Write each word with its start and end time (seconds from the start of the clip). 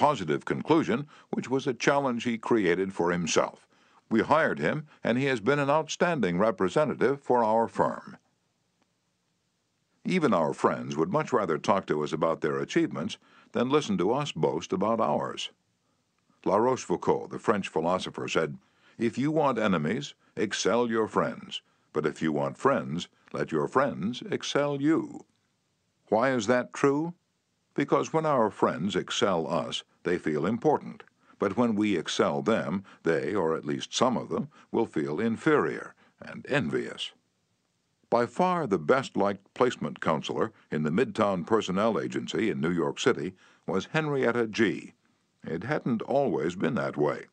positive 0.00 0.46
conclusion, 0.46 1.06
which 1.28 1.50
was 1.50 1.66
a 1.66 1.74
challenge 1.74 2.24
he 2.24 2.38
created 2.38 2.94
for 2.94 3.12
himself. 3.12 3.66
We 4.08 4.22
hired 4.22 4.58
him, 4.58 4.86
and 5.04 5.18
he 5.18 5.26
has 5.26 5.40
been 5.40 5.58
an 5.58 5.68
outstanding 5.68 6.38
representative 6.38 7.20
for 7.20 7.44
our 7.44 7.68
firm. 7.68 8.16
Even 10.06 10.32
our 10.32 10.54
friends 10.54 10.96
would 10.96 11.12
much 11.12 11.34
rather 11.34 11.58
talk 11.58 11.84
to 11.86 12.02
us 12.02 12.14
about 12.14 12.40
their 12.40 12.58
achievements 12.58 13.18
than 13.52 13.68
listen 13.68 13.98
to 13.98 14.10
us 14.10 14.32
boast 14.32 14.72
about 14.72 15.00
ours. 15.00 15.50
La 16.46 16.56
Rochefoucauld, 16.56 17.30
the 17.30 17.38
French 17.38 17.68
philosopher, 17.68 18.26
said, 18.26 18.56
If 18.96 19.18
you 19.18 19.30
want 19.30 19.58
enemies, 19.58 20.14
excel 20.34 20.88
your 20.88 21.08
friends, 21.08 21.60
but 21.92 22.06
if 22.06 22.22
you 22.22 22.32
want 22.32 22.56
friends, 22.56 23.08
let 23.34 23.52
your 23.52 23.68
friends 23.68 24.22
excel 24.30 24.80
you. 24.80 25.26
Why 26.08 26.32
is 26.32 26.46
that 26.46 26.72
true? 26.72 27.12
Because 27.74 28.12
when 28.12 28.26
our 28.26 28.50
friends 28.50 28.96
excel 28.96 29.46
us, 29.46 29.84
they 30.02 30.18
feel 30.18 30.46
important. 30.46 31.02
But 31.38 31.56
when 31.56 31.74
we 31.74 31.96
excel 31.96 32.42
them, 32.42 32.84
they, 33.02 33.34
or 33.34 33.56
at 33.56 33.64
least 33.64 33.94
some 33.94 34.16
of 34.16 34.28
them, 34.28 34.48
will 34.70 34.86
feel 34.86 35.20
inferior 35.20 35.94
and 36.20 36.44
envious. 36.48 37.12
By 38.10 38.26
far 38.26 38.66
the 38.66 38.78
best 38.78 39.16
liked 39.16 39.54
placement 39.54 40.00
counselor 40.00 40.52
in 40.70 40.82
the 40.82 40.90
Midtown 40.90 41.46
Personnel 41.46 41.98
Agency 42.00 42.50
in 42.50 42.60
New 42.60 42.72
York 42.72 42.98
City 42.98 43.34
was 43.66 43.86
Henrietta 43.92 44.48
G. 44.48 44.94
It 45.44 45.64
hadn't 45.64 46.02
always 46.02 46.56
been 46.56 46.74
that 46.74 46.96
way. 46.96 47.26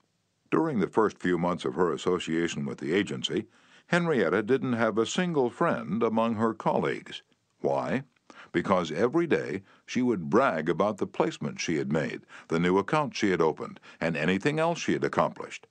During 0.51 0.79
the 0.79 0.87
first 0.87 1.17
few 1.17 1.37
months 1.37 1.65
of 1.65 1.75
her 1.75 1.91
association 1.91 2.65
with 2.65 2.77
the 2.77 2.93
agency, 2.93 3.47
Henrietta 3.87 4.43
didn't 4.43 4.73
have 4.73 4.97
a 4.97 5.05
single 5.05 5.49
friend 5.49 6.03
among 6.03 6.35
her 6.35 6.53
colleagues. 6.53 7.23
Why? 7.59 8.03
Because 8.51 8.91
every 8.91 9.27
day 9.27 9.63
she 9.85 10.01
would 10.01 10.29
brag 10.29 10.69
about 10.69 10.97
the 10.97 11.07
placement 11.07 11.59
she 11.59 11.77
had 11.77 11.91
made, 11.91 12.21
the 12.47 12.59
new 12.59 12.77
account 12.77 13.15
she 13.15 13.31
had 13.31 13.41
opened, 13.41 13.79
and 13.99 14.15
anything 14.15 14.59
else 14.59 14.79
she 14.79 14.93
had 14.93 15.03
accomplished. 15.03 15.67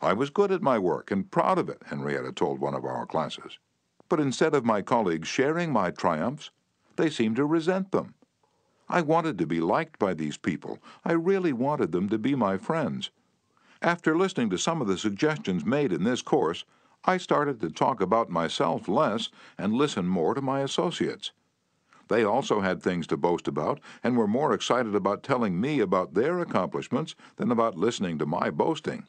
I 0.00 0.12
was 0.12 0.30
good 0.30 0.52
at 0.52 0.62
my 0.62 0.78
work 0.78 1.10
and 1.10 1.30
proud 1.30 1.58
of 1.58 1.68
it, 1.68 1.82
Henrietta 1.86 2.32
told 2.32 2.60
one 2.60 2.74
of 2.74 2.84
our 2.84 3.06
classes. 3.06 3.58
But 4.08 4.20
instead 4.20 4.54
of 4.54 4.64
my 4.64 4.82
colleagues 4.82 5.28
sharing 5.28 5.72
my 5.72 5.90
triumphs, 5.90 6.50
they 6.96 7.10
seemed 7.10 7.36
to 7.36 7.46
resent 7.46 7.90
them. 7.90 8.14
I 8.88 9.00
wanted 9.00 9.38
to 9.38 9.46
be 9.46 9.60
liked 9.60 9.98
by 9.98 10.14
these 10.14 10.36
people. 10.36 10.78
I 11.04 11.12
really 11.12 11.52
wanted 11.52 11.92
them 11.92 12.08
to 12.10 12.18
be 12.18 12.34
my 12.34 12.58
friends. 12.58 13.10
After 13.80 14.16
listening 14.16 14.50
to 14.50 14.58
some 14.58 14.80
of 14.80 14.88
the 14.88 14.98
suggestions 14.98 15.64
made 15.64 15.92
in 15.92 16.04
this 16.04 16.22
course, 16.22 16.64
I 17.04 17.16
started 17.16 17.60
to 17.60 17.70
talk 17.70 18.00
about 18.00 18.30
myself 18.30 18.88
less 18.88 19.30
and 19.58 19.74
listen 19.74 20.06
more 20.06 20.34
to 20.34 20.40
my 20.40 20.60
associates. 20.60 21.32
They 22.08 22.24
also 22.24 22.60
had 22.60 22.82
things 22.82 23.06
to 23.08 23.16
boast 23.16 23.48
about 23.48 23.80
and 24.02 24.16
were 24.16 24.26
more 24.26 24.52
excited 24.52 24.94
about 24.94 25.22
telling 25.22 25.60
me 25.60 25.80
about 25.80 26.14
their 26.14 26.38
accomplishments 26.40 27.14
than 27.36 27.50
about 27.50 27.76
listening 27.76 28.18
to 28.18 28.26
my 28.26 28.50
boasting. 28.50 29.08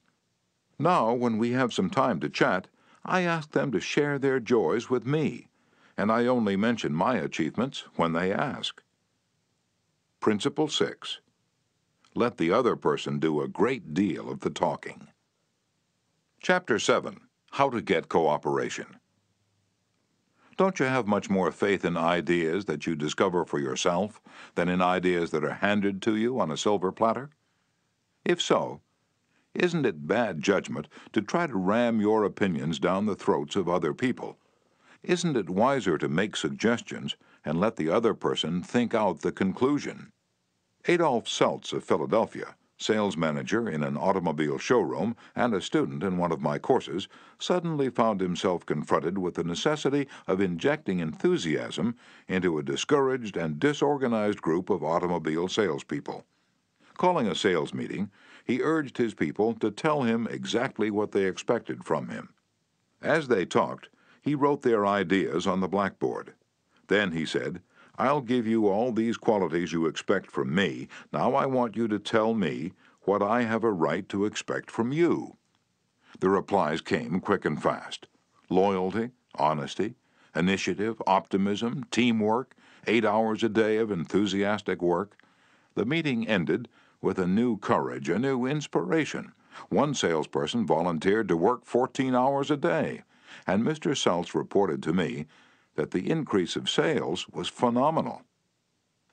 Now, 0.79 1.13
when 1.13 1.38
we 1.38 1.51
have 1.51 1.73
some 1.73 1.89
time 1.89 2.19
to 2.21 2.29
chat, 2.29 2.67
I 3.03 3.21
ask 3.21 3.51
them 3.51 3.71
to 3.71 3.79
share 3.79 4.17
their 4.17 4.39
joys 4.39 4.89
with 4.89 5.05
me, 5.05 5.49
and 5.97 6.11
I 6.11 6.25
only 6.25 6.55
mention 6.55 6.93
my 6.93 7.16
achievements 7.16 7.85
when 7.95 8.13
they 8.13 8.33
ask. 8.33 8.81
Principle 10.19 10.67
6 10.67 11.19
Let 12.16 12.38
the 12.38 12.51
other 12.51 12.75
person 12.75 13.19
do 13.19 13.41
a 13.41 13.47
great 13.47 13.93
deal 13.93 14.29
of 14.29 14.39
the 14.39 14.49
talking. 14.49 15.07
Chapter 16.41 16.79
7 16.79 17.21
How 17.51 17.69
to 17.69 17.81
Get 17.81 18.09
Cooperation. 18.09 18.97
Don't 20.57 20.79
you 20.79 20.85
have 20.85 21.05
much 21.05 21.29
more 21.29 21.51
faith 21.51 21.83
in 21.83 21.97
ideas 21.97 22.65
that 22.65 22.87
you 22.87 22.95
discover 22.95 23.45
for 23.45 23.59
yourself 23.59 24.21
than 24.55 24.69
in 24.69 24.81
ideas 24.81 25.31
that 25.31 25.43
are 25.43 25.55
handed 25.55 26.01
to 26.03 26.15
you 26.15 26.39
on 26.39 26.49
a 26.49 26.57
silver 26.57 26.93
platter? 26.93 27.29
If 28.23 28.41
so, 28.41 28.81
isn't 29.53 29.85
it 29.85 30.07
bad 30.07 30.41
judgment 30.41 30.87
to 31.13 31.21
try 31.21 31.47
to 31.47 31.57
ram 31.57 31.99
your 31.99 32.23
opinions 32.23 32.79
down 32.79 33.05
the 33.05 33.15
throats 33.15 33.55
of 33.55 33.67
other 33.67 33.93
people? 33.93 34.37
Isn't 35.03 35.38
it 35.38 35.49
wiser 35.49 35.97
to 35.97 36.07
make 36.07 36.35
suggestions 36.35 37.15
and 37.44 37.59
let 37.59 37.75
the 37.75 37.89
other 37.89 38.13
person 38.13 38.63
think 38.63 38.94
out 38.94 39.21
the 39.21 39.31
conclusion? 39.31 40.11
Adolph 40.88 41.25
Seltz 41.25 41.73
of 41.73 41.83
Philadelphia, 41.83 42.55
sales 42.78 43.16
manager 43.16 43.69
in 43.69 43.84
an 43.84 43.97
automobile 43.97 44.58
showroom 44.58 45.16
and 45.36 45.53
a 45.53 45.62
student 45.62 46.03
in 46.03 46.18
one 46.18 46.31
of 46.31 46.41
my 46.41 46.59
courses, 46.59 47.08
suddenly 47.40 47.90
found 47.90 48.19
himself 48.19 48.66
confronted 48.66 49.18
with 49.18 49.36
the 49.36 49.44
necessity 49.44 50.08
of 50.28 50.41
injecting 50.41 51.00
enthusiasm 51.00 51.96
into 52.28 52.58
a 52.58 52.63
discouraged 52.63 53.38
and 53.38 53.59
disorganized 53.59 54.41
group 54.41 54.69
of 54.69 54.84
automobile 54.84 55.47
salespeople. 55.47 56.25
Calling 56.97 57.28
a 57.28 57.36
sales 57.36 57.74
meeting, 57.74 58.09
he 58.44 58.62
urged 58.62 58.97
his 58.97 59.13
people 59.13 59.53
to 59.56 59.72
tell 59.72 60.03
him 60.03 60.28
exactly 60.28 60.90
what 60.90 61.12
they 61.12 61.25
expected 61.25 61.84
from 61.84 62.09
him. 62.09 62.30
As 63.02 63.28
they 63.28 63.46
talked, 63.46 63.90
he 64.22 64.34
wrote 64.36 64.62
their 64.62 64.86
ideas 64.86 65.46
on 65.46 65.59
the 65.59 65.68
blackboard. 65.68 66.34
Then 66.88 67.12
he 67.12 67.25
said, 67.25 67.62
I'll 67.97 68.22
give 68.22 68.45
you 68.45 68.67
all 68.67 68.91
these 68.91 69.17
qualities 69.17 69.72
you 69.72 69.85
expect 69.85 70.31
from 70.31 70.53
me. 70.53 70.88
Now 71.13 71.33
I 71.35 71.45
want 71.45 71.75
you 71.75 71.88
to 71.88 72.00
tell 72.00 72.33
me 72.33 72.73
what 73.01 73.22
I 73.22 73.44
have 73.44 73.63
a 73.63 73.72
right 73.72 74.07
to 74.09 74.25
expect 74.25 74.69
from 74.69 74.91
you. 74.91 75.38
The 76.19 76.29
replies 76.29 76.81
came 76.81 77.19
quick 77.19 77.45
and 77.45 77.61
fast 77.61 78.07
loyalty, 78.50 79.09
honesty, 79.35 79.95
initiative, 80.35 81.01
optimism, 81.07 81.85
teamwork, 81.89 82.56
eight 82.85 83.03
hours 83.03 83.44
a 83.44 83.50
day 83.50 83.78
of 83.78 83.91
enthusiastic 83.91 84.81
work. 84.81 85.17
The 85.73 85.85
meeting 85.85 86.27
ended 86.27 86.67
with 87.01 87.17
a 87.17 87.27
new 87.27 87.57
courage, 87.57 88.09
a 88.09 88.19
new 88.19 88.45
inspiration. 88.45 89.33
One 89.69 89.94
salesperson 89.94 90.66
volunteered 90.66 91.27
to 91.29 91.38
work 91.38 91.66
14 91.66 92.13
hours 92.13 92.51
a 92.51 92.57
day, 92.57 93.03
and 93.47 93.63
Mr. 93.63 93.91
Seltz 93.91 94.33
reported 94.35 94.83
to 94.83 94.94
me 94.94 95.25
that 95.75 95.91
the 95.91 96.09
increase 96.09 96.56
of 96.56 96.69
sales 96.69 97.28
was 97.30 97.47
phenomenal. 97.47 98.24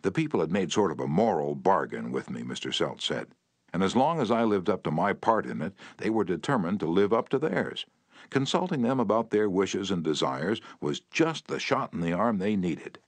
The 0.03 0.11
people 0.11 0.41
had 0.41 0.50
made 0.50 0.73
sort 0.73 0.91
of 0.91 0.99
a 0.99 1.06
moral 1.06 1.55
bargain 1.55 2.11
with 2.11 2.31
me, 2.31 2.43
Mr. 2.43 2.73
Seltz 2.73 3.03
said, 3.03 3.28
and 3.73 3.83
as 3.83 3.97
long 3.97 4.21
as 4.21 4.31
I 4.31 4.45
lived 4.45 4.69
up 4.69 4.83
to 4.84 4.91
my 4.91 5.12
part 5.12 5.47
in 5.47 5.62
it, 5.62 5.75
they 5.99 6.11
were 6.11 6.25
determined 6.25 6.81
to 6.81 6.87
live 6.87 7.12
up 7.12 7.28
to 7.31 7.39
theirs. 7.39 7.87
Consulting 8.28 8.83
them 8.83 9.00
about 9.00 9.31
their 9.31 9.49
wishes 9.49 9.91
and 9.91 10.03
desires 10.03 10.61
was 10.81 11.00
just 11.00 11.47
the 11.47 11.59
shot 11.59 11.93
in 11.93 12.00
the 12.00 12.12
arm 12.12 12.39
they 12.39 12.56
needed. 12.56 12.99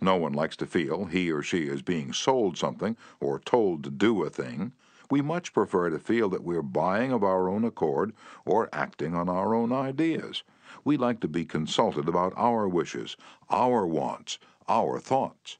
No 0.00 0.16
one 0.16 0.32
likes 0.32 0.56
to 0.56 0.66
feel 0.66 1.04
he 1.04 1.30
or 1.30 1.42
she 1.42 1.68
is 1.68 1.82
being 1.82 2.12
sold 2.12 2.56
something 2.56 2.96
or 3.20 3.38
told 3.38 3.84
to 3.84 3.90
do 3.90 4.22
a 4.24 4.30
thing. 4.30 4.72
We 5.10 5.20
much 5.20 5.52
prefer 5.52 5.90
to 5.90 5.98
feel 5.98 6.28
that 6.30 6.42
we're 6.42 6.62
buying 6.62 7.12
of 7.12 7.22
our 7.22 7.48
own 7.48 7.64
accord 7.64 8.12
or 8.44 8.68
acting 8.72 9.14
on 9.14 9.28
our 9.28 9.54
own 9.54 9.70
ideas 9.70 10.42
we 10.84 10.96
like 10.96 11.20
to 11.20 11.28
be 11.28 11.44
consulted 11.44 12.08
about 12.08 12.32
our 12.36 12.68
wishes, 12.68 13.16
our 13.50 13.86
wants, 13.86 14.38
our 14.68 14.98
thoughts. 14.98 15.58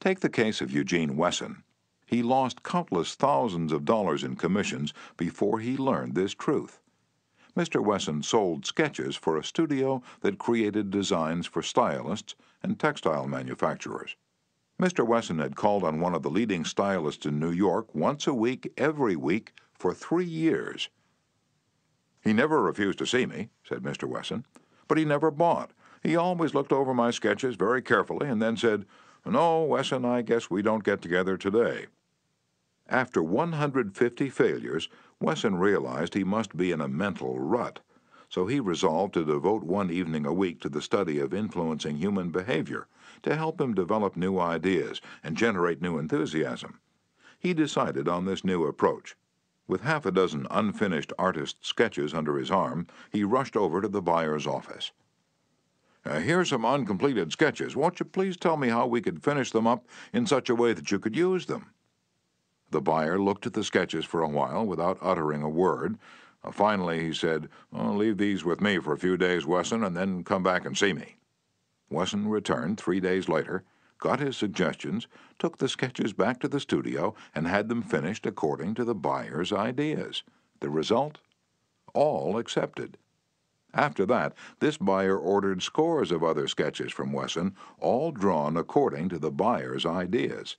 Take 0.00 0.20
the 0.20 0.28
case 0.28 0.60
of 0.60 0.70
Eugene 0.70 1.16
Wesson. 1.16 1.64
He 2.06 2.22
lost 2.22 2.62
countless 2.62 3.14
thousands 3.14 3.72
of 3.72 3.84
dollars 3.84 4.24
in 4.24 4.36
commissions 4.36 4.94
before 5.16 5.60
he 5.60 5.76
learned 5.76 6.14
this 6.14 6.32
truth. 6.32 6.80
Mr. 7.56 7.84
Wesson 7.84 8.22
sold 8.22 8.64
sketches 8.64 9.16
for 9.16 9.36
a 9.36 9.44
studio 9.44 10.02
that 10.20 10.38
created 10.38 10.90
designs 10.90 11.46
for 11.46 11.60
stylists 11.60 12.34
and 12.62 12.78
textile 12.78 13.26
manufacturers. 13.26 14.16
Mr. 14.80 15.04
Wesson 15.04 15.40
had 15.40 15.56
called 15.56 15.82
on 15.82 16.00
one 16.00 16.14
of 16.14 16.22
the 16.22 16.30
leading 16.30 16.64
stylists 16.64 17.26
in 17.26 17.40
New 17.40 17.50
York 17.50 17.92
once 17.96 18.28
a 18.28 18.34
week, 18.34 18.72
every 18.76 19.16
week, 19.16 19.52
for 19.74 19.92
three 19.92 20.24
years. 20.24 20.88
He 22.28 22.34
never 22.34 22.60
refused 22.60 22.98
to 22.98 23.06
see 23.06 23.24
me, 23.24 23.48
said 23.66 23.82
Mr. 23.82 24.06
Wesson, 24.06 24.44
but 24.86 24.98
he 24.98 25.06
never 25.06 25.30
bought. 25.30 25.70
He 26.02 26.14
always 26.14 26.52
looked 26.52 26.74
over 26.74 26.92
my 26.92 27.10
sketches 27.10 27.56
very 27.56 27.80
carefully 27.80 28.28
and 28.28 28.42
then 28.42 28.54
said, 28.54 28.84
No, 29.24 29.62
Wesson, 29.62 30.04
I 30.04 30.20
guess 30.20 30.50
we 30.50 30.60
don't 30.60 30.84
get 30.84 31.00
together 31.00 31.38
today. 31.38 31.86
After 32.86 33.22
150 33.22 34.28
failures, 34.28 34.90
Wesson 35.18 35.56
realized 35.56 36.12
he 36.12 36.22
must 36.22 36.54
be 36.54 36.70
in 36.70 36.82
a 36.82 36.86
mental 36.86 37.40
rut, 37.40 37.80
so 38.28 38.46
he 38.46 38.60
resolved 38.60 39.14
to 39.14 39.24
devote 39.24 39.62
one 39.62 39.90
evening 39.90 40.26
a 40.26 40.34
week 40.34 40.60
to 40.60 40.68
the 40.68 40.82
study 40.82 41.18
of 41.18 41.32
influencing 41.32 41.96
human 41.96 42.28
behavior 42.28 42.88
to 43.22 43.36
help 43.36 43.58
him 43.58 43.72
develop 43.72 44.18
new 44.18 44.38
ideas 44.38 45.00
and 45.24 45.34
generate 45.34 45.80
new 45.80 45.96
enthusiasm. 45.96 46.78
He 47.38 47.54
decided 47.54 48.06
on 48.06 48.26
this 48.26 48.44
new 48.44 48.66
approach. 48.66 49.16
With 49.68 49.82
half 49.82 50.06
a 50.06 50.10
dozen 50.10 50.46
unfinished 50.50 51.12
artist 51.18 51.58
sketches 51.60 52.14
under 52.14 52.38
his 52.38 52.50
arm, 52.50 52.86
he 53.12 53.22
rushed 53.22 53.54
over 53.54 53.82
to 53.82 53.88
the 53.88 54.00
buyer's 54.00 54.46
office. 54.46 54.92
Uh, 56.06 56.22
are 56.32 56.44
some 56.44 56.64
uncompleted 56.64 57.32
sketches. 57.32 57.76
Won't 57.76 58.00
you 58.00 58.06
please 58.06 58.38
tell 58.38 58.56
me 58.56 58.68
how 58.68 58.86
we 58.86 59.02
could 59.02 59.22
finish 59.22 59.50
them 59.50 59.66
up 59.66 59.86
in 60.12 60.26
such 60.26 60.48
a 60.48 60.54
way 60.54 60.72
that 60.72 60.90
you 60.90 60.98
could 60.98 61.14
use 61.14 61.46
them? 61.46 61.66
The 62.70 62.80
buyer 62.80 63.18
looked 63.18 63.46
at 63.46 63.52
the 63.52 63.64
sketches 63.64 64.06
for 64.06 64.22
a 64.22 64.28
while 64.28 64.64
without 64.64 64.98
uttering 65.02 65.42
a 65.42 65.50
word. 65.50 65.98
Uh, 66.42 66.50
finally, 66.50 67.04
he 67.04 67.12
said, 67.12 67.50
oh, 67.72 67.92
Leave 67.92 68.16
these 68.16 68.44
with 68.44 68.62
me 68.62 68.78
for 68.78 68.94
a 68.94 68.98
few 68.98 69.18
days, 69.18 69.44
Wesson, 69.44 69.84
and 69.84 69.94
then 69.94 70.24
come 70.24 70.42
back 70.42 70.64
and 70.64 70.78
see 70.78 70.94
me. 70.94 71.16
Wesson 71.90 72.28
returned 72.28 72.78
three 72.78 73.00
days 73.00 73.28
later, 73.28 73.64
got 73.98 74.20
his 74.20 74.36
suggestions, 74.36 75.06
took 75.38 75.58
the 75.58 75.68
sketches 75.68 76.12
back 76.12 76.40
to 76.40 76.48
the 76.48 76.60
studio, 76.60 77.14
and 77.34 77.46
had 77.46 77.68
them 77.68 77.82
finished 77.82 78.26
according 78.26 78.74
to 78.74 78.84
the 78.84 78.94
buyer's 78.94 79.52
ideas. 79.52 80.22
The 80.60 80.70
result? 80.70 81.18
All 81.94 82.38
accepted. 82.38 82.96
After 83.74 84.06
that, 84.06 84.34
this 84.60 84.78
buyer 84.78 85.18
ordered 85.18 85.62
scores 85.62 86.10
of 86.10 86.24
other 86.24 86.48
sketches 86.48 86.92
from 86.92 87.12
Wesson, 87.12 87.54
all 87.78 88.12
drawn 88.12 88.56
according 88.56 89.10
to 89.10 89.18
the 89.18 89.30
buyer's 89.30 89.84
ideas. 89.84 90.56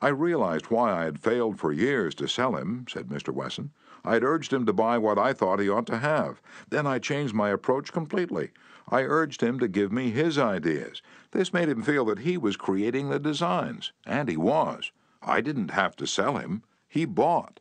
I 0.00 0.08
realized 0.08 0.66
why 0.66 0.92
I 0.92 1.04
had 1.04 1.18
failed 1.18 1.58
for 1.58 1.72
years 1.72 2.14
to 2.16 2.28
sell 2.28 2.56
him, 2.56 2.86
said 2.88 3.08
Mr. 3.08 3.34
Wesson. 3.34 3.72
I 4.04 4.14
had 4.14 4.22
urged 4.22 4.52
him 4.52 4.64
to 4.66 4.72
buy 4.72 4.96
what 4.96 5.18
I 5.18 5.32
thought 5.32 5.58
he 5.58 5.68
ought 5.68 5.86
to 5.88 5.98
have. 5.98 6.40
Then 6.70 6.86
I 6.86 6.98
changed 6.98 7.34
my 7.34 7.50
approach 7.50 7.92
completely. 7.92 8.50
I 8.90 9.02
urged 9.02 9.42
him 9.42 9.58
to 9.58 9.68
give 9.68 9.92
me 9.92 10.10
his 10.10 10.38
ideas. 10.38 11.02
This 11.32 11.52
made 11.52 11.68
him 11.68 11.82
feel 11.82 12.04
that 12.06 12.20
he 12.20 12.38
was 12.38 12.56
creating 12.56 13.10
the 13.10 13.18
designs, 13.18 13.92
and 14.06 14.28
he 14.28 14.36
was. 14.36 14.92
I 15.22 15.40
didn't 15.40 15.72
have 15.72 15.94
to 15.96 16.06
sell 16.06 16.36
him. 16.36 16.62
He 16.88 17.04
bought. 17.04 17.60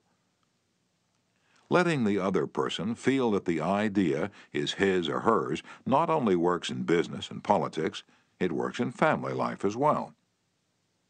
Letting 1.69 2.05
the 2.05 2.17
other 2.17 2.47
person 2.47 2.95
feel 2.95 3.31
that 3.31 3.43
the 3.43 3.59
idea 3.59 4.31
is 4.53 4.73
his 4.73 5.09
or 5.09 5.21
hers 5.21 5.63
not 5.85 6.09
only 6.09 6.35
works 6.35 6.69
in 6.69 6.83
business 6.83 7.29
and 7.29 7.43
politics, 7.43 8.03
it 8.39 8.53
works 8.53 8.79
in 8.79 8.91
family 8.91 9.33
life 9.33 9.65
as 9.65 9.75
well. 9.75 10.13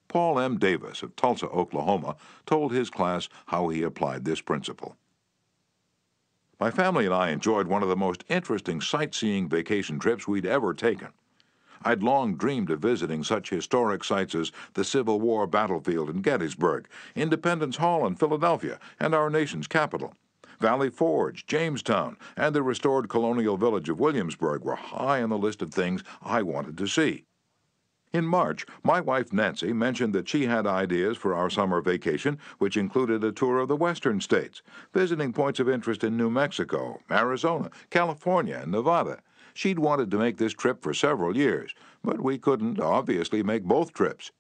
Paul 0.08 0.40
M. 0.40 0.58
Davis 0.58 1.04
of 1.04 1.16
Tulsa, 1.16 1.48
Oklahoma, 1.50 2.16
told 2.46 2.72
his 2.72 2.90
class 2.90 3.30
how 3.48 3.68
he 3.68 3.84
applied 3.84 4.26
this 4.26 4.42
principle. 4.42 4.96
My 6.60 6.72
family 6.72 7.06
and 7.06 7.14
I 7.14 7.30
enjoyed 7.30 7.68
one 7.68 7.84
of 7.84 7.90
the 7.90 7.96
most 7.96 8.24
interesting 8.30 8.82
sightseeing 8.82 9.48
vacation 9.48 10.00
trips 10.00 10.28
we'd 10.28 10.46
ever 10.46 10.74
taken. 10.74 11.10
I'd 11.84 12.02
long 12.02 12.36
dreamed 12.36 12.72
of 12.72 12.80
visiting 12.80 13.24
such 13.24 13.52
historic 13.52 14.04
sites 14.04 14.34
as 14.34 14.52
the 14.74 14.84
Civil 14.84 15.22
War 15.22 15.46
battlefield 15.46 16.10
in 16.10 16.24
Gettysburg, 16.24 16.88
Independence 17.16 17.78
Hall 17.78 18.08
in 18.08 18.16
Philadelphia, 18.16 18.80
and 19.00 19.14
our 19.14 19.30
nation's 19.30 19.68
capital. 19.68 20.16
Valley 20.60 20.90
Forge, 20.90 21.46
Jamestown, 21.46 22.18
and 22.36 22.56
the 22.56 22.64
restored 22.64 23.08
colonial 23.08 23.58
village 23.58 23.90
of 23.90 24.00
Williamsburg 24.00 24.64
were 24.64 24.76
high 24.76 25.22
on 25.22 25.30
the 25.30 25.38
list 25.38 25.62
of 25.62 25.72
things 25.72 26.04
I 26.24 26.42
wanted 26.42 26.76
to 26.80 26.88
see. 26.88 27.27
In 28.14 28.26
March, 28.26 28.66
my 28.84 29.02
wife 29.02 29.34
Nancy 29.34 29.74
mentioned 29.74 30.14
that 30.14 30.30
she 30.30 30.46
had 30.46 30.66
ideas 30.66 31.18
for 31.18 31.36
our 31.36 31.50
summer 31.50 31.82
vacation, 31.82 32.40
which 32.58 32.78
included 32.78 33.24
a 33.24 33.34
tour 33.34 33.60
of 33.60 33.68
the 33.68 33.76
western 33.76 34.22
states, 34.22 34.62
visiting 34.94 35.34
points 35.34 35.60
of 35.60 35.68
interest 35.68 36.04
in 36.04 36.16
New 36.16 36.30
Mexico, 36.30 37.02
Arizona, 37.12 37.70
California, 37.90 38.60
and 38.64 38.72
Nevada. 38.72 39.22
She'd 39.54 39.80
wanted 39.80 40.10
to 40.12 40.18
make 40.18 40.38
this 40.38 40.54
trip 40.54 40.82
for 40.82 40.94
several 40.94 41.36
years, 41.36 41.76
but 42.04 42.22
we 42.22 42.38
couldn't 42.38 42.80
obviously 42.80 43.44
make 43.44 43.64
both 43.64 43.94
trips. 43.94 44.32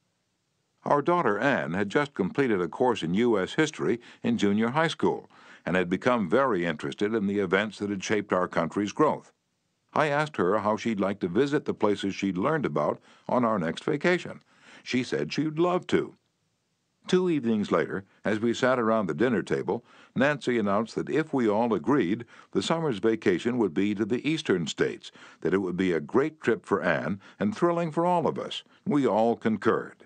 Our 0.86 1.02
daughter 1.02 1.38
Anne 1.38 1.74
had 1.74 1.90
just 1.90 2.14
completed 2.14 2.62
a 2.62 2.70
course 2.70 3.04
in 3.04 3.14
U.S. 3.16 3.56
history 3.56 4.00
in 4.24 4.38
junior 4.38 4.70
high 4.70 4.88
school 4.88 5.30
and 5.66 5.76
had 5.76 5.90
become 5.90 6.30
very 6.30 6.66
interested 6.66 7.14
in 7.14 7.28
the 7.28 7.40
events 7.40 7.80
that 7.80 7.90
had 7.90 8.04
shaped 8.04 8.32
our 8.32 8.48
country's 8.48 8.94
growth. 8.94 9.34
I 9.94 10.08
asked 10.08 10.38
her 10.38 10.60
how 10.60 10.78
she'd 10.78 11.00
like 11.00 11.20
to 11.22 11.28
visit 11.28 11.66
the 11.66 11.74
places 11.74 12.14
she'd 12.14 12.38
learned 12.38 12.66
about 12.66 13.00
on 13.28 13.46
our 13.46 13.58
next 13.58 13.84
vacation. 13.84 14.42
She 14.84 15.04
said 15.04 15.34
she'd 15.34 15.60
love 15.60 15.88
to. 15.88 16.16
Two 17.08 17.30
evenings 17.30 17.72
later, 17.72 18.04
as 18.26 18.42
we 18.42 18.54
sat 18.54 18.80
around 18.80 19.08
the 19.08 19.14
dinner 19.14 19.42
table, 19.42 19.86
Nancy 20.14 20.60
announced 20.60 20.96
that 20.96 21.10
if 21.10 21.34
we 21.34 21.48
all 21.48 21.74
agreed, 21.74 22.26
the 22.52 22.62
summer's 22.62 23.00
vacation 23.00 23.58
would 23.58 23.74
be 23.74 23.96
to 23.96 24.04
the 24.04 24.28
eastern 24.30 24.68
states, 24.68 25.10
that 25.40 25.54
it 25.54 25.60
would 25.60 25.78
be 25.78 25.94
a 25.94 26.02
great 26.02 26.42
trip 26.42 26.66
for 26.66 26.82
Anne 26.82 27.22
and 27.40 27.56
thrilling 27.56 27.92
for 27.92 28.06
all 28.06 28.28
of 28.28 28.38
us. 28.38 28.64
We 28.86 29.08
all 29.08 29.38
concurred. 29.38 30.06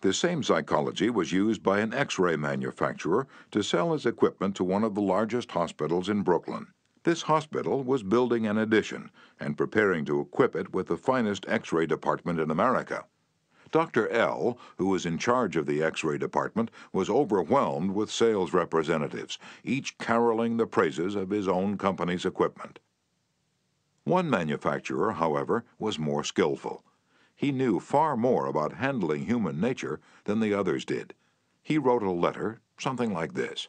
The 0.00 0.14
same 0.14 0.42
psychology 0.42 1.10
was 1.10 1.32
used 1.32 1.62
by 1.62 1.80
an 1.80 1.92
x 1.92 2.18
ray 2.18 2.36
manufacturer 2.36 3.26
to 3.50 3.62
sell 3.62 3.92
his 3.92 4.06
equipment 4.06 4.56
to 4.56 4.64
one 4.64 4.84
of 4.84 4.94
the 4.94 5.02
largest 5.02 5.50
hospitals 5.50 6.08
in 6.08 6.22
Brooklyn. 6.22 6.68
This 7.04 7.22
hospital 7.22 7.84
was 7.84 8.02
building 8.02 8.46
an 8.46 8.56
addition 8.56 9.10
and 9.38 9.58
preparing 9.58 10.06
to 10.06 10.20
equip 10.20 10.56
it 10.56 10.72
with 10.72 10.86
the 10.86 10.96
finest 10.96 11.44
x 11.46 11.70
ray 11.70 11.84
department 11.84 12.40
in 12.40 12.50
America. 12.50 13.04
Dr. 13.70 14.08
L., 14.08 14.58
who 14.78 14.86
was 14.86 15.04
in 15.04 15.18
charge 15.18 15.54
of 15.56 15.66
the 15.66 15.82
x 15.82 16.02
ray 16.02 16.16
department, 16.16 16.70
was 16.94 17.10
overwhelmed 17.10 17.90
with 17.90 18.10
sales 18.10 18.54
representatives, 18.54 19.38
each 19.62 19.98
caroling 19.98 20.56
the 20.56 20.66
praises 20.66 21.14
of 21.14 21.28
his 21.28 21.46
own 21.46 21.76
company's 21.76 22.24
equipment. 22.24 22.78
One 24.04 24.30
manufacturer, 24.30 25.12
however, 25.12 25.66
was 25.78 25.98
more 25.98 26.24
skillful. 26.24 26.86
He 27.36 27.52
knew 27.52 27.80
far 27.80 28.16
more 28.16 28.46
about 28.46 28.74
handling 28.76 29.26
human 29.26 29.60
nature 29.60 30.00
than 30.24 30.40
the 30.40 30.54
others 30.54 30.86
did. 30.86 31.12
He 31.62 31.76
wrote 31.76 32.02
a 32.02 32.10
letter, 32.10 32.62
something 32.78 33.12
like 33.12 33.34
this 33.34 33.68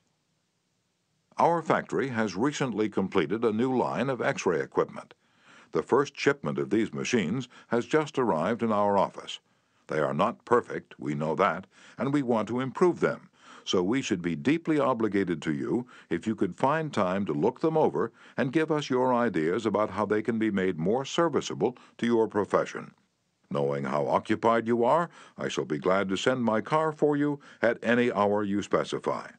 Our 1.37 1.61
factory 1.61 2.07
has 2.09 2.37
recently 2.37 2.87
completed 2.87 3.43
a 3.43 3.51
new 3.51 3.77
line 3.77 4.09
of 4.09 4.21
x 4.21 4.45
ray 4.45 4.61
equipment. 4.61 5.13
The 5.73 5.83
first 5.83 6.17
shipment 6.17 6.57
of 6.57 6.69
these 6.69 6.93
machines 6.93 7.49
has 7.67 7.85
just 7.85 8.17
arrived 8.17 8.63
in 8.63 8.71
our 8.71 8.97
office. 8.97 9.41
They 9.87 9.99
are 9.99 10.13
not 10.13 10.45
perfect, 10.45 10.97
we 10.97 11.13
know 11.13 11.35
that, 11.35 11.67
and 11.97 12.13
we 12.13 12.23
want 12.23 12.47
to 12.47 12.61
improve 12.61 13.01
them, 13.01 13.29
so 13.65 13.83
we 13.83 14.01
should 14.01 14.21
be 14.21 14.37
deeply 14.37 14.79
obligated 14.79 15.41
to 15.41 15.53
you 15.53 15.85
if 16.09 16.25
you 16.25 16.35
could 16.35 16.55
find 16.55 16.93
time 16.93 17.25
to 17.25 17.33
look 17.33 17.59
them 17.59 17.75
over 17.75 18.13
and 18.37 18.53
give 18.53 18.71
us 18.71 18.89
your 18.89 19.13
ideas 19.13 19.65
about 19.65 19.89
how 19.89 20.05
they 20.05 20.21
can 20.21 20.39
be 20.39 20.51
made 20.51 20.79
more 20.79 21.03
serviceable 21.03 21.77
to 21.97 22.05
your 22.05 22.29
profession. 22.29 22.93
Knowing 23.51 23.83
how 23.83 24.07
occupied 24.07 24.67
you 24.67 24.85
are, 24.85 25.09
I 25.37 25.49
shall 25.49 25.65
be 25.65 25.79
glad 25.79 26.07
to 26.07 26.15
send 26.15 26.45
my 26.45 26.61
car 26.61 26.93
for 26.93 27.17
you 27.17 27.41
at 27.61 27.77
any 27.83 28.09
hour 28.09 28.41
you 28.41 28.61
specify. 28.61 29.31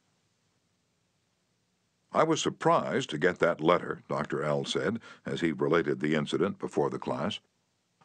I 2.17 2.23
was 2.23 2.41
surprised 2.41 3.11
to 3.11 3.19
get 3.19 3.37
that 3.37 3.61
letter, 3.61 4.01
Dr. 4.09 4.41
L. 4.41 4.65
said, 4.65 4.99
as 5.23 5.41
he 5.41 5.51
related 5.51 5.99
the 5.99 6.15
incident 6.15 6.57
before 6.57 6.89
the 6.89 6.97
class. 6.97 7.39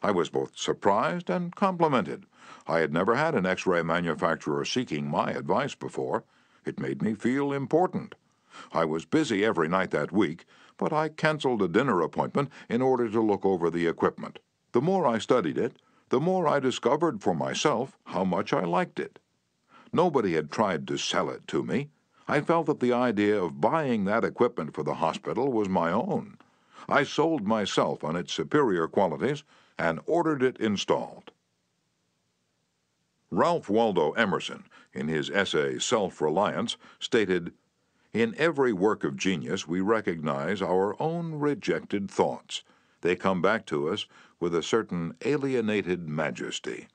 I 0.03 0.11
was 0.11 0.29
both 0.29 0.55
surprised 0.55 1.31
and 1.31 1.55
complimented. 1.55 2.27
I 2.67 2.77
had 2.81 2.93
never 2.93 3.15
had 3.15 3.33
an 3.33 3.47
x 3.47 3.65
ray 3.65 3.81
manufacturer 3.81 4.65
seeking 4.65 5.09
my 5.09 5.31
advice 5.31 5.73
before. 5.73 6.25
It 6.63 6.79
made 6.79 7.01
me 7.01 7.15
feel 7.15 7.51
important. 7.51 8.13
I 8.71 8.85
was 8.85 9.05
busy 9.05 9.43
every 9.43 9.67
night 9.67 9.89
that 9.89 10.11
week, 10.11 10.45
but 10.77 10.93
I 10.93 11.09
canceled 11.09 11.63
a 11.63 11.67
dinner 11.67 11.99
appointment 11.99 12.51
in 12.69 12.83
order 12.83 13.09
to 13.09 13.19
look 13.19 13.43
over 13.43 13.71
the 13.71 13.87
equipment. 13.87 14.37
The 14.73 14.81
more 14.81 15.07
I 15.07 15.17
studied 15.17 15.57
it, 15.57 15.81
the 16.09 16.19
more 16.19 16.47
I 16.47 16.59
discovered 16.59 17.23
for 17.23 17.33
myself 17.33 17.97
how 18.05 18.23
much 18.23 18.53
I 18.53 18.63
liked 18.63 18.99
it. 18.99 19.17
Nobody 19.91 20.35
had 20.35 20.51
tried 20.51 20.87
to 20.89 20.99
sell 20.99 21.31
it 21.31 21.47
to 21.47 21.63
me. 21.63 21.89
I 22.33 22.41
felt 22.41 22.65
that 22.65 22.79
the 22.79 22.93
idea 22.93 23.39
of 23.39 23.61
buying 23.61 24.05
that 24.05 24.23
equipment 24.23 24.73
for 24.73 24.81
the 24.81 24.95
hospital 24.95 25.51
was 25.51 25.69
my 25.69 25.91
own. 25.91 26.39
I 26.89 27.03
sold 27.03 27.45
myself 27.45 28.03
on 28.03 28.15
its 28.15 28.33
superior 28.33 28.87
qualities 28.87 29.43
and 29.77 29.99
ordered 30.07 30.41
it 30.41 30.57
installed. 30.57 31.31
Ralph 33.29 33.69
Waldo 33.69 34.13
Emerson, 34.13 34.63
in 34.93 35.09
his 35.09 35.29
essay 35.29 35.77
Self 35.77 36.19
Reliance, 36.21 36.75
stated 36.97 37.53
In 38.13 38.33
every 38.39 38.73
work 38.73 39.03
of 39.03 39.15
genius 39.15 39.67
we 39.67 39.81
recognize 39.81 40.59
our 40.59 40.99
own 40.99 41.35
rejected 41.35 42.09
thoughts. 42.09 42.63
They 43.01 43.15
come 43.15 43.43
back 43.43 43.67
to 43.67 43.89
us 43.89 44.07
with 44.39 44.55
a 44.55 44.63
certain 44.63 45.13
alienated 45.23 46.09
majesty. 46.09 46.87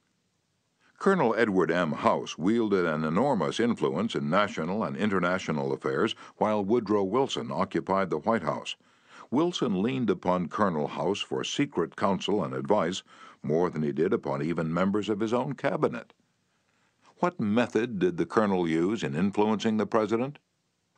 Colonel 0.99 1.33
Edward 1.38 1.71
M. 1.71 1.93
House 1.93 2.37
wielded 2.37 2.85
an 2.85 3.05
enormous 3.05 3.61
influence 3.61 4.17
in 4.17 4.28
national 4.28 4.83
and 4.83 4.97
international 4.97 5.73
affairs 5.73 6.17
while 6.38 6.64
Woodrow 6.64 7.05
Wilson 7.05 7.52
occupied 7.52 8.11
the 8.11 8.19
White 8.19 8.43
House. 8.43 8.75
Wilson 9.31 9.81
leaned 9.81 10.11
upon 10.11 10.49
Colonel 10.49 10.88
House 10.88 11.21
for 11.21 11.45
secret 11.45 11.95
counsel 11.95 12.43
and 12.43 12.52
advice 12.52 13.05
more 13.45 13.71
than 13.71 13.85
he 13.85 13.93
did 13.93 14.12
upon 14.12 14.43
even 14.43 14.75
members 14.75 15.09
of 15.09 15.21
his 15.21 15.33
own 15.33 15.52
cabinet. 15.52 16.14
What 17.19 17.38
method 17.38 18.00
did 18.00 18.17
the 18.17 18.26
colonel 18.26 18.67
use 18.67 19.05
in 19.05 19.14
influencing 19.14 19.76
the 19.76 19.87
president? 19.87 20.40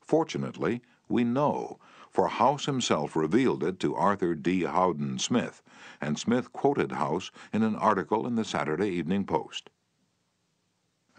Fortunately, 0.01 0.81
we 1.11 1.25
know, 1.25 1.79
for 2.09 2.29
House 2.29 2.65
himself 2.65 3.15
revealed 3.15 3.63
it 3.63 3.79
to 3.81 3.95
Arthur 3.95 4.35
D. 4.35 4.63
Howden 4.63 5.19
Smith, 5.19 5.63
and 6.01 6.19
Smith 6.19 6.55
quoted 6.55 6.93
House 6.93 7.31
in 7.53 7.63
an 7.63 7.77
article 7.77 8.27
in 8.27 8.37
the 8.37 8.47
Saturday 8.47 8.89
Evening 8.89 9.27
Post. 9.27 9.69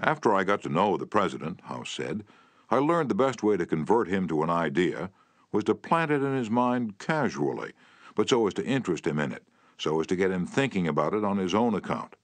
After 0.03 0.34
I 0.34 0.43
got 0.43 0.63
to 0.63 0.70
know 0.70 0.98
the 0.98 1.05
president, 1.05 1.62
House 1.62 1.91
said, 1.91 2.25
I 2.72 2.77
learned 2.77 3.10
the 3.10 3.15
best 3.15 3.43
way 3.43 3.55
to 3.55 3.67
convert 3.67 4.08
him 4.08 4.27
to 4.29 4.41
an 4.41 4.50
idea 4.50 5.12
was 5.51 5.63
to 5.65 5.75
plant 5.75 6.10
it 6.10 6.24
in 6.24 6.36
his 6.36 6.50
mind 6.50 6.98
casually, 6.98 7.74
but 8.15 8.27
so 8.27 8.48
as 8.48 8.55
to 8.55 8.65
interest 8.65 9.05
him 9.05 9.20
in 9.20 9.31
it, 9.31 9.43
so 9.77 10.00
as 10.00 10.08
to 10.08 10.15
get 10.15 10.31
him 10.31 10.48
thinking 10.48 10.88
about 10.88 11.13
it 11.13 11.24
on 11.24 11.38
his 11.38 11.53
own 11.53 11.75
account. 11.75 12.15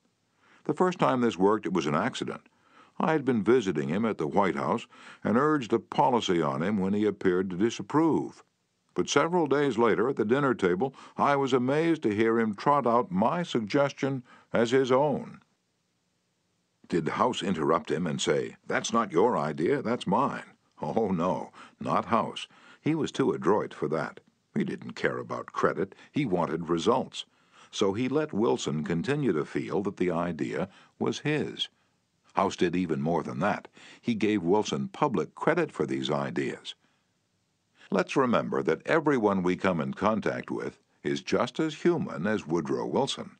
The 0.64 0.74
first 0.74 0.98
time 0.98 1.22
this 1.22 1.38
worked, 1.38 1.68
it 1.68 1.74
was 1.74 1.86
an 1.86 1.94
accident. 1.94 2.50
I 3.00 3.12
had 3.12 3.24
been 3.24 3.44
visiting 3.44 3.90
him 3.90 4.06
at 4.06 4.18
the 4.18 4.26
White 4.28 4.56
House 4.56 4.88
and 5.24 5.38
urged 5.38 5.72
a 5.72 5.78
policy 5.78 6.42
on 6.42 6.64
him 6.64 6.80
when 6.80 6.94
he 6.94 7.06
appeared 7.06 7.52
to 7.52 7.58
disapprove. 7.58 8.44
but 8.98 9.08
several 9.08 9.46
days 9.46 9.78
later 9.78 10.10
at 10.10 10.16
the 10.16 10.26
dinner 10.26 10.56
table 10.56 10.96
I 11.18 11.36
was 11.36 11.54
amazed 11.54 12.02
to 12.02 12.16
hear 12.16 12.40
him 12.40 12.56
trot 12.56 12.88
out 12.88 13.12
my 13.12 13.44
suggestion 13.44 14.24
as 14.52 14.72
his 14.72 14.92
own. 14.92 15.42
Did 16.90 17.10
House 17.10 17.44
interrupt 17.44 17.92
him 17.92 18.08
and 18.08 18.22
say, 18.22 18.56
That's 18.66 18.94
not 18.94 19.12
your 19.12 19.38
idea, 19.38 19.82
that's 19.82 20.08
mine? 20.08 20.46
Oh, 20.82 21.10
no, 21.10 21.52
not 21.82 22.06
House. 22.06 22.48
He 22.82 22.96
was 22.96 23.12
too 23.12 23.34
adroit 23.34 23.74
for 23.74 23.90
that. 23.90 24.22
He 24.56 24.64
didn't 24.64 24.94
care 24.94 25.18
about 25.18 25.52
credit, 25.52 25.96
he 26.12 26.26
wanted 26.26 26.70
results. 26.70 27.26
So 27.72 27.94
he 27.94 28.08
let 28.08 28.32
Wilson 28.32 28.86
continue 28.86 29.34
to 29.34 29.44
feel 29.44 29.84
that 29.84 29.98
the 29.98 30.12
idea 30.12 30.70
was 30.98 31.20
his. 31.20 31.68
House 32.36 32.56
did 32.56 32.76
even 32.76 33.02
more 33.02 33.24
than 33.24 33.40
that. 33.40 33.68
He 34.00 34.16
gave 34.16 34.42
Wilson 34.42 34.88
public 34.88 35.36
credit 35.36 35.74
for 35.74 35.86
these 35.86 36.10
ideas. 36.10 36.76
Let's 37.92 38.16
remember 38.16 38.64
that 38.64 38.86
everyone 38.86 39.44
we 39.44 39.58
come 39.58 39.82
in 39.82 39.94
contact 39.94 40.50
with 40.50 40.80
is 41.04 41.22
just 41.22 41.60
as 41.60 41.82
human 41.82 42.26
as 42.26 42.48
Woodrow 42.48 42.86
Wilson. 42.86 43.32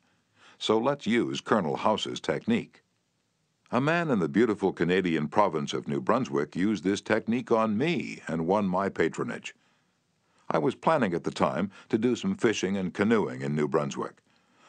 So 0.58 0.78
let's 0.78 1.06
use 1.06 1.40
Colonel 1.40 1.76
House's 1.76 2.20
technique. 2.20 2.82
A 3.70 3.82
man 3.82 4.10
in 4.10 4.18
the 4.18 4.30
beautiful 4.30 4.72
Canadian 4.72 5.28
province 5.28 5.74
of 5.74 5.86
New 5.86 6.00
Brunswick 6.00 6.56
used 6.56 6.84
this 6.84 7.02
technique 7.02 7.52
on 7.52 7.76
me 7.76 8.22
and 8.26 8.46
won 8.46 8.66
my 8.66 8.88
patronage. 8.88 9.54
I 10.50 10.56
was 10.56 10.74
planning 10.74 11.12
at 11.12 11.24
the 11.24 11.30
time 11.30 11.70
to 11.90 11.98
do 11.98 12.16
some 12.16 12.34
fishing 12.34 12.78
and 12.78 12.94
canoeing 12.94 13.42
in 13.42 13.54
New 13.54 13.68
Brunswick. 13.68 14.22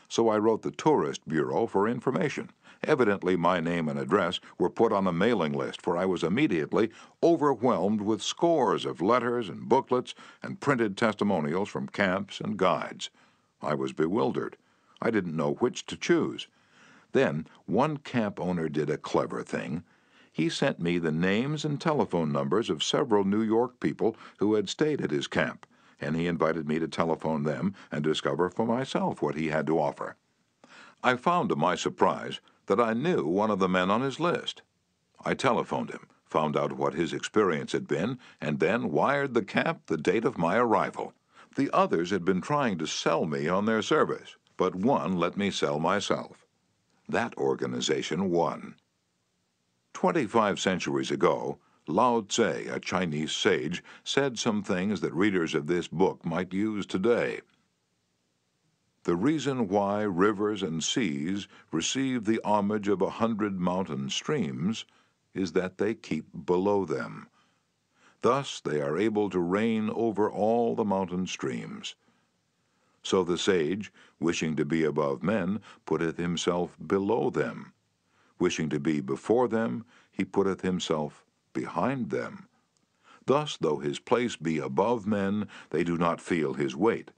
So 0.10 0.28
I 0.28 0.38
wrote 0.38 0.64
the 0.64 0.72
Tourist 0.72 1.26
Bureau 1.30 1.66
for 1.66 1.88
information. 1.88 2.50
Evidently, 2.84 3.38
my 3.38 3.62
name 3.62 3.88
and 3.88 3.98
address 3.98 4.42
were 4.58 4.70
put 4.70 4.92
on 4.92 5.08
a 5.08 5.14
mailing 5.14 5.54
list, 5.54 5.82
for 5.82 5.96
I 5.96 6.06
was 6.06 6.22
immediately 6.22 6.90
overwhelmed 7.24 8.02
with 8.02 8.22
scores 8.22 8.84
of 8.84 9.02
letters 9.02 9.48
and 9.48 9.70
booklets 9.70 10.14
and 10.44 10.60
printed 10.60 10.98
testimonials 10.98 11.70
from 11.70 11.88
camps 11.88 12.42
and 12.42 12.58
guides. 12.58 13.12
I 13.62 13.76
was 13.76 13.94
bewildered. 13.94 14.58
I 15.02 15.10
didn't 15.10 15.38
know 15.38 15.54
which 15.54 15.86
to 15.86 15.96
choose. 15.96 16.48
Then 17.12 17.48
one 17.66 17.98
camp 17.98 18.40
owner 18.40 18.70
did 18.70 18.90
a 18.90 18.98
clever 18.98 19.42
thing. 19.44 19.84
He 20.32 20.48
sent 20.48 20.80
me 20.80 21.00
the 21.00 21.12
names 21.12 21.66
and 21.66 21.82
telephone 21.82 22.32
numbers 22.32 22.70
of 22.70 22.84
several 22.84 23.24
New 23.24 23.42
York 23.42 23.80
people 23.80 24.16
who 24.38 24.54
had 24.54 24.70
stayed 24.70 25.02
at 25.02 25.12
his 25.12 25.28
camp, 25.28 25.66
and 26.00 26.16
he 26.16 26.28
invited 26.28 26.68
me 26.68 26.80
to 26.80 26.88
telephone 26.88 27.44
them 27.44 27.74
and 27.92 28.04
discover 28.04 28.50
for 28.50 28.66
myself 28.66 29.22
what 29.22 29.36
he 29.36 29.48
had 29.48 29.66
to 29.68 29.80
offer. 29.80 30.16
I 31.04 31.16
found 31.16 31.50
to 31.50 31.56
my 31.56 31.76
surprise 31.76 32.40
that 32.68 32.80
I 32.80 32.94
knew 32.94 33.26
one 33.26 33.50
of 33.50 33.60
the 33.60 33.68
men 33.68 33.90
on 33.90 34.02
his 34.02 34.20
list. 34.20 34.62
I 35.26 35.34
telephoned 35.34 35.90
him, 35.90 36.08
found 36.26 36.56
out 36.56 36.74
what 36.74 36.94
his 36.94 37.12
experience 37.12 37.72
had 37.72 37.88
been, 37.88 38.20
and 38.40 38.60
then 38.60 38.92
wired 38.92 39.34
the 39.34 39.44
camp 39.44 39.88
the 39.88 39.98
date 39.98 40.26
of 40.26 40.38
my 40.38 40.58
arrival. 40.58 41.14
The 41.56 41.72
others 41.74 42.12
had 42.12 42.24
been 42.24 42.42
trying 42.42 42.78
to 42.78 42.86
sell 42.86 43.26
me 43.26 43.48
on 43.48 43.66
their 43.66 43.82
service, 43.82 44.36
but 44.56 44.76
one 44.76 45.18
let 45.18 45.36
me 45.36 45.50
sell 45.50 45.80
myself. 45.80 46.46
That 47.10 47.36
organization 47.38 48.30
won. 48.30 48.76
Twenty-five 49.94 50.60
centuries 50.60 51.10
ago, 51.10 51.58
Lao 51.88 52.22
Tse, 52.22 52.68
a 52.68 52.80
Chinese 52.80 53.32
sage, 53.32 53.84
said 54.04 54.38
some 54.38 54.62
things 54.62 55.02
that 55.02 55.14
readers 55.16 55.56
of 55.56 55.66
this 55.66 55.88
book 55.88 56.24
might 56.24 56.54
use 56.54 56.86
today. 56.86 57.42
The 59.06 59.16
reason 59.16 59.68
why 59.70 60.04
rivers 60.04 60.62
and 60.62 60.84
seas 60.84 61.48
receive 61.72 62.26
the 62.26 62.40
homage 62.44 62.88
of 62.88 63.02
a 63.02 63.10
hundred 63.10 63.60
mountain 63.60 64.12
streams 64.12 64.86
is 65.34 65.54
that 65.54 65.80
they 65.80 65.96
keep 65.96 66.28
below 66.46 66.86
them. 66.86 67.28
Thus 68.22 68.60
they 68.60 68.82
are 68.82 69.00
able 69.00 69.32
to 69.32 69.40
reign 69.40 69.90
over 69.90 70.30
all 70.30 70.76
the 70.76 70.86
mountain 70.86 71.26
streams. 71.26 71.96
So 73.04 73.24
the 73.24 73.38
sage, 73.38 73.92
wishing 74.20 74.56
to 74.56 74.66
be 74.66 74.84
above 74.84 75.24
men, 75.24 75.62
putteth 75.86 76.18
himself 76.18 76.78
below 76.86 77.30
them. 77.30 77.74
Wishing 78.40 78.70
to 78.70 78.80
be 78.80 79.02
before 79.02 79.48
them, 79.48 79.86
he 80.12 80.26
putteth 80.26 80.62
himself 80.62 81.26
behind 81.54 82.10
them. 82.10 82.48
Thus, 83.26 83.58
though 83.58 83.78
his 83.78 84.00
place 84.00 84.36
be 84.36 84.58
above 84.58 85.06
men, 85.06 85.48
they 85.70 85.84
do 85.84 85.98
not 85.98 86.22
feel 86.22 86.54
his 86.54 86.76
weight 86.76 87.12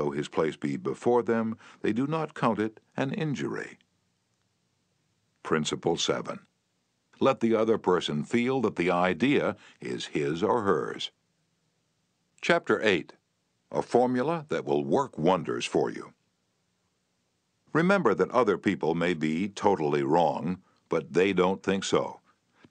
though 0.00 0.10
his 0.10 0.28
place 0.28 0.56
be 0.56 0.78
before 0.78 1.22
them, 1.22 1.58
they 1.82 1.92
do 1.92 2.06
not 2.06 2.32
count 2.32 2.58
it 2.58 2.80
an 2.96 3.12
injury. 3.12 3.78
Principle 5.42 5.98
7. 5.98 6.40
Let 7.20 7.40
the 7.40 7.54
other 7.54 7.76
person 7.76 8.24
feel 8.24 8.62
that 8.62 8.76
the 8.76 8.90
idea 8.90 9.56
is 9.78 10.06
his 10.06 10.42
or 10.42 10.62
hers. 10.62 11.10
Chapter 12.40 12.80
8. 12.82 13.12
A 13.72 13.82
formula 13.82 14.46
that 14.48 14.64
will 14.64 14.84
work 14.84 15.16
wonders 15.16 15.64
for 15.64 15.90
you. 15.90 16.12
Remember 17.72 18.14
that 18.14 18.30
other 18.30 18.58
people 18.58 18.94
may 18.94 19.14
be 19.14 19.48
totally 19.48 20.02
wrong, 20.02 20.60
but 20.88 21.12
they 21.12 21.32
don't 21.32 21.62
think 21.62 21.84
so. 21.84 22.20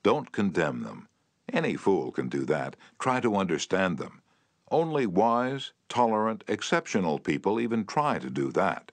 Don't 0.02 0.30
condemn 0.30 0.82
them. 0.82 1.08
Any 1.50 1.74
fool 1.74 2.12
can 2.12 2.28
do 2.28 2.44
that. 2.44 2.76
Try 2.98 3.20
to 3.20 3.36
understand 3.36 3.98
them. 3.98 4.20
Only 4.70 5.06
wise, 5.06 5.72
tolerant, 5.88 6.44
exceptional 6.46 7.18
people 7.18 7.58
even 7.58 7.86
try 7.86 8.18
to 8.18 8.30
do 8.30 8.52
that. 8.52 8.92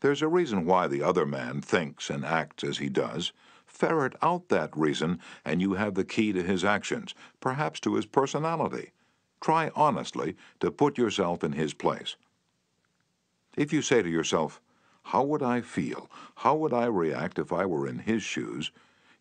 There's 0.00 0.22
a 0.22 0.28
reason 0.28 0.64
why 0.64 0.86
the 0.86 1.02
other 1.02 1.26
man 1.26 1.60
thinks 1.60 2.10
and 2.10 2.24
acts 2.24 2.62
as 2.62 2.78
he 2.78 2.88
does. 2.88 3.32
Ferret 3.66 4.14
out 4.22 4.48
that 4.50 4.76
reason, 4.76 5.18
and 5.44 5.60
you 5.60 5.74
have 5.74 5.94
the 5.94 6.04
key 6.04 6.32
to 6.32 6.42
his 6.42 6.64
actions, 6.64 7.14
perhaps 7.40 7.80
to 7.80 7.94
his 7.94 8.06
personality. 8.06 8.92
Try 9.40 9.70
honestly 9.74 10.36
to 10.60 10.70
put 10.70 10.98
yourself 10.98 11.44
in 11.44 11.52
his 11.52 11.74
place. 11.74 12.16
If 13.56 13.72
you 13.72 13.82
say 13.82 14.02
to 14.02 14.08
yourself, 14.08 14.60
How 15.04 15.22
would 15.22 15.42
I 15.42 15.60
feel? 15.60 16.10
How 16.36 16.54
would 16.56 16.72
I 16.72 16.86
react 16.86 17.38
if 17.38 17.52
I 17.52 17.66
were 17.66 17.86
in 17.86 18.00
his 18.00 18.22
shoes? 18.22 18.70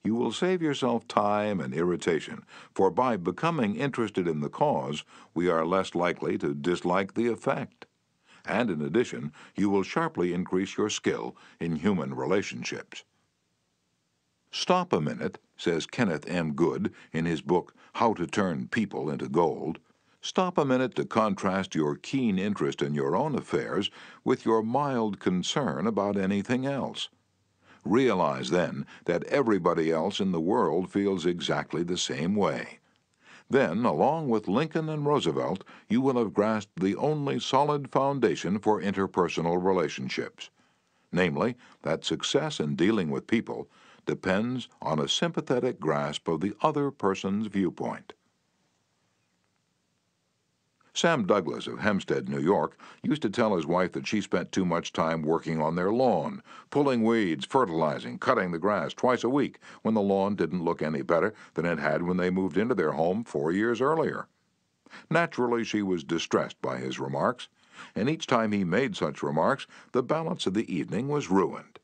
you 0.07 0.15
will 0.15 0.31
save 0.31 0.61
yourself 0.61 1.05
time 1.09 1.59
and 1.59 1.73
irritation, 1.73 2.45
for 2.73 2.89
by 2.89 3.17
becoming 3.17 3.75
interested 3.75 4.25
in 4.25 4.39
the 4.39 4.49
cause, 4.49 5.03
we 5.33 5.49
are 5.49 5.65
less 5.65 5.93
likely 5.93 6.37
to 6.37 6.53
dislike 6.53 7.13
the 7.13 7.27
effect. 7.27 7.85
And 8.45 8.69
in 8.69 8.81
addition, 8.81 9.33
you 9.55 9.69
will 9.69 9.83
sharply 9.83 10.33
increase 10.33 10.77
your 10.77 10.89
skill 10.89 11.35
in 11.59 11.75
human 11.75 12.13
relationships. 12.13 13.03
Stop 14.49 14.93
a 14.93 15.01
minute, 15.01 15.39
says 15.57 15.85
Kenneth 15.85 16.25
M. 16.29 16.53
Goode 16.53 16.93
in 17.11 17.25
his 17.25 17.41
book 17.41 17.73
How 17.95 18.13
to 18.13 18.25
Turn 18.25 18.69
People 18.69 19.09
into 19.09 19.27
Gold. 19.27 19.79
Stop 20.27 20.57
a 20.57 20.65
minute 20.65 20.93
to 20.95 21.05
contrast 21.05 21.73
your 21.73 21.95
keen 21.95 22.37
interest 22.37 22.81
in 22.81 22.93
your 22.93 23.15
own 23.15 23.33
affairs 23.33 23.89
with 24.25 24.43
your 24.43 24.61
mild 24.61 25.21
concern 25.21 25.87
about 25.87 26.17
anything 26.17 26.65
else. 26.65 27.07
Realize 27.85 28.49
then 28.49 28.85
that 29.05 29.23
everybody 29.23 29.89
else 29.89 30.19
in 30.19 30.33
the 30.33 30.41
world 30.41 30.91
feels 30.91 31.25
exactly 31.25 31.81
the 31.81 31.97
same 31.97 32.35
way. 32.35 32.79
Then, 33.49 33.85
along 33.85 34.27
with 34.27 34.49
Lincoln 34.49 34.89
and 34.89 35.05
Roosevelt, 35.05 35.63
you 35.87 36.01
will 36.01 36.17
have 36.17 36.33
grasped 36.33 36.81
the 36.81 36.97
only 36.97 37.39
solid 37.39 37.89
foundation 37.89 38.59
for 38.59 38.81
interpersonal 38.81 39.63
relationships 39.63 40.49
namely, 41.09 41.55
that 41.83 42.03
success 42.03 42.59
in 42.59 42.75
dealing 42.75 43.09
with 43.09 43.27
people 43.27 43.69
depends 44.05 44.67
on 44.81 44.99
a 44.99 45.07
sympathetic 45.07 45.79
grasp 45.79 46.27
of 46.27 46.41
the 46.41 46.53
other 46.61 46.91
person's 46.91 47.47
viewpoint. 47.47 48.11
Sam 50.97 51.27
Douglas 51.27 51.67
of 51.67 51.77
Hempstead, 51.77 52.27
New 52.27 52.39
York, 52.39 52.75
used 53.03 53.21
to 53.21 53.29
tell 53.29 53.55
his 53.55 53.67
wife 53.67 53.91
that 53.91 54.07
she 54.07 54.19
spent 54.19 54.51
too 54.51 54.65
much 54.65 54.91
time 54.91 55.21
working 55.21 55.61
on 55.61 55.75
their 55.75 55.91
lawn, 55.91 56.41
pulling 56.71 57.03
weeds, 57.03 57.45
fertilizing, 57.45 58.17
cutting 58.17 58.51
the 58.51 58.57
grass 58.57 58.95
twice 58.95 59.23
a 59.23 59.29
week 59.29 59.59
when 59.83 59.93
the 59.93 60.01
lawn 60.01 60.35
didn't 60.35 60.63
look 60.63 60.81
any 60.81 61.03
better 61.03 61.35
than 61.53 61.67
it 61.67 61.77
had 61.77 62.01
when 62.01 62.17
they 62.17 62.31
moved 62.31 62.57
into 62.57 62.73
their 62.73 62.93
home 62.93 63.23
four 63.23 63.51
years 63.51 63.79
earlier. 63.79 64.27
Naturally, 65.07 65.63
she 65.63 65.83
was 65.83 66.03
distressed 66.03 66.59
by 66.63 66.77
his 66.79 66.99
remarks, 66.99 67.47
and 67.93 68.09
each 68.09 68.25
time 68.25 68.51
he 68.51 68.63
made 68.63 68.95
such 68.95 69.21
remarks, 69.21 69.67
the 69.91 70.01
balance 70.01 70.47
of 70.47 70.55
the 70.55 70.73
evening 70.73 71.09
was 71.09 71.29
ruined. 71.29 71.77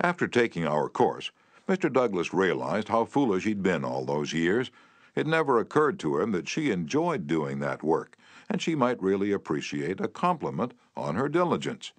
After 0.00 0.26
taking 0.26 0.66
our 0.66 0.88
course, 0.88 1.32
Mr. 1.68 1.92
Douglas 1.92 2.32
realized 2.32 2.88
how 2.88 3.04
foolish 3.04 3.44
he'd 3.44 3.62
been 3.62 3.84
all 3.84 4.06
those 4.06 4.32
years 4.32 4.70
it 5.16 5.26
never 5.26 5.58
occurred 5.58 5.98
to 5.98 6.20
him 6.20 6.30
that 6.32 6.48
she 6.48 6.70
enjoyed 6.70 7.26
doing 7.26 7.58
that 7.58 7.82
work, 7.82 8.16
and 8.48 8.62
she 8.62 8.74
might 8.74 9.02
really 9.02 9.32
appreciate 9.32 10.00
a 10.00 10.06
compliment 10.06 10.74
on 10.96 11.16
her 11.16 11.28
diligence. 11.28 11.92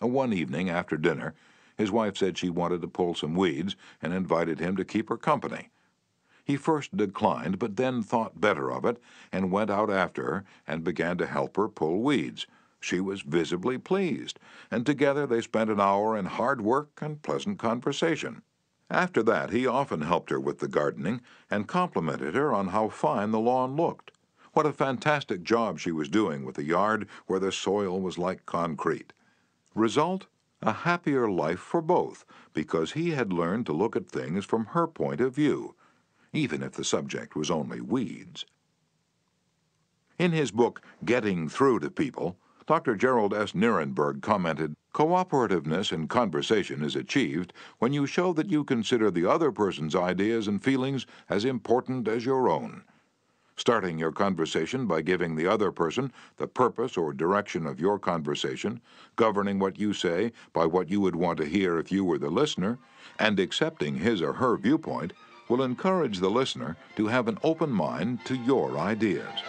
One 0.00 0.32
evening 0.32 0.68
after 0.68 0.96
dinner, 0.96 1.34
his 1.76 1.92
wife 1.92 2.16
said 2.16 2.36
she 2.36 2.50
wanted 2.50 2.80
to 2.80 2.88
pull 2.88 3.14
some 3.14 3.34
weeds 3.34 3.76
and 4.02 4.12
invited 4.12 4.58
him 4.58 4.76
to 4.76 4.84
keep 4.84 5.08
her 5.10 5.16
company. 5.16 5.68
He 6.44 6.56
first 6.56 6.96
declined, 6.96 7.58
but 7.58 7.76
then 7.76 8.02
thought 8.02 8.40
better 8.40 8.70
of 8.70 8.84
it 8.84 9.02
and 9.32 9.50
went 9.50 9.70
out 9.70 9.90
after 9.90 10.22
her 10.24 10.44
and 10.66 10.84
began 10.84 11.18
to 11.18 11.26
help 11.26 11.56
her 11.56 11.68
pull 11.68 12.02
weeds. 12.02 12.46
She 12.80 13.00
was 13.00 13.22
visibly 13.22 13.78
pleased, 13.78 14.38
and 14.70 14.86
together 14.86 15.26
they 15.26 15.40
spent 15.40 15.70
an 15.70 15.80
hour 15.80 16.16
in 16.16 16.26
hard 16.26 16.60
work 16.60 17.00
and 17.02 17.20
pleasant 17.20 17.58
conversation. 17.58 18.42
After 18.90 19.22
that, 19.24 19.50
he 19.50 19.66
often 19.66 20.02
helped 20.02 20.30
her 20.30 20.38
with 20.38 20.60
the 20.60 20.68
gardening 20.68 21.20
and 21.50 21.66
complimented 21.66 22.34
her 22.36 22.54
on 22.54 22.68
how 22.68 22.88
fine 22.88 23.32
the 23.32 23.40
lawn 23.40 23.74
looked. 23.74 24.12
what 24.52 24.64
a 24.64 24.72
fantastic 24.72 25.42
job 25.42 25.78
she 25.78 25.92
was 25.92 26.08
doing 26.08 26.44
with 26.44 26.56
a 26.56 26.64
yard 26.64 27.08
where 27.26 27.40
the 27.40 27.52
soil 27.52 28.00
was 28.00 28.16
like 28.16 28.46
concrete. 28.46 29.12
Result? 29.74 30.26
A 30.62 30.72
happier 30.72 31.30
life 31.30 31.60
for 31.60 31.82
both, 31.82 32.24
because 32.54 32.92
he 32.92 33.10
had 33.10 33.32
learned 33.32 33.66
to 33.66 33.74
look 33.74 33.96
at 33.96 34.08
things 34.08 34.44
from 34.44 34.66
her 34.66 34.86
point 34.86 35.20
of 35.20 35.34
view, 35.34 35.74
even 36.32 36.62
if 36.62 36.72
the 36.72 36.84
subject 36.84 37.36
was 37.36 37.50
only 37.50 37.80
weeds. 37.80 38.46
In 40.18 40.32
his 40.32 40.50
book, 40.50 40.80
Getting 41.04 41.48
Through 41.48 41.80
to 41.80 41.90
People, 41.90 42.38
Dr. 42.66 42.96
Gerald 42.96 43.32
S. 43.32 43.52
Nierenberg 43.52 44.22
commented, 44.22 44.74
Cooperativeness 44.92 45.92
in 45.92 46.08
conversation 46.08 46.82
is 46.82 46.96
achieved 46.96 47.52
when 47.78 47.92
you 47.92 48.06
show 48.06 48.32
that 48.32 48.50
you 48.50 48.64
consider 48.64 49.08
the 49.08 49.24
other 49.24 49.52
person's 49.52 49.94
ideas 49.94 50.48
and 50.48 50.64
feelings 50.64 51.06
as 51.28 51.44
important 51.44 52.08
as 52.08 52.24
your 52.24 52.48
own. 52.48 52.82
Starting 53.56 54.00
your 54.00 54.10
conversation 54.10 54.86
by 54.86 55.00
giving 55.00 55.36
the 55.36 55.46
other 55.46 55.70
person 55.70 56.12
the 56.38 56.48
purpose 56.48 56.96
or 56.96 57.12
direction 57.12 57.66
of 57.66 57.78
your 57.78 58.00
conversation, 58.00 58.80
governing 59.14 59.60
what 59.60 59.78
you 59.78 59.92
say 59.92 60.32
by 60.52 60.66
what 60.66 60.90
you 60.90 61.00
would 61.00 61.14
want 61.14 61.38
to 61.38 61.44
hear 61.44 61.78
if 61.78 61.92
you 61.92 62.04
were 62.04 62.18
the 62.18 62.28
listener, 62.28 62.78
and 63.18 63.38
accepting 63.38 63.98
his 63.98 64.20
or 64.20 64.32
her 64.32 64.56
viewpoint 64.56 65.12
will 65.48 65.62
encourage 65.62 66.18
the 66.18 66.30
listener 66.30 66.76
to 66.96 67.06
have 67.06 67.28
an 67.28 67.38
open 67.44 67.70
mind 67.70 68.18
to 68.24 68.34
your 68.34 68.76
ideas. 68.76 69.40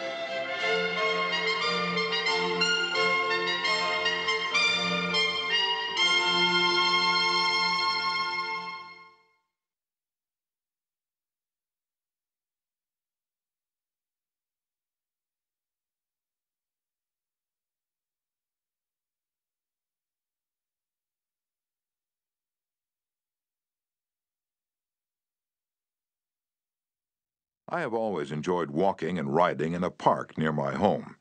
I 27.70 27.80
have 27.80 27.92
always 27.92 28.32
enjoyed 28.32 28.70
walking 28.70 29.18
and 29.18 29.34
riding 29.34 29.74
in 29.74 29.84
a 29.84 29.90
park 29.90 30.38
near 30.38 30.52
my 30.52 30.72
home. 30.72 31.16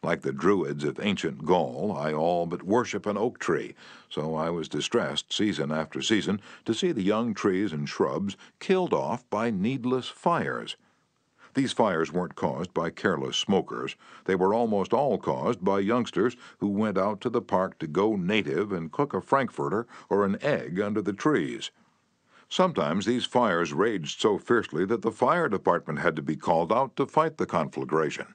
Like 0.00 0.22
the 0.22 0.32
Druids 0.32 0.84
of 0.84 1.00
ancient 1.00 1.44
Gaul, 1.44 1.92
I 1.96 2.12
all 2.12 2.46
but 2.46 2.62
worship 2.62 3.04
an 3.04 3.16
oak 3.16 3.40
tree, 3.40 3.74
so 4.08 4.36
I 4.36 4.48
was 4.50 4.68
distressed 4.68 5.32
season 5.32 5.72
after 5.72 6.00
season 6.00 6.40
to 6.66 6.74
see 6.74 6.92
the 6.92 7.02
young 7.02 7.34
trees 7.34 7.72
and 7.72 7.88
shrubs 7.88 8.36
killed 8.60 8.94
off 8.94 9.28
by 9.28 9.50
needless 9.50 10.08
fires. 10.08 10.76
These 11.54 11.72
fires 11.72 12.12
weren't 12.12 12.36
caused 12.36 12.72
by 12.72 12.90
careless 12.90 13.36
smokers. 13.36 13.96
They 14.24 14.36
were 14.36 14.54
almost 14.54 14.92
all 14.92 15.18
caused 15.18 15.64
by 15.64 15.80
youngsters 15.80 16.36
who 16.58 16.68
went 16.68 16.96
out 16.96 17.20
to 17.22 17.30
the 17.30 17.42
park 17.42 17.78
to 17.80 17.88
go 17.88 18.14
native 18.14 18.72
and 18.72 18.92
cook 18.92 19.14
a 19.14 19.20
frankfurter 19.20 19.88
or 20.08 20.24
an 20.24 20.38
egg 20.42 20.80
under 20.80 21.02
the 21.02 21.12
trees. 21.12 21.72
Sometimes 22.52 23.06
these 23.06 23.24
fires 23.24 23.72
raged 23.72 24.20
so 24.20 24.36
fiercely 24.36 24.84
that 24.84 25.00
the 25.00 25.10
fire 25.10 25.48
department 25.48 26.00
had 26.00 26.14
to 26.16 26.20
be 26.20 26.36
called 26.36 26.70
out 26.70 26.94
to 26.96 27.06
fight 27.06 27.38
the 27.38 27.46
conflagration. 27.46 28.34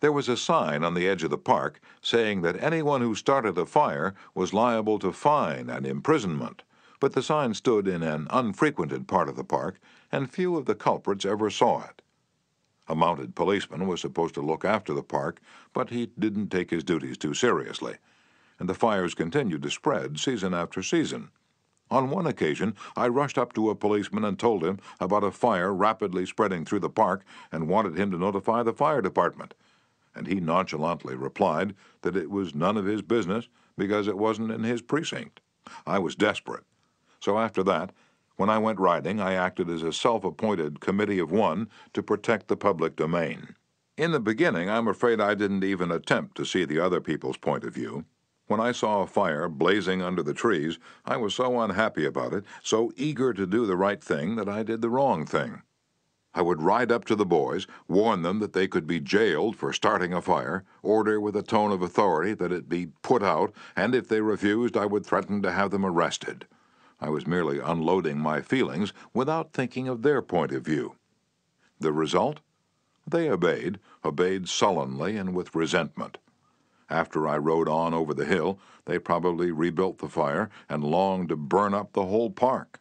There 0.00 0.12
was 0.12 0.28
a 0.28 0.36
sign 0.36 0.84
on 0.84 0.92
the 0.92 1.08
edge 1.08 1.24
of 1.24 1.30
the 1.30 1.38
park 1.38 1.80
saying 2.02 2.42
that 2.42 2.62
anyone 2.62 3.00
who 3.00 3.14
started 3.14 3.56
a 3.56 3.64
fire 3.64 4.14
was 4.34 4.52
liable 4.52 4.98
to 4.98 5.10
fine 5.10 5.70
and 5.70 5.86
imprisonment, 5.86 6.64
but 7.00 7.14
the 7.14 7.22
sign 7.22 7.54
stood 7.54 7.88
in 7.88 8.02
an 8.02 8.26
unfrequented 8.28 9.08
part 9.08 9.26
of 9.26 9.36
the 9.36 9.42
park, 9.42 9.80
and 10.12 10.30
few 10.30 10.58
of 10.58 10.66
the 10.66 10.74
culprits 10.74 11.24
ever 11.24 11.48
saw 11.48 11.82
it. 11.84 12.02
A 12.88 12.94
mounted 12.94 13.34
policeman 13.34 13.86
was 13.86 14.02
supposed 14.02 14.34
to 14.34 14.42
look 14.42 14.66
after 14.66 14.92
the 14.92 15.02
park, 15.02 15.40
but 15.72 15.88
he 15.88 16.10
didn't 16.18 16.50
take 16.50 16.68
his 16.68 16.84
duties 16.84 17.16
too 17.16 17.32
seriously, 17.32 17.94
and 18.58 18.68
the 18.68 18.74
fires 18.74 19.14
continued 19.14 19.62
to 19.62 19.70
spread 19.70 20.20
season 20.20 20.52
after 20.52 20.82
season. 20.82 21.30
On 21.90 22.10
one 22.10 22.26
occasion, 22.26 22.74
I 22.96 23.08
rushed 23.08 23.38
up 23.38 23.52
to 23.52 23.70
a 23.70 23.76
policeman 23.76 24.24
and 24.24 24.38
told 24.38 24.64
him 24.64 24.80
about 24.98 25.22
a 25.24 25.30
fire 25.30 25.72
rapidly 25.72 26.26
spreading 26.26 26.64
through 26.64 26.80
the 26.80 26.90
park 26.90 27.24
and 27.52 27.68
wanted 27.68 27.98
him 27.98 28.10
to 28.10 28.18
notify 28.18 28.62
the 28.62 28.72
fire 28.72 29.00
department. 29.00 29.54
And 30.14 30.26
he 30.26 30.40
nonchalantly 30.40 31.14
replied 31.14 31.74
that 32.02 32.16
it 32.16 32.30
was 32.30 32.54
none 32.54 32.76
of 32.76 32.86
his 32.86 33.02
business 33.02 33.48
because 33.76 34.08
it 34.08 34.18
wasn't 34.18 34.50
in 34.50 34.64
his 34.64 34.82
precinct. 34.82 35.40
I 35.86 35.98
was 35.98 36.16
desperate. 36.16 36.64
So 37.20 37.38
after 37.38 37.62
that, 37.64 37.92
when 38.36 38.50
I 38.50 38.58
went 38.58 38.80
riding, 38.80 39.20
I 39.20 39.34
acted 39.34 39.70
as 39.70 39.82
a 39.82 39.92
self 39.92 40.24
appointed 40.24 40.80
committee 40.80 41.18
of 41.18 41.30
one 41.30 41.68
to 41.92 42.02
protect 42.02 42.48
the 42.48 42.56
public 42.56 42.96
domain. 42.96 43.54
In 43.96 44.10
the 44.10 44.20
beginning, 44.20 44.68
I'm 44.68 44.88
afraid 44.88 45.20
I 45.20 45.34
didn't 45.34 45.64
even 45.64 45.90
attempt 45.90 46.36
to 46.36 46.44
see 46.44 46.64
the 46.64 46.80
other 46.80 47.00
people's 47.00 47.38
point 47.38 47.64
of 47.64 47.74
view. 47.74 48.04
When 48.48 48.60
I 48.60 48.70
saw 48.70 49.02
a 49.02 49.06
fire 49.08 49.48
blazing 49.48 50.02
under 50.02 50.22
the 50.22 50.34
trees, 50.34 50.78
I 51.04 51.16
was 51.16 51.34
so 51.34 51.60
unhappy 51.60 52.04
about 52.04 52.32
it, 52.32 52.44
so 52.62 52.92
eager 52.94 53.32
to 53.32 53.46
do 53.46 53.66
the 53.66 53.76
right 53.76 54.02
thing, 54.02 54.36
that 54.36 54.48
I 54.48 54.62
did 54.62 54.82
the 54.82 54.88
wrong 54.88 55.26
thing. 55.26 55.62
I 56.32 56.42
would 56.42 56.62
ride 56.62 56.92
up 56.92 57.04
to 57.06 57.16
the 57.16 57.26
boys, 57.26 57.66
warn 57.88 58.22
them 58.22 58.38
that 58.38 58.52
they 58.52 58.68
could 58.68 58.86
be 58.86 59.00
jailed 59.00 59.56
for 59.56 59.72
starting 59.72 60.12
a 60.12 60.22
fire, 60.22 60.64
order 60.82 61.20
with 61.20 61.34
a 61.34 61.42
tone 61.42 61.72
of 61.72 61.82
authority 61.82 62.34
that 62.34 62.52
it 62.52 62.68
be 62.68 62.88
put 63.02 63.22
out, 63.22 63.52
and 63.74 63.94
if 63.94 64.06
they 64.06 64.20
refused, 64.20 64.76
I 64.76 64.86
would 64.86 65.04
threaten 65.04 65.42
to 65.42 65.50
have 65.50 65.70
them 65.70 65.84
arrested. 65.84 66.46
I 67.00 67.08
was 67.08 67.26
merely 67.26 67.58
unloading 67.58 68.18
my 68.18 68.42
feelings 68.42 68.92
without 69.12 69.52
thinking 69.52 69.88
of 69.88 70.02
their 70.02 70.22
point 70.22 70.52
of 70.52 70.64
view. 70.64 70.96
The 71.80 71.92
result? 71.92 72.40
They 73.08 73.28
obeyed, 73.28 73.80
obeyed 74.04 74.48
sullenly 74.48 75.16
and 75.16 75.34
with 75.34 75.54
resentment. 75.54 76.18
After 76.88 77.26
I 77.26 77.36
rode 77.36 77.68
on 77.68 77.94
over 77.94 78.14
the 78.14 78.24
hill, 78.24 78.58
they 78.84 78.98
probably 78.98 79.50
rebuilt 79.50 79.98
the 79.98 80.08
fire 80.08 80.50
and 80.68 80.84
longed 80.84 81.30
to 81.30 81.36
burn 81.36 81.74
up 81.74 81.92
the 81.92 82.06
whole 82.06 82.30
park. 82.30 82.80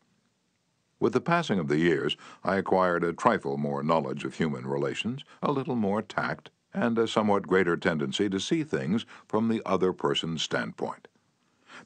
With 1.00 1.14
the 1.14 1.22
passing 1.22 1.60
of 1.60 1.68
the 1.68 1.78
years, 1.78 2.16
I 2.44 2.56
acquired 2.56 3.04
a 3.04 3.14
trifle 3.14 3.58
more 3.58 3.84
knowledge 3.84 4.24
of 4.24 4.36
human 4.36 4.66
relations, 4.66 5.26
a 5.42 5.52
little 5.52 5.76
more 5.76 6.02
tact, 6.02 6.52
and 6.74 6.98
a 6.98 7.08
somewhat 7.08 7.48
greater 7.48 7.76
tendency 7.78 8.30
to 8.30 8.40
see 8.40 8.64
things 8.64 9.06
from 9.28 9.48
the 9.48 9.62
other 9.66 9.94
person's 9.94 10.42
standpoint. 10.42 11.08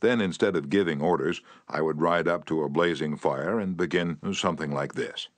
Then, 0.01 0.21
instead 0.21 0.55
of 0.55 0.69
giving 0.69 1.01
orders, 1.01 1.41
I 1.67 1.81
would 1.81 2.01
ride 2.01 2.27
up 2.27 2.45
to 2.45 2.63
a 2.63 2.69
blazing 2.69 3.17
fire 3.17 3.59
and 3.59 3.75
begin 3.75 4.19
something 4.33 4.71
like 4.71 4.93
this 4.93 5.29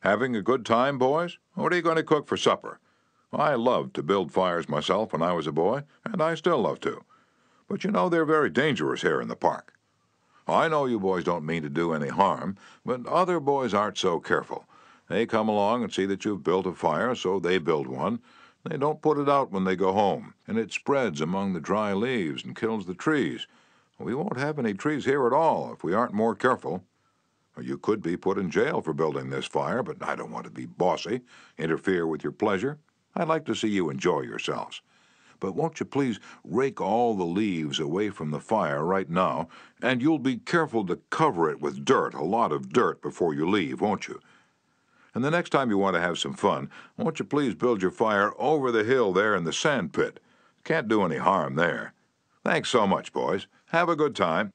Having 0.00 0.36
a 0.36 0.42
good 0.42 0.66
time, 0.66 0.98
boys? 0.98 1.38
What 1.54 1.72
are 1.72 1.76
you 1.76 1.82
going 1.82 1.96
to 1.96 2.02
cook 2.02 2.28
for 2.28 2.36
supper? 2.36 2.78
I 3.34 3.54
loved 3.54 3.94
to 3.94 4.02
build 4.02 4.32
fires 4.32 4.68
myself 4.68 5.12
when 5.12 5.22
I 5.22 5.32
was 5.32 5.46
a 5.46 5.52
boy, 5.52 5.82
and 6.04 6.22
I 6.22 6.34
still 6.34 6.58
love 6.58 6.80
to. 6.80 7.04
But 7.68 7.84
you 7.84 7.90
know 7.90 8.08
they're 8.08 8.24
very 8.24 8.50
dangerous 8.50 9.02
here 9.02 9.20
in 9.20 9.28
the 9.28 9.36
park. 9.36 9.74
I 10.46 10.68
know 10.68 10.84
you 10.84 11.00
boys 11.00 11.24
don't 11.24 11.46
mean 11.46 11.62
to 11.62 11.70
do 11.70 11.92
any 11.92 12.08
harm, 12.08 12.56
but 12.84 13.06
other 13.06 13.40
boys 13.40 13.72
aren't 13.72 13.98
so 13.98 14.20
careful. 14.20 14.66
They 15.08 15.26
come 15.26 15.48
along 15.48 15.82
and 15.82 15.92
see 15.92 16.06
that 16.06 16.24
you've 16.24 16.44
built 16.44 16.66
a 16.66 16.72
fire, 16.72 17.14
so 17.14 17.38
they 17.38 17.58
build 17.58 17.86
one. 17.86 18.20
They 18.64 18.76
don't 18.76 19.02
put 19.02 19.18
it 19.18 19.28
out 19.28 19.50
when 19.50 19.64
they 19.64 19.76
go 19.76 19.92
home, 19.92 20.34
and 20.46 20.58
it 20.58 20.72
spreads 20.72 21.20
among 21.20 21.52
the 21.52 21.60
dry 21.60 21.92
leaves 21.92 22.44
and 22.44 22.56
kills 22.56 22.86
the 22.86 22.94
trees. 22.94 23.46
We 23.98 24.14
won't 24.14 24.38
have 24.38 24.58
any 24.58 24.74
trees 24.74 25.04
here 25.04 25.26
at 25.26 25.32
all 25.32 25.72
if 25.72 25.84
we 25.84 25.94
aren't 25.94 26.14
more 26.14 26.34
careful. 26.34 26.84
You 27.60 27.78
could 27.78 28.02
be 28.02 28.16
put 28.16 28.38
in 28.38 28.50
jail 28.50 28.80
for 28.80 28.92
building 28.92 29.30
this 29.30 29.46
fire, 29.46 29.82
but 29.82 30.02
I 30.02 30.16
don't 30.16 30.32
want 30.32 30.44
to 30.44 30.50
be 30.50 30.66
bossy, 30.66 31.20
interfere 31.56 32.06
with 32.06 32.24
your 32.24 32.32
pleasure. 32.32 32.78
I'd 33.16 33.28
like 33.28 33.44
to 33.46 33.54
see 33.54 33.68
you 33.68 33.90
enjoy 33.90 34.22
yourselves. 34.22 34.82
But 35.40 35.54
won't 35.54 35.78
you 35.80 35.86
please 35.86 36.20
rake 36.42 36.80
all 36.80 37.14
the 37.14 37.24
leaves 37.24 37.78
away 37.78 38.10
from 38.10 38.30
the 38.30 38.40
fire 38.40 38.84
right 38.84 39.10
now, 39.10 39.48
and 39.82 40.00
you'll 40.00 40.18
be 40.18 40.36
careful 40.36 40.86
to 40.86 41.00
cover 41.10 41.50
it 41.50 41.60
with 41.60 41.84
dirt, 41.84 42.14
a 42.14 42.24
lot 42.24 42.52
of 42.52 42.72
dirt, 42.72 43.02
before 43.02 43.34
you 43.34 43.48
leave, 43.48 43.80
won't 43.80 44.08
you? 44.08 44.20
And 45.14 45.24
the 45.24 45.30
next 45.30 45.50
time 45.50 45.70
you 45.70 45.78
want 45.78 45.94
to 45.94 46.00
have 46.00 46.18
some 46.18 46.34
fun, 46.34 46.70
won't 46.96 47.18
you 47.18 47.24
please 47.24 47.54
build 47.54 47.82
your 47.82 47.90
fire 47.90 48.32
over 48.38 48.72
the 48.72 48.84
hill 48.84 49.12
there 49.12 49.34
in 49.34 49.44
the 49.44 49.52
sand 49.52 49.92
pit? 49.92 50.18
Can't 50.64 50.88
do 50.88 51.02
any 51.02 51.18
harm 51.18 51.56
there. 51.56 51.92
Thanks 52.42 52.68
so 52.68 52.86
much, 52.86 53.12
boys. 53.12 53.46
Have 53.66 53.88
a 53.88 53.96
good 53.96 54.16
time. 54.16 54.50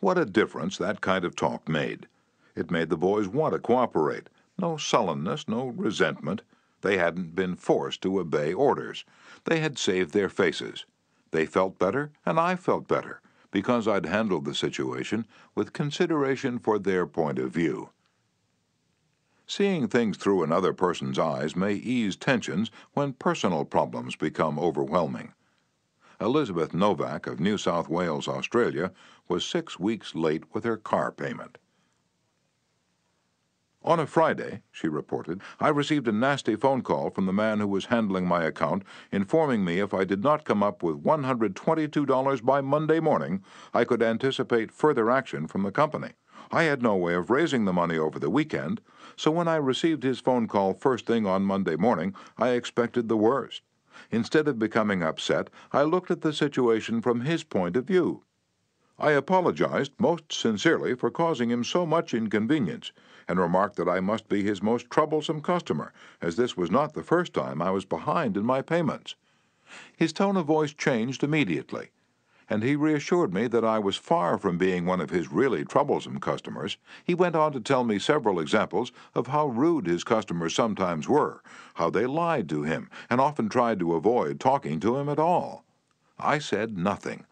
What 0.00 0.18
a 0.18 0.24
difference 0.24 0.78
that 0.78 1.00
kind 1.00 1.24
of 1.24 1.36
talk 1.36 1.68
made. 1.68 2.06
It 2.54 2.70
made 2.70 2.90
the 2.90 2.96
boys 2.96 3.28
want 3.28 3.54
to 3.54 3.58
cooperate. 3.58 4.28
No 4.58 4.76
sullenness, 4.76 5.46
no 5.48 5.66
resentment. 5.68 6.42
They 6.86 6.98
hadn't 6.98 7.34
been 7.34 7.56
forced 7.56 8.00
to 8.02 8.20
obey 8.20 8.54
orders. 8.54 9.04
They 9.42 9.58
had 9.58 9.76
saved 9.76 10.12
their 10.12 10.28
faces. 10.28 10.86
They 11.32 11.44
felt 11.44 11.80
better, 11.80 12.12
and 12.24 12.38
I 12.38 12.54
felt 12.54 12.86
better, 12.86 13.20
because 13.50 13.88
I'd 13.88 14.06
handled 14.06 14.44
the 14.44 14.54
situation 14.54 15.26
with 15.56 15.72
consideration 15.72 16.60
for 16.60 16.78
their 16.78 17.04
point 17.04 17.40
of 17.40 17.50
view. 17.50 17.90
Seeing 19.48 19.88
things 19.88 20.16
through 20.16 20.44
another 20.44 20.72
person's 20.72 21.18
eyes 21.18 21.56
may 21.56 21.74
ease 21.74 22.14
tensions 22.14 22.70
when 22.92 23.14
personal 23.14 23.64
problems 23.64 24.14
become 24.14 24.56
overwhelming. 24.56 25.32
Elizabeth 26.20 26.72
Novak 26.72 27.26
of 27.26 27.40
New 27.40 27.58
South 27.58 27.88
Wales, 27.88 28.28
Australia, 28.28 28.92
was 29.26 29.44
six 29.44 29.76
weeks 29.80 30.14
late 30.14 30.44
with 30.54 30.62
her 30.62 30.76
car 30.76 31.10
payment. 31.10 31.58
On 33.86 34.00
a 34.00 34.06
Friday, 34.06 34.62
she 34.72 34.88
reported, 34.88 35.40
I 35.60 35.68
received 35.68 36.08
a 36.08 36.12
nasty 36.12 36.56
phone 36.56 36.82
call 36.82 37.10
from 37.10 37.26
the 37.26 37.32
man 37.32 37.60
who 37.60 37.68
was 37.68 37.84
handling 37.84 38.26
my 38.26 38.42
account 38.42 38.82
informing 39.12 39.64
me 39.64 39.78
if 39.78 39.94
I 39.94 40.02
did 40.02 40.24
not 40.24 40.44
come 40.44 40.60
up 40.60 40.82
with 40.82 41.04
$122 41.04 42.44
by 42.44 42.60
Monday 42.60 42.98
morning, 42.98 43.44
I 43.72 43.84
could 43.84 44.02
anticipate 44.02 44.72
further 44.72 45.08
action 45.08 45.46
from 45.46 45.62
the 45.62 45.70
company. 45.70 46.14
I 46.50 46.64
had 46.64 46.82
no 46.82 46.96
way 46.96 47.14
of 47.14 47.30
raising 47.30 47.64
the 47.64 47.72
money 47.72 47.96
over 47.96 48.18
the 48.18 48.28
weekend, 48.28 48.80
so 49.14 49.30
when 49.30 49.46
I 49.46 49.54
received 49.54 50.02
his 50.02 50.18
phone 50.18 50.48
call 50.48 50.74
first 50.74 51.06
thing 51.06 51.24
on 51.24 51.44
Monday 51.44 51.76
morning, 51.76 52.12
I 52.36 52.50
expected 52.50 53.08
the 53.08 53.16
worst. 53.16 53.62
Instead 54.10 54.48
of 54.48 54.58
becoming 54.58 55.04
upset, 55.04 55.48
I 55.72 55.82
looked 55.82 56.10
at 56.10 56.22
the 56.22 56.32
situation 56.32 57.00
from 57.00 57.20
his 57.20 57.44
point 57.44 57.76
of 57.76 57.86
view. 57.86 58.24
I 58.98 59.12
apologized 59.12 59.92
most 59.98 60.32
sincerely 60.32 60.94
for 60.94 61.10
causing 61.10 61.50
him 61.50 61.62
so 61.62 61.84
much 61.84 62.14
inconvenience, 62.14 62.92
and 63.28 63.38
remarked 63.40 63.76
that 63.76 63.88
I 63.88 64.00
must 64.00 64.28
be 64.28 64.42
his 64.42 64.62
most 64.62 64.90
troublesome 64.90 65.40
customer, 65.40 65.92
as 66.20 66.36
this 66.36 66.56
was 66.56 66.70
not 66.70 66.94
the 66.94 67.02
first 67.02 67.34
time 67.34 67.60
I 67.60 67.70
was 67.70 67.84
behind 67.84 68.36
in 68.36 68.44
my 68.44 68.62
payments. 68.62 69.14
His 69.96 70.12
tone 70.12 70.36
of 70.36 70.46
voice 70.46 70.72
changed 70.72 71.24
immediately, 71.24 71.90
and 72.48 72.62
he 72.62 72.76
reassured 72.76 73.34
me 73.34 73.48
that 73.48 73.64
I 73.64 73.78
was 73.80 73.96
far 73.96 74.38
from 74.38 74.58
being 74.58 74.86
one 74.86 75.00
of 75.00 75.10
his 75.10 75.32
really 75.32 75.64
troublesome 75.64 76.20
customers. 76.20 76.76
He 77.04 77.14
went 77.14 77.34
on 77.34 77.52
to 77.52 77.60
tell 77.60 77.82
me 77.82 77.98
several 77.98 78.38
examples 78.38 78.92
of 79.14 79.26
how 79.26 79.48
rude 79.48 79.86
his 79.86 80.04
customers 80.04 80.54
sometimes 80.54 81.08
were, 81.08 81.42
how 81.74 81.90
they 81.90 82.06
lied 82.06 82.48
to 82.50 82.62
him, 82.62 82.88
and 83.10 83.20
often 83.20 83.48
tried 83.48 83.80
to 83.80 83.94
avoid 83.94 84.38
talking 84.38 84.78
to 84.80 84.96
him 84.96 85.08
at 85.08 85.18
all. 85.18 85.64
I 86.18 86.38
said 86.38 86.78
nothing 86.78 87.26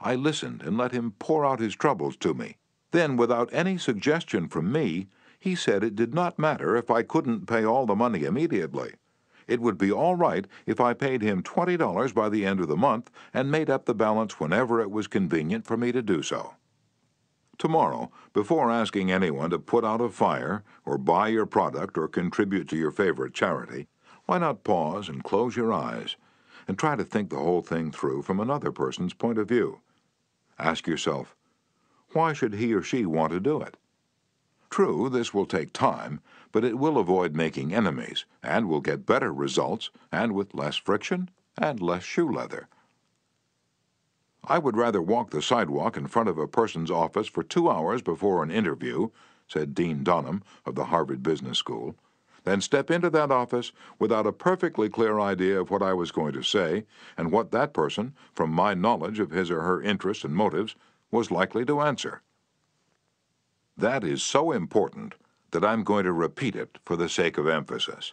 I 0.00 0.14
listened 0.14 0.62
and 0.62 0.78
let 0.78 0.92
him 0.92 1.14
pour 1.18 1.44
out 1.44 1.58
his 1.58 1.74
troubles 1.74 2.16
to 2.18 2.34
me. 2.34 2.56
Then, 2.92 3.16
without 3.16 3.48
any 3.52 3.78
suggestion 3.78 4.48
from 4.48 4.70
me, 4.70 5.08
he 5.38 5.54
said 5.54 5.84
it 5.84 5.94
did 5.94 6.14
not 6.14 6.38
matter 6.38 6.76
if 6.76 6.90
I 6.90 7.02
couldn't 7.02 7.46
pay 7.46 7.64
all 7.64 7.86
the 7.86 7.94
money 7.94 8.24
immediately. 8.24 8.94
It 9.46 9.60
would 9.60 9.78
be 9.78 9.90
all 9.90 10.14
right 10.14 10.46
if 10.66 10.80
I 10.80 10.92
paid 10.92 11.22
him 11.22 11.42
$20 11.42 12.12
by 12.12 12.28
the 12.28 12.44
end 12.44 12.60
of 12.60 12.68
the 12.68 12.76
month 12.76 13.10
and 13.32 13.50
made 13.50 13.70
up 13.70 13.86
the 13.86 13.94
balance 13.94 14.38
whenever 14.38 14.80
it 14.80 14.90
was 14.90 15.06
convenient 15.06 15.66
for 15.66 15.76
me 15.76 15.90
to 15.92 16.02
do 16.02 16.22
so. 16.22 16.54
Tomorrow, 17.56 18.12
before 18.32 18.70
asking 18.70 19.10
anyone 19.10 19.50
to 19.50 19.58
put 19.58 19.84
out 19.84 20.00
a 20.00 20.08
fire, 20.10 20.62
or 20.84 20.96
buy 20.96 21.28
your 21.28 21.46
product, 21.46 21.98
or 21.98 22.06
contribute 22.06 22.68
to 22.68 22.76
your 22.76 22.92
favorite 22.92 23.34
charity, 23.34 23.88
why 24.26 24.38
not 24.38 24.62
pause 24.62 25.08
and 25.08 25.24
close 25.24 25.56
your 25.56 25.72
eyes 25.72 26.16
and 26.68 26.78
try 26.78 26.94
to 26.94 27.02
think 27.02 27.30
the 27.30 27.36
whole 27.36 27.62
thing 27.62 27.90
through 27.90 28.22
from 28.22 28.38
another 28.38 28.70
person's 28.70 29.14
point 29.14 29.38
of 29.38 29.48
view? 29.48 29.80
Ask 30.58 30.86
yourself, 30.86 31.34
why 32.12 32.32
should 32.32 32.54
he 32.54 32.74
or 32.74 32.82
she 32.82 33.06
want 33.06 33.32
to 33.32 33.40
do 33.40 33.60
it? 33.60 33.76
True, 34.70 35.08
this 35.08 35.32
will 35.32 35.46
take 35.46 35.72
time, 35.72 36.20
but 36.52 36.64
it 36.64 36.78
will 36.78 36.98
avoid 36.98 37.34
making 37.34 37.74
enemies, 37.74 38.26
and 38.42 38.68
will 38.68 38.80
get 38.80 39.06
better 39.06 39.32
results, 39.32 39.90
and 40.12 40.32
with 40.32 40.54
less 40.54 40.76
friction 40.76 41.30
and 41.56 41.80
less 41.80 42.02
shoe 42.02 42.30
leather. 42.30 42.68
I 44.44 44.58
would 44.58 44.76
rather 44.76 45.02
walk 45.02 45.30
the 45.30 45.42
sidewalk 45.42 45.96
in 45.96 46.06
front 46.06 46.28
of 46.28 46.38
a 46.38 46.46
person's 46.46 46.90
office 46.90 47.28
for 47.28 47.42
two 47.42 47.68
hours 47.68 48.02
before 48.02 48.42
an 48.42 48.50
interview, 48.50 49.10
said 49.46 49.74
Dean 49.74 50.04
Donham 50.04 50.42
of 50.64 50.74
the 50.74 50.86
Harvard 50.86 51.22
Business 51.22 51.58
School, 51.58 51.96
than 52.44 52.60
step 52.60 52.90
into 52.90 53.10
that 53.10 53.30
office 53.30 53.72
without 53.98 54.26
a 54.26 54.32
perfectly 54.32 54.88
clear 54.88 55.18
idea 55.18 55.60
of 55.60 55.70
what 55.70 55.82
I 55.82 55.92
was 55.92 56.12
going 56.12 56.32
to 56.32 56.42
say 56.42 56.86
and 57.16 57.32
what 57.32 57.50
that 57.50 57.74
person, 57.74 58.14
from 58.32 58.50
my 58.50 58.74
knowledge 58.74 59.18
of 59.18 59.30
his 59.30 59.50
or 59.50 59.62
her 59.62 59.82
interests 59.82 60.24
and 60.24 60.34
motives, 60.34 60.74
was 61.10 61.30
likely 61.30 61.64
to 61.64 61.80
answer. 61.80 62.22
That 63.78 64.02
is 64.02 64.24
so 64.24 64.50
important 64.50 65.14
that 65.52 65.64
I'm 65.64 65.84
going 65.84 66.04
to 66.04 66.12
repeat 66.12 66.56
it 66.56 66.78
for 66.84 66.96
the 66.96 67.08
sake 67.08 67.38
of 67.38 67.46
emphasis. 67.46 68.12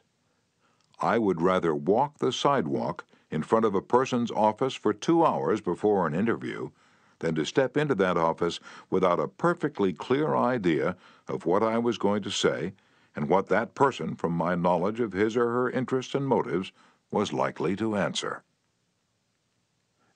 I 1.01 1.17
would 1.17 1.41
rather 1.41 1.73
walk 1.73 2.19
the 2.19 2.31
sidewalk 2.31 3.03
in 3.31 3.41
front 3.41 3.65
of 3.65 3.73
a 3.73 3.81
person's 3.81 4.29
office 4.29 4.75
for 4.75 4.93
two 4.93 5.25
hours 5.25 5.61
before 5.61 6.05
an 6.05 6.13
interview 6.13 6.69
than 7.17 7.33
to 7.33 7.45
step 7.45 7.77
into 7.77 7.95
that 7.95 8.15
office 8.15 8.59
without 8.91 9.19
a 9.19 9.27
perfectly 9.27 9.91
clear 9.91 10.35
idea 10.35 10.95
of 11.27 11.47
what 11.47 11.63
I 11.63 11.79
was 11.79 11.97
going 11.97 12.21
to 12.21 12.31
say 12.31 12.73
and 13.15 13.27
what 13.27 13.47
that 13.47 13.73
person, 13.73 14.15
from 14.15 14.33
my 14.33 14.53
knowledge 14.53 14.99
of 14.99 15.13
his 15.13 15.35
or 15.35 15.49
her 15.49 15.69
interests 15.71 16.13
and 16.13 16.27
motives, 16.27 16.71
was 17.09 17.33
likely 17.33 17.75
to 17.77 17.95
answer. 17.95 18.43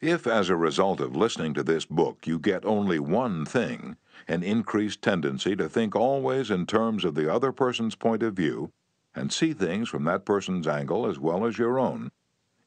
If, 0.01 0.25
as 0.25 0.49
a 0.49 0.55
result 0.55 1.01
of 1.01 1.15
listening 1.15 1.53
to 1.55 1.63
this 1.63 1.85
book, 1.85 2.25
you 2.25 2.39
get 2.39 2.65
only 2.65 2.99
one 2.99 3.45
thing, 3.45 3.97
an 4.27 4.43
increased 4.43 5.01
tendency 5.01 5.55
to 5.57 5.67
think 5.67 5.95
always 5.95 6.49
in 6.49 6.65
terms 6.65 7.03
of 7.03 7.15
the 7.15 7.31
other 7.31 7.51
person's 7.51 7.95
point 7.95 8.23
of 8.23 8.33
view, 8.33 8.71
and 9.13 9.33
see 9.33 9.53
things 9.53 9.89
from 9.89 10.05
that 10.05 10.25
person's 10.25 10.67
angle 10.67 11.05
as 11.05 11.19
well 11.19 11.45
as 11.45 11.57
your 11.57 11.77
own, 11.77 12.12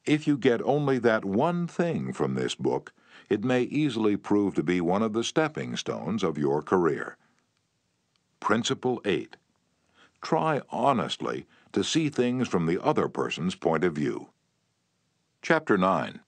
if 0.05 0.27
you 0.27 0.37
get 0.37 0.61
only 0.63 0.99
that 0.99 1.23
one 1.23 1.65
thing 1.65 2.11
from 2.11 2.35
this 2.35 2.55
book, 2.55 2.93
it 3.29 3.43
may 3.43 3.63
easily 3.63 4.17
prove 4.17 4.53
to 4.55 4.63
be 4.63 4.81
one 4.81 5.01
of 5.01 5.13
the 5.13 5.23
stepping 5.23 5.77
stones 5.77 6.23
of 6.23 6.37
your 6.37 6.61
career. 6.61 7.17
Principle 8.39 9.01
8 9.05 9.37
try 10.21 10.61
honestly 10.69 11.45
to 11.73 11.83
see 11.83 12.07
things 12.07 12.47
from 12.47 12.65
the 12.65 12.81
other 12.81 13.09
person's 13.09 13.55
point 13.55 13.83
of 13.83 13.93
view. 13.93 14.29
Chapter 15.41 15.77
9 15.77 16.21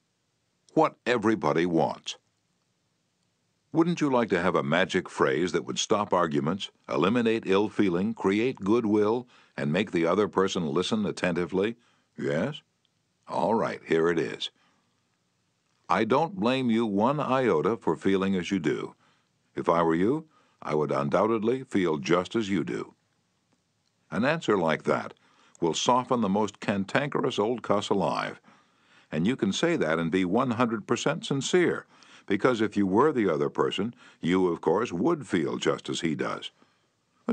What 0.75 0.97
Everybody 1.05 1.65
Wants. 1.65 2.17
Wouldn't 3.71 4.01
you 4.01 4.09
like 4.09 4.27
to 4.31 4.41
have 4.41 4.55
a 4.55 4.61
magic 4.61 5.07
phrase 5.07 5.53
that 5.53 5.63
would 5.63 5.79
stop 5.79 6.11
arguments, 6.11 6.69
eliminate 6.89 7.43
ill 7.45 7.69
feeling, 7.69 8.13
create 8.13 8.59
goodwill, 8.59 9.25
and 9.55 9.71
make 9.71 9.91
the 9.91 10.05
other 10.05 10.27
person 10.27 10.67
listen 10.67 11.05
attentively? 11.05 11.77
Yes? 12.17 12.61
All 13.25 13.55
right, 13.55 13.79
here 13.87 14.09
it 14.09 14.19
is. 14.19 14.49
I 15.87 16.03
don't 16.03 16.35
blame 16.35 16.69
you 16.69 16.85
one 16.85 17.21
iota 17.21 17.77
for 17.77 17.95
feeling 17.95 18.35
as 18.35 18.51
you 18.51 18.59
do. 18.59 18.95
If 19.55 19.69
I 19.69 19.81
were 19.81 19.95
you, 19.95 20.27
I 20.61 20.75
would 20.75 20.91
undoubtedly 20.91 21.63
feel 21.63 21.99
just 21.99 22.35
as 22.35 22.49
you 22.49 22.65
do. 22.65 22.95
An 24.11 24.25
answer 24.25 24.57
like 24.57 24.83
that 24.83 25.13
will 25.61 25.73
soften 25.73 26.19
the 26.19 26.27
most 26.27 26.59
cantankerous 26.59 27.39
old 27.39 27.61
cuss 27.61 27.87
alive. 27.87 28.41
And 29.11 29.27
you 29.27 29.35
can 29.35 29.53
say 29.53 29.75
that 29.77 29.99
and 29.99 30.11
be 30.11 30.25
100% 30.25 31.25
sincere, 31.25 31.85
because 32.25 32.61
if 32.61 32.75
you 32.75 32.87
were 32.87 33.11
the 33.11 33.29
other 33.29 33.49
person, 33.49 33.93
you, 34.21 34.47
of 34.47 34.61
course, 34.61 34.91
would 34.91 35.27
feel 35.27 35.57
just 35.57 35.89
as 35.89 36.01
he 36.01 36.15
does. 36.15 36.51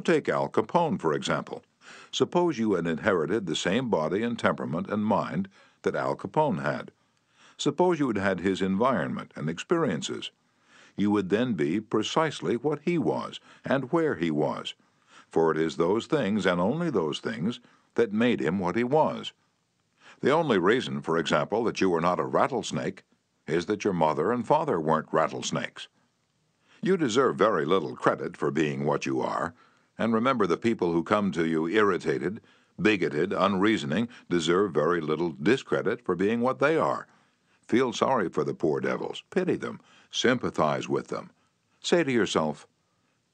Take 0.05 0.29
Al 0.29 0.49
Capone, 0.49 1.01
for 1.01 1.13
example. 1.13 1.63
Suppose 2.11 2.59
you 2.59 2.75
had 2.75 2.87
inherited 2.87 3.47
the 3.47 3.57
same 3.57 3.89
body 3.91 4.23
and 4.23 4.39
temperament 4.39 4.89
and 4.89 5.05
mind 5.05 5.49
that 5.83 5.97
Al 5.97 6.17
Capone 6.17 6.63
had. 6.63 6.93
Suppose 7.57 7.99
you 7.99 8.09
had 8.09 8.19
had 8.19 8.41
his 8.41 8.63
environment 8.63 9.33
and 9.35 9.49
experiences. 9.49 10.31
You 10.97 11.11
would 11.11 11.31
then 11.31 11.55
be 11.55 11.81
precisely 11.81 12.57
what 12.57 12.81
he 12.85 12.99
was 12.99 13.41
and 13.65 13.93
where 13.93 14.17
he 14.17 14.31
was 14.31 14.75
for 15.33 15.51
it 15.51 15.57
is 15.57 15.77
those 15.79 16.07
things, 16.07 16.45
and 16.45 16.61
only 16.61 16.91
those 16.91 17.19
things, 17.19 17.59
that 17.95 18.13
made 18.13 18.41
him 18.41 18.59
what 18.59 18.77
he 18.77 18.85
was. 18.85 19.33
The 20.23 20.31
only 20.31 20.59
reason, 20.59 21.03
for 21.03 21.19
example, 21.19 21.65
that 21.65 21.81
you 21.81 21.93
are 21.95 22.01
not 22.01 22.21
a 22.21 22.25
rattlesnake 22.25 23.03
is 23.49 23.67
that 23.67 23.83
your 23.83 23.93
mother 23.93 24.31
and 24.31 24.47
father 24.47 24.81
weren't 24.81 25.13
rattlesnakes. 25.13 25.89
You 26.81 26.97
deserve 26.97 27.37
very 27.37 27.67
little 27.67 27.97
credit 27.97 28.37
for 28.37 28.53
being 28.53 28.85
what 28.85 29.05
you 29.05 29.21
are, 29.21 29.53
and 29.99 30.15
remember 30.15 30.47
the 30.47 30.57
people 30.57 30.93
who 30.93 31.03
come 31.03 31.33
to 31.33 31.45
you 31.45 31.67
irritated, 31.67 32.41
bigoted, 32.81 33.33
unreasoning 33.33 34.09
deserve 34.31 34.73
very 34.73 35.01
little 35.01 35.33
discredit 35.33 36.05
for 36.05 36.15
being 36.15 36.41
what 36.41 36.61
they 36.61 36.77
are. 36.77 37.09
Feel 37.67 37.93
sorry 37.93 38.29
for 38.29 38.45
the 38.45 38.55
poor 38.55 38.81
devils, 38.81 39.25
pity 39.31 39.57
them, 39.57 39.81
sympathize 40.11 40.89
with 40.89 41.09
them. 41.09 41.31
Say 41.81 42.05
to 42.05 42.13
yourself, 42.13 42.69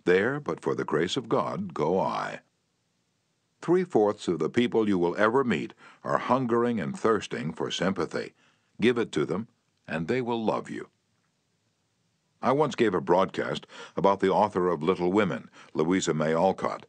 there, 0.06 0.40
but 0.40 0.60
for 0.60 0.74
the 0.74 0.84
grace 0.84 1.18
of 1.18 1.28
God, 1.28 1.74
go 1.74 2.00
I. 2.00 2.40
Three 3.60 3.84
fourths 3.84 4.28
of 4.28 4.38
the 4.38 4.48
people 4.48 4.88
you 4.88 4.98
will 4.98 5.16
ever 5.16 5.44
meet 5.44 5.74
are 6.04 6.18
hungering 6.18 6.80
and 6.80 6.98
thirsting 6.98 7.52
for 7.52 7.70
sympathy. 7.70 8.34
Give 8.80 8.98
it 8.98 9.12
to 9.12 9.24
them, 9.24 9.48
and 9.86 10.06
they 10.06 10.20
will 10.20 10.42
love 10.42 10.70
you. 10.70 10.88
I 12.40 12.52
once 12.52 12.76
gave 12.76 12.94
a 12.94 13.00
broadcast 13.00 13.66
about 13.96 14.20
the 14.20 14.30
author 14.30 14.68
of 14.68 14.82
Little 14.82 15.10
Women, 15.10 15.50
Louisa 15.74 16.14
May 16.14 16.34
Alcott. 16.34 16.86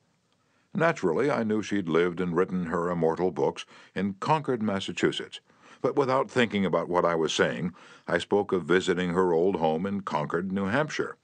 Naturally, 0.76 1.32
I 1.32 1.44
knew 1.44 1.64
she'd 1.64 1.90
lived 1.90 2.22
and 2.22 2.36
written 2.36 2.68
her 2.68 2.92
immortal 2.92 3.32
books 3.32 3.66
in 3.96 4.14
Concord, 4.20 4.62
Massachusetts, 4.62 5.40
but 5.82 5.96
without 5.96 6.30
thinking 6.30 6.66
about 6.66 6.88
what 6.88 7.04
I 7.04 7.16
was 7.16 7.34
saying, 7.34 7.74
I 8.08 8.20
spoke 8.20 8.52
of 8.52 8.66
visiting 8.66 9.10
her 9.12 9.34
old 9.34 9.56
home 9.56 9.88
in 9.88 10.02
Concord, 10.02 10.52
New 10.52 10.66
Hampshire. 10.66 11.18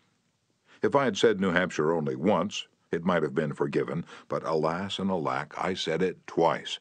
If 0.81 0.95
I 0.95 1.05
had 1.05 1.17
said 1.17 1.39
New 1.39 1.51
Hampshire 1.51 1.93
only 1.93 2.15
once, 2.15 2.67
it 2.91 3.03
might 3.03 3.23
have 3.23 3.35
been 3.35 3.53
forgiven, 3.53 4.05
but 4.27 4.43
alas 4.45 4.99
and 4.99 5.09
alack, 5.09 5.53
I 5.57 5.73
said 5.73 6.01
it 6.01 6.25
twice. 6.27 6.79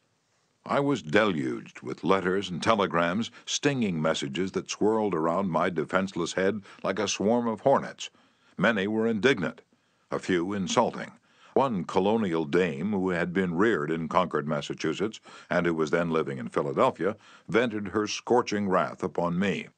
I 0.65 0.79
was 0.79 1.03
deluged 1.03 1.81
with 1.81 2.03
letters 2.03 2.49
and 2.49 2.61
telegrams, 2.61 3.29
stinging 3.45 4.01
messages 4.01 4.53
that 4.53 4.69
swirled 4.69 5.13
around 5.13 5.51
my 5.51 5.69
defenseless 5.69 6.33
head 6.33 6.61
like 6.83 6.97
a 6.97 7.07
swarm 7.07 7.47
of 7.47 7.61
hornets. 7.61 8.09
Many 8.57 8.87
were 8.87 9.07
indignant, 9.07 9.61
a 10.09 10.17
few 10.17 10.53
insulting, 10.53 11.11
One 11.55 11.85
colonial 11.85 12.43
dame 12.43 12.91
who 12.91 13.11
had 13.11 13.31
been 13.31 13.55
reared 13.55 13.89
in 13.89 14.09
Concord, 14.09 14.45
Massachusetts, 14.45 15.21
and 15.49 15.65
who 15.65 15.73
was 15.73 15.89
then 15.89 16.09
living 16.09 16.37
in 16.37 16.49
Philadelphia, 16.49 17.15
vented 17.47 17.89
her 17.89 18.07
scorching 18.07 18.67
wrath 18.67 19.01
upon 19.03 19.39
me. 19.39 19.69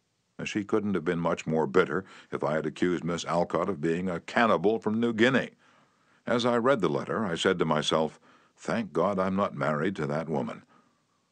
She 0.44 0.64
couldn't 0.64 0.96
have 0.96 1.06
been 1.06 1.20
much 1.20 1.46
more 1.46 1.68
bitter 1.68 2.04
if 2.32 2.44
I 2.44 2.54
had 2.56 2.66
accused 2.66 3.04
Miss 3.04 3.26
Alcott 3.26 3.70
of 3.70 3.80
being 3.80 4.10
a 4.10 4.20
cannibal 4.20 4.80
from 4.80 5.00
New 5.00 5.14
Guinea. 5.14 5.52
As 6.28 6.46
I 6.46 6.58
read 6.58 6.82
the 6.82 6.90
letter, 6.90 7.26
I 7.26 7.36
said 7.36 7.58
to 7.60 7.66
myself, 7.66 8.20
Thank 8.58 8.92
God 8.92 9.18
I'm 9.18 9.38
not 9.38 9.56
married 9.56 9.96
to 9.96 10.06
that 10.08 10.28
woman. 10.28 10.64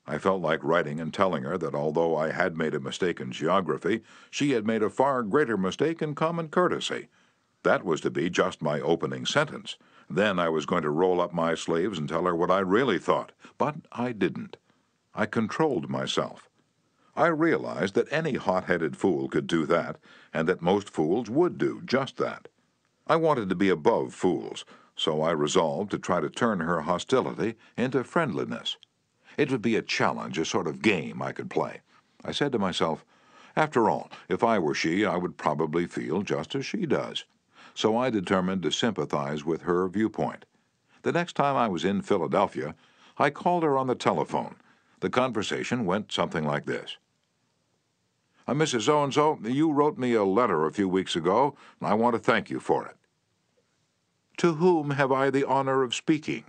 I 0.08 0.17
felt 0.17 0.41
like 0.41 0.63
writing 0.63 1.01
and 1.01 1.13
telling 1.13 1.43
her 1.43 1.58
that 1.58 1.75
although 1.75 2.15
I 2.15 2.31
had 2.31 2.55
made 2.55 2.73
a 2.73 2.79
mistake 2.79 3.19
in 3.19 3.34
geography, 3.34 4.03
she 4.31 4.51
had 4.51 4.65
made 4.65 4.81
a 4.81 4.89
far 4.89 5.21
greater 5.23 5.58
mistake 5.58 6.01
in 6.01 6.15
common 6.15 6.47
courtesy. 6.47 7.10
That 7.63 7.84
was 7.84 7.99
to 8.01 8.10
be 8.10 8.29
just 8.29 8.62
my 8.62 8.79
opening 8.79 9.25
sentence. 9.25 9.75
Then 10.10 10.39
I 10.39 10.47
was 10.47 10.65
going 10.65 10.84
to 10.84 10.89
roll 10.89 11.19
up 11.19 11.34
my 11.34 11.55
sleeves 11.55 11.99
and 11.99 12.08
tell 12.08 12.23
her 12.23 12.36
what 12.36 12.51
I 12.51 12.60
really 12.60 12.99
thought, 12.99 13.34
but 13.58 13.75
I 13.91 14.13
didn't. 14.13 14.55
I 15.13 15.25
controlled 15.25 15.89
myself. 15.89 16.47
I 17.17 17.27
realized 17.27 17.95
that 17.95 18.12
any 18.12 18.36
hot 18.36 18.65
headed 18.65 18.95
fool 18.95 19.27
could 19.27 19.47
do 19.47 19.65
that, 19.65 19.97
and 20.34 20.47
that 20.47 20.62
most 20.62 20.89
fools 20.89 21.29
would 21.29 21.58
do 21.58 21.81
just 21.84 22.15
that. 22.17 22.47
I 23.08 23.17
wanted 23.17 23.49
to 23.49 23.55
be 23.55 23.69
above 23.69 24.13
fools, 24.13 24.63
so 24.95 25.21
I 25.21 25.31
resolved 25.31 25.91
to 25.91 25.99
try 25.99 26.19
to 26.19 26.29
turn 26.29 26.60
her 26.60 26.81
hostility 26.81 27.55
into 27.77 28.03
friendliness. 28.03 28.77
It 29.38 29.51
would 29.51 29.62
be 29.62 29.75
a 29.75 29.81
challenge, 29.81 30.38
a 30.38 30.45
sort 30.45 30.67
of 30.67 30.81
game 30.81 31.21
I 31.21 31.31
could 31.31 31.49
play. 31.49 31.81
I 32.23 32.31
said 32.31 32.51
to 32.53 32.60
myself, 32.60 33.03
after 33.55 33.89
all, 33.89 34.10
if 34.29 34.43
I 34.43 34.60
were 34.60 34.75
she, 34.75 35.05
I 35.05 35.17
would 35.17 35.38
probably 35.38 35.88
feel 35.88 36.21
just 36.21 36.55
as 36.55 36.65
she 36.65 36.86
does 36.86 37.25
so 37.75 37.97
I 37.97 38.10
determined 38.10 38.63
to 38.63 38.71
sympathize 38.71 39.43
with 39.45 39.63
her 39.63 39.88
viewpoint. 39.89 40.45
The 41.03 41.12
next 41.12 41.36
time 41.36 41.55
I 41.55 41.67
was 41.67 41.86
in 41.86 42.01
Philadelphia, 42.01 42.73
I 43.17 43.29
called 43.29 43.63
her 43.63 43.77
on 43.77 43.88
the 43.88 43.95
telephone. 43.95 44.55
The 45.01 45.10
conversation 45.10 45.86
went 45.86 46.12
something 46.12 46.45
like 46.45 46.65
this. 46.65 46.97
Uh, 48.47 48.53
Mrs. 48.53 48.84
So 48.84 49.03
and 49.03 49.13
so, 49.13 49.39
you 49.43 49.71
wrote 49.71 49.97
me 49.97 50.13
a 50.13 50.23
letter 50.23 50.65
a 50.65 50.71
few 50.71 50.88
weeks 50.88 51.15
ago, 51.15 51.55
and 51.79 51.89
I 51.89 51.93
want 51.95 52.15
to 52.15 52.19
thank 52.19 52.49
you 52.49 52.60
for 52.60 52.86
it. 52.86 52.95
To 54.38 54.56
whom 54.56 54.91
have 54.91 55.13
I 55.13 55.30
the 55.30 55.48
honor 55.48 55.82
of 55.82 55.95
speaking? 55.95 56.43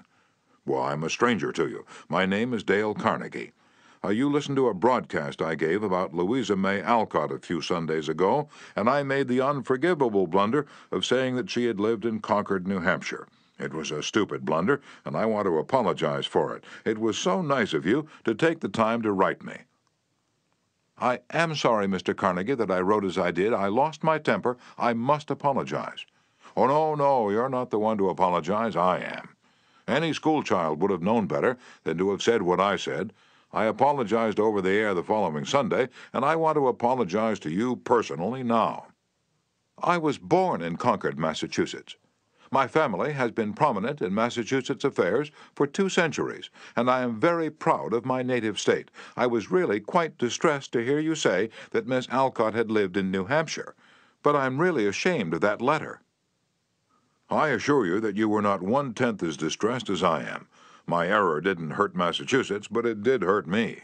Well, 0.64 0.82
I'm 0.82 1.04
a 1.04 1.10
stranger 1.10 1.52
to 1.52 1.68
you. 1.68 1.86
My 2.08 2.26
name 2.26 2.52
is 2.52 2.64
Dale 2.64 2.94
Carnegie. 2.94 3.52
Uh, 4.04 4.08
you 4.08 4.28
listened 4.28 4.56
to 4.56 4.66
a 4.66 4.74
broadcast 4.74 5.40
I 5.40 5.54
gave 5.54 5.84
about 5.84 6.12
Louisa 6.12 6.56
May 6.56 6.82
Alcott 6.82 7.30
a 7.30 7.38
few 7.38 7.60
Sundays 7.60 8.08
ago, 8.08 8.48
and 8.74 8.90
I 8.90 9.04
made 9.04 9.28
the 9.28 9.40
unforgivable 9.40 10.26
blunder 10.26 10.66
of 10.90 11.06
saying 11.06 11.36
that 11.36 11.48
she 11.48 11.66
had 11.66 11.78
lived 11.78 12.04
in 12.04 12.18
Concord, 12.18 12.66
New 12.66 12.80
Hampshire. 12.80 13.28
It 13.58 13.72
was 13.72 13.92
a 13.92 14.02
stupid 14.02 14.44
blunder, 14.44 14.80
and 15.04 15.16
I 15.16 15.24
want 15.26 15.46
to 15.46 15.58
apologize 15.58 16.26
for 16.26 16.56
it. 16.56 16.64
It 16.84 16.98
was 16.98 17.16
so 17.16 17.40
nice 17.40 17.72
of 17.72 17.86
you 17.86 18.08
to 18.24 18.34
take 18.34 18.60
the 18.60 18.68
time 18.68 19.00
to 19.02 19.12
write 19.12 19.44
me. 19.44 19.58
I 20.98 21.20
am 21.30 21.54
sorry, 21.54 21.86
Mr. 21.86 22.16
Carnegie, 22.16 22.54
that 22.56 22.70
I 22.70 22.80
wrote 22.80 23.04
as 23.04 23.16
I 23.16 23.30
did. 23.30 23.52
I 23.52 23.68
lost 23.68 24.02
my 24.02 24.18
temper. 24.18 24.56
I 24.76 24.92
must 24.92 25.30
apologize. 25.30 26.04
Oh, 26.56 26.66
no, 26.66 26.94
no, 26.94 27.30
you're 27.30 27.48
not 27.48 27.70
the 27.70 27.78
one 27.78 27.98
to 27.98 28.08
apologize. 28.08 28.76
I 28.76 29.00
am. 29.00 29.36
Any 29.86 30.12
schoolchild 30.12 30.80
would 30.80 30.90
have 30.90 31.02
known 31.02 31.26
better 31.26 31.58
than 31.84 31.98
to 31.98 32.10
have 32.10 32.22
said 32.22 32.42
what 32.42 32.60
I 32.60 32.76
said, 32.76 33.12
I 33.52 33.64
apologized 33.64 34.40
over 34.40 34.60
the 34.60 34.72
air 34.72 34.92
the 34.92 35.02
following 35.02 35.44
Sunday, 35.44 35.88
and 36.12 36.24
I 36.24 36.36
want 36.36 36.56
to 36.56 36.68
apologize 36.68 37.38
to 37.40 37.50
you 37.50 37.76
personally 37.76 38.42
now. 38.42 38.88
I 39.82 39.98
was 39.98 40.18
born 40.18 40.60
in 40.60 40.76
Concord, 40.76 41.18
Massachusetts. 41.18 41.96
My 42.50 42.66
family 42.66 43.12
has 43.12 43.30
been 43.30 43.54
prominent 43.54 44.02
in 44.02 44.14
Massachusetts 44.14 44.84
affairs 44.84 45.30
for 45.54 45.66
two 45.66 45.88
centuries, 45.88 46.50
and 46.76 46.90
I 46.90 47.02
am 47.02 47.18
very 47.20 47.50
proud 47.50 47.94
of 47.94 48.04
my 48.04 48.22
native 48.22 48.58
state. 48.58 48.90
I 49.16 49.26
was 49.26 49.50
really 49.50 49.80
quite 49.80 50.18
distressed 50.18 50.72
to 50.72 50.84
hear 50.84 50.98
you 50.98 51.14
say 51.14 51.50
that 51.70 51.86
Miss 51.86 52.08
Alcott 52.10 52.54
had 52.54 52.70
lived 52.70 52.96
in 52.96 53.10
New 53.10 53.24
Hampshire, 53.24 53.74
but 54.22 54.36
I'm 54.36 54.60
really 54.60 54.86
ashamed 54.86 55.34
of 55.34 55.40
that 55.40 55.62
letter. 55.62 56.00
I 57.28 57.48
assure 57.48 57.84
you 57.84 57.98
that 58.00 58.16
you 58.16 58.28
were 58.28 58.42
not 58.42 58.62
one 58.62 58.94
tenth 58.94 59.22
as 59.22 59.36
distressed 59.36 59.90
as 59.90 60.02
I 60.02 60.22
am. 60.22 60.46
My 60.86 61.08
error 61.08 61.40
didn't 61.40 61.72
hurt 61.72 61.96
Massachusetts, 61.96 62.68
but 62.68 62.86
it 62.86 63.02
did 63.02 63.22
hurt 63.22 63.48
me. 63.48 63.80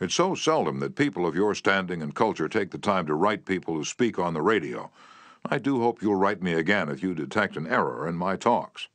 It's 0.00 0.14
so 0.14 0.34
seldom 0.34 0.80
that 0.80 0.96
people 0.96 1.26
of 1.26 1.36
your 1.36 1.54
standing 1.54 2.02
and 2.02 2.14
culture 2.14 2.48
take 2.48 2.72
the 2.72 2.78
time 2.78 3.06
to 3.06 3.14
write 3.14 3.46
people 3.46 3.74
who 3.74 3.84
speak 3.84 4.18
on 4.18 4.34
the 4.34 4.42
radio. 4.42 4.90
I 5.48 5.58
do 5.58 5.80
hope 5.80 6.02
you'll 6.02 6.16
write 6.16 6.42
me 6.42 6.54
again 6.54 6.88
if 6.88 7.02
you 7.02 7.14
detect 7.14 7.56
an 7.56 7.68
error 7.68 8.06
in 8.08 8.16
my 8.16 8.36
talks. 8.36 8.88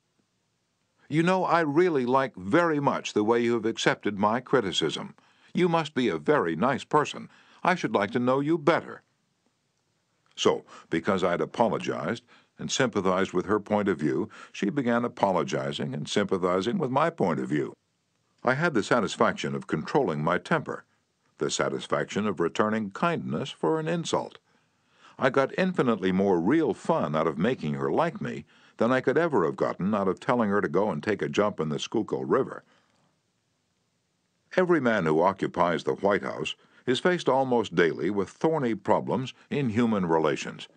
You 1.08 1.24
know, 1.24 1.46
I 1.46 1.62
really 1.62 2.06
like 2.06 2.36
very 2.36 2.80
much 2.80 3.14
the 3.14 3.24
way 3.24 3.40
you 3.40 3.54
have 3.54 3.66
accepted 3.66 4.20
my 4.20 4.42
criticism. 4.42 5.16
You 5.54 5.70
must 5.70 5.94
be 5.94 6.10
a 6.10 6.18
very 6.18 6.56
nice 6.56 6.84
person. 6.84 7.30
I 7.64 7.76
should 7.76 7.94
like 7.94 8.12
to 8.12 8.20
know 8.20 8.42
you 8.42 8.58
better. 8.58 9.02
So, 10.36 10.66
because 10.90 11.24
I'd 11.24 11.42
apologized, 11.42 12.24
and 12.62 12.71
sympathized 12.71 13.34
with 13.34 13.47
her 13.47 13.60
point 13.60 13.89
of 13.89 13.97
view, 13.97 14.30
she 14.54 14.69
began 14.69 15.04
apologizing 15.04 15.93
and 15.93 16.08
sympathizing 16.08 16.78
with 16.78 16.91
my 16.91 17.10
point 17.10 17.39
of 17.39 17.50
view. 17.50 17.74
I 18.43 18.54
had 18.54 18.76
the 18.76 18.84
satisfaction 18.84 19.56
of 19.56 19.67
controlling 19.67 20.24
my 20.24 20.38
temper, 20.38 20.86
the 21.39 21.50
satisfaction 21.50 22.28
of 22.28 22.39
returning 22.39 22.91
kindness 22.91 23.50
for 23.50 23.80
an 23.80 23.88
insult. 23.88 24.38
I 25.17 25.32
got 25.32 25.58
infinitely 25.58 26.12
more 26.12 26.39
real 26.39 26.74
fun 26.74 27.15
out 27.15 27.28
of 27.28 27.38
making 27.38 27.74
her 27.74 27.91
like 27.91 28.21
me 28.21 28.45
than 28.78 28.91
I 28.91 29.02
could 29.02 29.17
ever 29.17 29.43
have 29.45 29.56
gotten 29.56 29.93
out 29.93 30.08
of 30.08 30.19
telling 30.19 30.50
her 30.50 30.62
to 30.62 30.69
go 30.69 30.91
and 30.91 31.04
take 31.04 31.21
a 31.21 31.30
jump 31.30 31.60
in 31.60 31.69
the 31.69 31.80
Schuylkill 31.80 32.26
River. 32.26 32.63
Every 34.56 34.80
man 34.80 35.06
who 35.06 35.21
occupies 35.21 35.84
the 35.84 35.95
White 35.95 36.24
House 36.24 36.56
is 36.86 37.00
faced 37.00 37.28
almost 37.28 37.74
daily 37.74 38.10
with 38.10 38.30
thorny 38.30 38.76
problems 38.76 39.34
in 39.50 39.69
human 39.69 40.06
relations. 40.06 40.67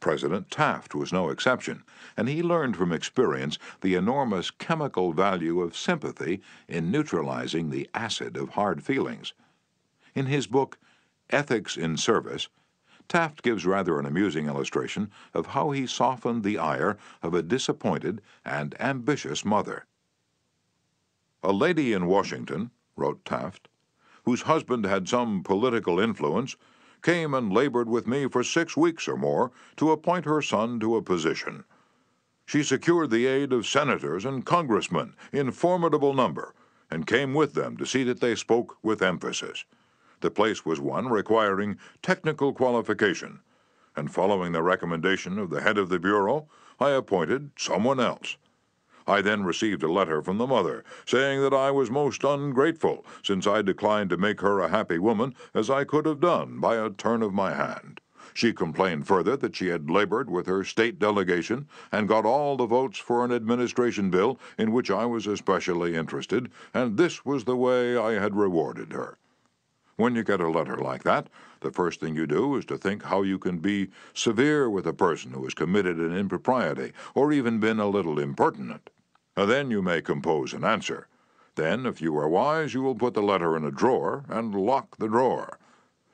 President 0.00 0.50
Taft 0.50 0.94
was 0.94 1.12
no 1.12 1.28
exception, 1.28 1.84
and 2.16 2.28
he 2.28 2.42
learned 2.42 2.76
from 2.76 2.90
experience 2.90 3.58
the 3.82 3.94
enormous 3.94 4.50
chemical 4.50 5.12
value 5.12 5.60
of 5.60 5.76
sympathy 5.76 6.40
in 6.66 6.90
neutralizing 6.90 7.68
the 7.68 7.88
acid 7.94 8.36
of 8.36 8.50
hard 8.50 8.82
feelings. 8.82 9.34
In 10.14 10.26
his 10.26 10.46
book, 10.46 10.78
Ethics 11.28 11.76
in 11.76 11.96
Service, 11.96 12.48
Taft 13.08 13.42
gives 13.42 13.66
rather 13.66 13.98
an 13.98 14.06
amusing 14.06 14.46
illustration 14.46 15.10
of 15.34 15.48
how 15.48 15.70
he 15.70 15.86
softened 15.86 16.44
the 16.44 16.58
ire 16.58 16.96
of 17.22 17.34
a 17.34 17.42
disappointed 17.42 18.22
and 18.44 18.80
ambitious 18.80 19.44
mother. 19.44 19.84
A 21.42 21.52
lady 21.52 21.92
in 21.92 22.06
Washington, 22.06 22.70
wrote 22.96 23.24
Taft, 23.24 23.68
whose 24.24 24.42
husband 24.42 24.84
had 24.84 25.08
some 25.08 25.42
political 25.42 25.98
influence, 25.98 26.56
came 27.02 27.34
and 27.34 27.52
labored 27.52 27.88
with 27.88 28.06
me 28.06 28.28
for 28.28 28.42
six 28.42 28.76
weeks 28.76 29.08
or 29.08 29.16
more 29.16 29.52
to 29.76 29.90
appoint 29.90 30.24
her 30.24 30.42
son 30.42 30.78
to 30.80 30.96
a 30.96 31.02
position. 31.02 31.64
She 32.46 32.62
secured 32.62 33.10
the 33.10 33.26
aid 33.26 33.52
of 33.52 33.66
senators 33.66 34.24
and 34.24 34.44
congressmen 34.44 35.14
in 35.32 35.52
formidable 35.52 36.14
number, 36.14 36.54
and 36.90 37.06
came 37.06 37.32
with 37.32 37.54
them 37.54 37.76
to 37.76 37.86
see 37.86 38.02
that 38.04 38.20
they 38.20 38.34
spoke 38.34 38.76
with 38.82 39.02
emphasis. 39.02 39.64
The 40.20 40.30
place 40.30 40.66
was 40.66 40.80
one 40.80 41.08
requiring 41.08 41.78
technical 42.02 42.52
qualification, 42.52 43.40
and 43.96 44.12
following 44.12 44.52
the 44.52 44.62
recommendation 44.62 45.38
of 45.38 45.50
the 45.50 45.60
head 45.60 45.78
of 45.78 45.88
the 45.88 45.98
Bureau, 45.98 46.48
I 46.78 46.90
appointed 46.90 47.52
someone 47.56 48.00
else. 48.00 48.36
I 49.10 49.22
then 49.22 49.42
received 49.42 49.82
a 49.82 49.90
letter 49.90 50.22
from 50.22 50.38
the 50.38 50.46
mother, 50.46 50.84
saying 51.04 51.40
that 51.40 51.52
I 51.52 51.72
was 51.72 51.90
most 51.90 52.22
ungrateful, 52.22 53.04
since 53.24 53.44
I 53.44 53.60
declined 53.60 54.08
to 54.10 54.16
make 54.16 54.40
her 54.40 54.60
a 54.60 54.68
happy 54.68 55.00
woman 55.00 55.34
as 55.52 55.68
I 55.68 55.82
could 55.82 56.06
have 56.06 56.20
done 56.20 56.60
by 56.60 56.76
a 56.76 56.90
turn 56.90 57.20
of 57.24 57.34
my 57.34 57.52
hand. 57.52 58.00
She 58.34 58.52
complained 58.52 59.08
further 59.08 59.36
that 59.36 59.56
she 59.56 59.66
had 59.66 59.90
labored 59.90 60.30
with 60.30 60.46
her 60.46 60.62
state 60.62 61.00
delegation 61.00 61.66
and 61.90 62.06
got 62.06 62.24
all 62.24 62.56
the 62.56 62.66
votes 62.66 62.98
for 62.98 63.24
an 63.24 63.32
administration 63.32 64.10
bill 64.10 64.38
in 64.56 64.70
which 64.70 64.92
I 64.92 65.06
was 65.06 65.26
especially 65.26 65.96
interested, 65.96 66.48
and 66.72 66.96
this 66.96 67.24
was 67.24 67.42
the 67.42 67.56
way 67.56 67.96
I 67.96 68.12
had 68.12 68.36
rewarded 68.36 68.92
her. 68.92 69.18
When 69.96 70.14
you 70.14 70.22
get 70.22 70.40
a 70.40 70.48
letter 70.48 70.76
like 70.76 71.02
that, 71.02 71.26
the 71.62 71.72
first 71.72 71.98
thing 71.98 72.14
you 72.14 72.28
do 72.28 72.54
is 72.54 72.64
to 72.66 72.78
think 72.78 73.02
how 73.02 73.22
you 73.22 73.40
can 73.40 73.58
be 73.58 73.90
severe 74.14 74.70
with 74.70 74.86
a 74.86 74.92
person 74.92 75.32
who 75.32 75.42
has 75.42 75.52
committed 75.52 75.98
an 75.98 76.16
impropriety 76.16 76.92
or 77.12 77.32
even 77.32 77.58
been 77.58 77.80
a 77.80 77.88
little 77.88 78.20
impertinent. 78.20 78.88
Then 79.46 79.70
you 79.70 79.82
may 79.82 80.02
compose 80.02 80.52
an 80.52 80.64
answer. 80.64 81.06
Then, 81.54 81.86
if 81.86 82.00
you 82.00 82.16
are 82.18 82.28
wise, 82.28 82.74
you 82.74 82.82
will 82.82 82.94
put 82.94 83.14
the 83.14 83.22
letter 83.22 83.56
in 83.56 83.64
a 83.64 83.70
drawer 83.70 84.24
and 84.28 84.54
lock 84.54 84.96
the 84.98 85.08
drawer. 85.08 85.58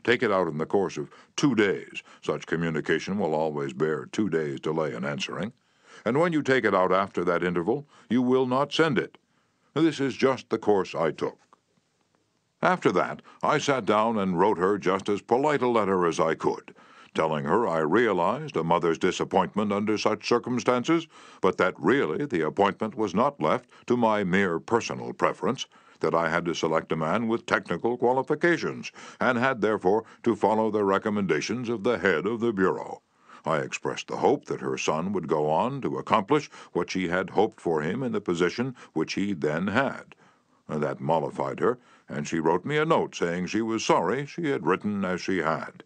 Take 0.05 0.23
it 0.23 0.33
out 0.33 0.49
in 0.49 0.59
the 0.59 0.67
course 0.67 0.97
of 0.97 1.11
two 1.37 1.55
days. 1.55 2.03
Such 2.23 2.47
communication 2.47 3.19
will 3.19 3.35
always 3.35 3.73
bear 3.73 4.07
two 4.07 4.29
days' 4.29 4.61
delay 4.61 4.95
in 4.95 5.05
answering. 5.05 5.53
And 6.05 6.19
when 6.19 6.33
you 6.33 6.43
take 6.43 6.65
it 6.65 6.75
out 6.75 6.93
after 6.93 7.25
that 7.25 7.43
interval, 7.43 7.87
you 8.09 8.23
will 8.23 8.47
not 8.47 8.73
send 8.73 8.99
it. 8.99 9.19
This 9.75 9.99
is 10.01 10.17
just 10.17 10.49
the 10.49 10.59
course 10.59 10.95
I 10.95 11.11
took. 11.11 11.39
After 12.63 12.91
that, 12.93 13.21
I 13.43 13.59
sat 13.59 13.85
down 13.85 14.19
and 14.19 14.39
wrote 14.39 14.59
her 14.59 14.79
just 14.79 15.09
as 15.09 15.21
polite 15.21 15.63
a 15.63 15.69
letter 15.69 16.07
as 16.07 16.19
I 16.19 16.35
could, 16.35 16.75
telling 17.17 17.47
her 17.47 17.67
I 17.67 17.79
realized 17.79 18.57
a 18.57 18.63
mother's 18.63 18.99
disappointment 18.99 19.73
under 19.73 19.97
such 19.97 20.29
circumstances, 20.29 21.09
but 21.41 21.57
that 21.57 21.75
really 21.79 22.27
the 22.27 22.43
appointment 22.43 22.95
was 22.95 23.15
not 23.15 23.41
left 23.41 23.69
to 23.87 23.97
my 23.97 24.23
mere 24.23 24.61
personal 24.61 25.15
preference, 25.15 25.67
that 26.01 26.15
I 26.15 26.29
had 26.29 26.45
to 26.45 26.55
select 26.55 26.93
a 26.93 26.97
man 26.97 27.27
with 27.27 27.47
technical 27.47 27.97
qualifications, 27.97 28.93
and 29.19 29.39
had 29.39 29.63
therefore 29.63 30.05
to 30.25 30.37
follow 30.37 30.71
the 30.71 30.85
recommendations 30.85 31.71
of 31.71 31.85
the 31.85 31.97
head 31.97 32.27
of 32.27 32.41
the 32.41 32.53
Bureau. 32.53 33.01
I 33.47 33.59
expressed 33.59 34.09
the 34.09 34.19
hope 34.19 34.45
that 34.47 34.61
her 34.61 34.77
son 34.77 35.13
would 35.13 35.27
go 35.27 35.49
on 35.49 35.81
to 35.81 35.97
accomplish 35.97 36.51
what 36.73 36.91
she 36.91 37.09
had 37.09 37.31
hoped 37.31 37.61
for 37.63 37.81
him 37.81 38.03
in 38.03 38.13
the 38.13 38.21
position 38.21 38.77
which 38.93 39.15
he 39.15 39.33
then 39.33 39.69
had. 39.69 40.15
That 40.69 41.01
mollified 41.01 41.61
her, 41.61 41.79
and 42.09 42.29
she 42.29 42.41
wrote 42.41 42.65
me 42.67 42.77
a 42.77 42.85
note 42.85 43.15
saying 43.15 43.47
she 43.47 43.63
was 43.63 43.85
sorry 43.85 44.27
she 44.27 44.51
had 44.51 44.67
written 44.67 45.05
as 45.05 45.23
she 45.23 45.39
had. 45.39 45.83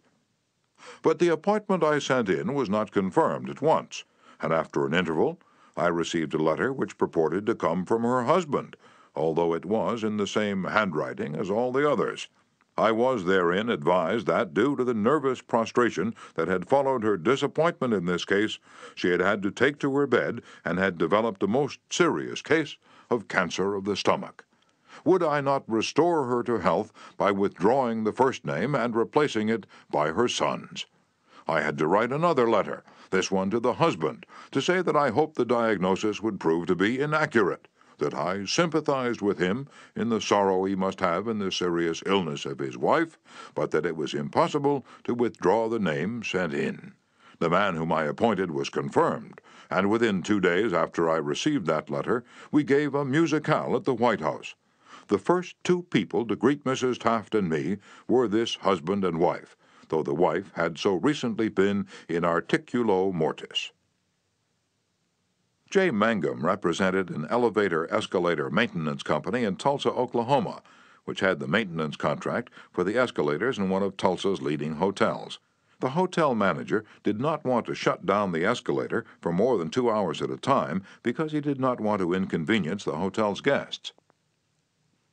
But 1.03 1.19
the 1.19 1.27
appointment 1.27 1.83
I 1.83 1.99
sent 1.99 2.27
in 2.27 2.55
was 2.55 2.67
not 2.67 2.89
confirmed 2.91 3.51
at 3.51 3.61
once, 3.61 4.03
and 4.41 4.51
after 4.51 4.83
an 4.83 4.95
interval 4.95 5.39
I 5.77 5.89
received 5.89 6.33
a 6.33 6.41
letter 6.41 6.73
which 6.73 6.97
purported 6.97 7.45
to 7.45 7.53
come 7.53 7.85
from 7.85 8.01
her 8.01 8.23
husband, 8.23 8.75
although 9.15 9.53
it 9.53 9.63
was 9.63 10.03
in 10.03 10.17
the 10.17 10.25
same 10.25 10.63
handwriting 10.63 11.35
as 11.35 11.51
all 11.51 11.71
the 11.71 11.87
others. 11.87 12.29
I 12.79 12.93
was 12.93 13.25
therein 13.25 13.69
advised 13.69 14.25
that, 14.25 14.55
due 14.55 14.75
to 14.75 14.83
the 14.83 14.95
nervous 14.95 15.39
prostration 15.39 16.15
that 16.33 16.47
had 16.47 16.67
followed 16.67 17.03
her 17.03 17.15
disappointment 17.15 17.93
in 17.93 18.05
this 18.05 18.25
case, 18.25 18.57
she 18.95 19.11
had 19.11 19.19
had 19.19 19.43
to 19.43 19.51
take 19.51 19.77
to 19.81 19.95
her 19.97 20.07
bed 20.07 20.41
and 20.65 20.79
had 20.79 20.97
developed 20.97 21.43
a 21.43 21.47
most 21.47 21.77
serious 21.91 22.41
case 22.41 22.77
of 23.11 23.27
cancer 23.27 23.75
of 23.75 23.83
the 23.85 23.95
stomach. 23.95 24.45
Would 25.03 25.23
I 25.23 25.41
not 25.41 25.63
restore 25.67 26.25
her 26.25 26.43
to 26.43 26.59
health 26.59 26.93
by 27.17 27.31
withdrawing 27.31 28.03
the 28.03 28.11
first 28.11 28.45
name 28.45 28.75
and 28.75 28.95
replacing 28.95 29.49
it 29.49 29.65
by 29.89 30.11
her 30.11 30.27
son's? 30.27 30.85
I 31.47 31.61
had 31.61 31.77
to 31.79 31.87
write 31.87 32.11
another 32.11 32.47
letter, 32.47 32.83
this 33.09 33.31
one 33.31 33.49
to 33.49 33.59
the 33.59 33.73
husband, 33.73 34.27
to 34.51 34.61
say 34.61 34.81
that 34.83 34.95
I 34.95 35.09
hoped 35.09 35.37
the 35.37 35.45
diagnosis 35.45 36.21
would 36.21 36.39
prove 36.39 36.67
to 36.67 36.75
be 36.75 36.99
inaccurate 36.99 37.67
that 38.01 38.13
I 38.15 38.45
sympathized 38.45 39.21
with 39.21 39.37
him 39.37 39.67
in 39.95 40.09
the 40.09 40.19
sorrow 40.19 40.65
he 40.65 40.75
must 40.75 40.99
have 40.99 41.27
in 41.27 41.39
the 41.39 41.51
serious 41.51 42.03
illness 42.05 42.45
of 42.45 42.59
his 42.59 42.77
wife, 42.77 43.17
but 43.55 43.71
that 43.71 43.85
it 43.85 43.95
was 43.95 44.13
impossible 44.13 44.85
to 45.03 45.13
withdraw 45.13 45.69
the 45.69 45.79
name 45.79 46.23
sent 46.23 46.53
in. 46.53 46.93
The 47.39 47.49
man 47.49 47.75
whom 47.75 47.91
I 47.91 48.03
appointed 48.03 48.51
was 48.51 48.69
confirmed, 48.69 49.39
and 49.69 49.89
within 49.89 50.21
two 50.23 50.39
days 50.39 50.73
after 50.73 51.09
I 51.09 51.17
received 51.17 51.67
that 51.67 51.89
letter, 51.89 52.23
we 52.51 52.63
gave 52.63 52.93
a 52.93 53.05
musicale 53.05 53.75
at 53.75 53.85
the 53.85 53.93
White 53.93 54.21
House. 54.21 54.55
The 55.11 55.17
first 55.17 55.61
two 55.65 55.83
people 55.83 56.25
to 56.27 56.37
greet 56.37 56.63
Mrs. 56.63 56.97
Taft 56.97 57.35
and 57.35 57.49
me 57.49 57.79
were 58.07 58.29
this 58.29 58.55
husband 58.55 59.03
and 59.03 59.19
wife, 59.19 59.57
though 59.89 60.03
the 60.03 60.13
wife 60.13 60.53
had 60.53 60.77
so 60.77 60.93
recently 60.95 61.49
been 61.49 61.85
in 62.07 62.23
articulo 62.23 63.13
mortis. 63.13 63.73
Jay 65.69 65.91
Mangum 65.91 66.45
represented 66.45 67.09
an 67.09 67.27
elevator 67.29 67.93
escalator 67.93 68.49
maintenance 68.49 69.03
company 69.03 69.43
in 69.43 69.57
Tulsa, 69.57 69.91
Oklahoma, 69.91 70.61
which 71.03 71.19
had 71.19 71.41
the 71.41 71.47
maintenance 71.47 71.97
contract 71.97 72.49
for 72.71 72.85
the 72.85 72.97
escalators 72.97 73.57
in 73.57 73.69
one 73.69 73.83
of 73.83 73.97
Tulsa's 73.97 74.41
leading 74.41 74.75
hotels. 74.75 75.39
The 75.81 75.89
hotel 75.89 76.35
manager 76.35 76.85
did 77.03 77.19
not 77.19 77.43
want 77.43 77.65
to 77.65 77.75
shut 77.75 78.05
down 78.05 78.31
the 78.31 78.45
escalator 78.45 79.03
for 79.19 79.33
more 79.33 79.57
than 79.57 79.71
two 79.71 79.91
hours 79.91 80.21
at 80.21 80.29
a 80.29 80.37
time 80.37 80.83
because 81.03 81.33
he 81.33 81.41
did 81.41 81.59
not 81.59 81.81
want 81.81 81.99
to 81.99 82.13
inconvenience 82.13 82.85
the 82.85 82.95
hotel's 82.95 83.41
guests. 83.41 83.91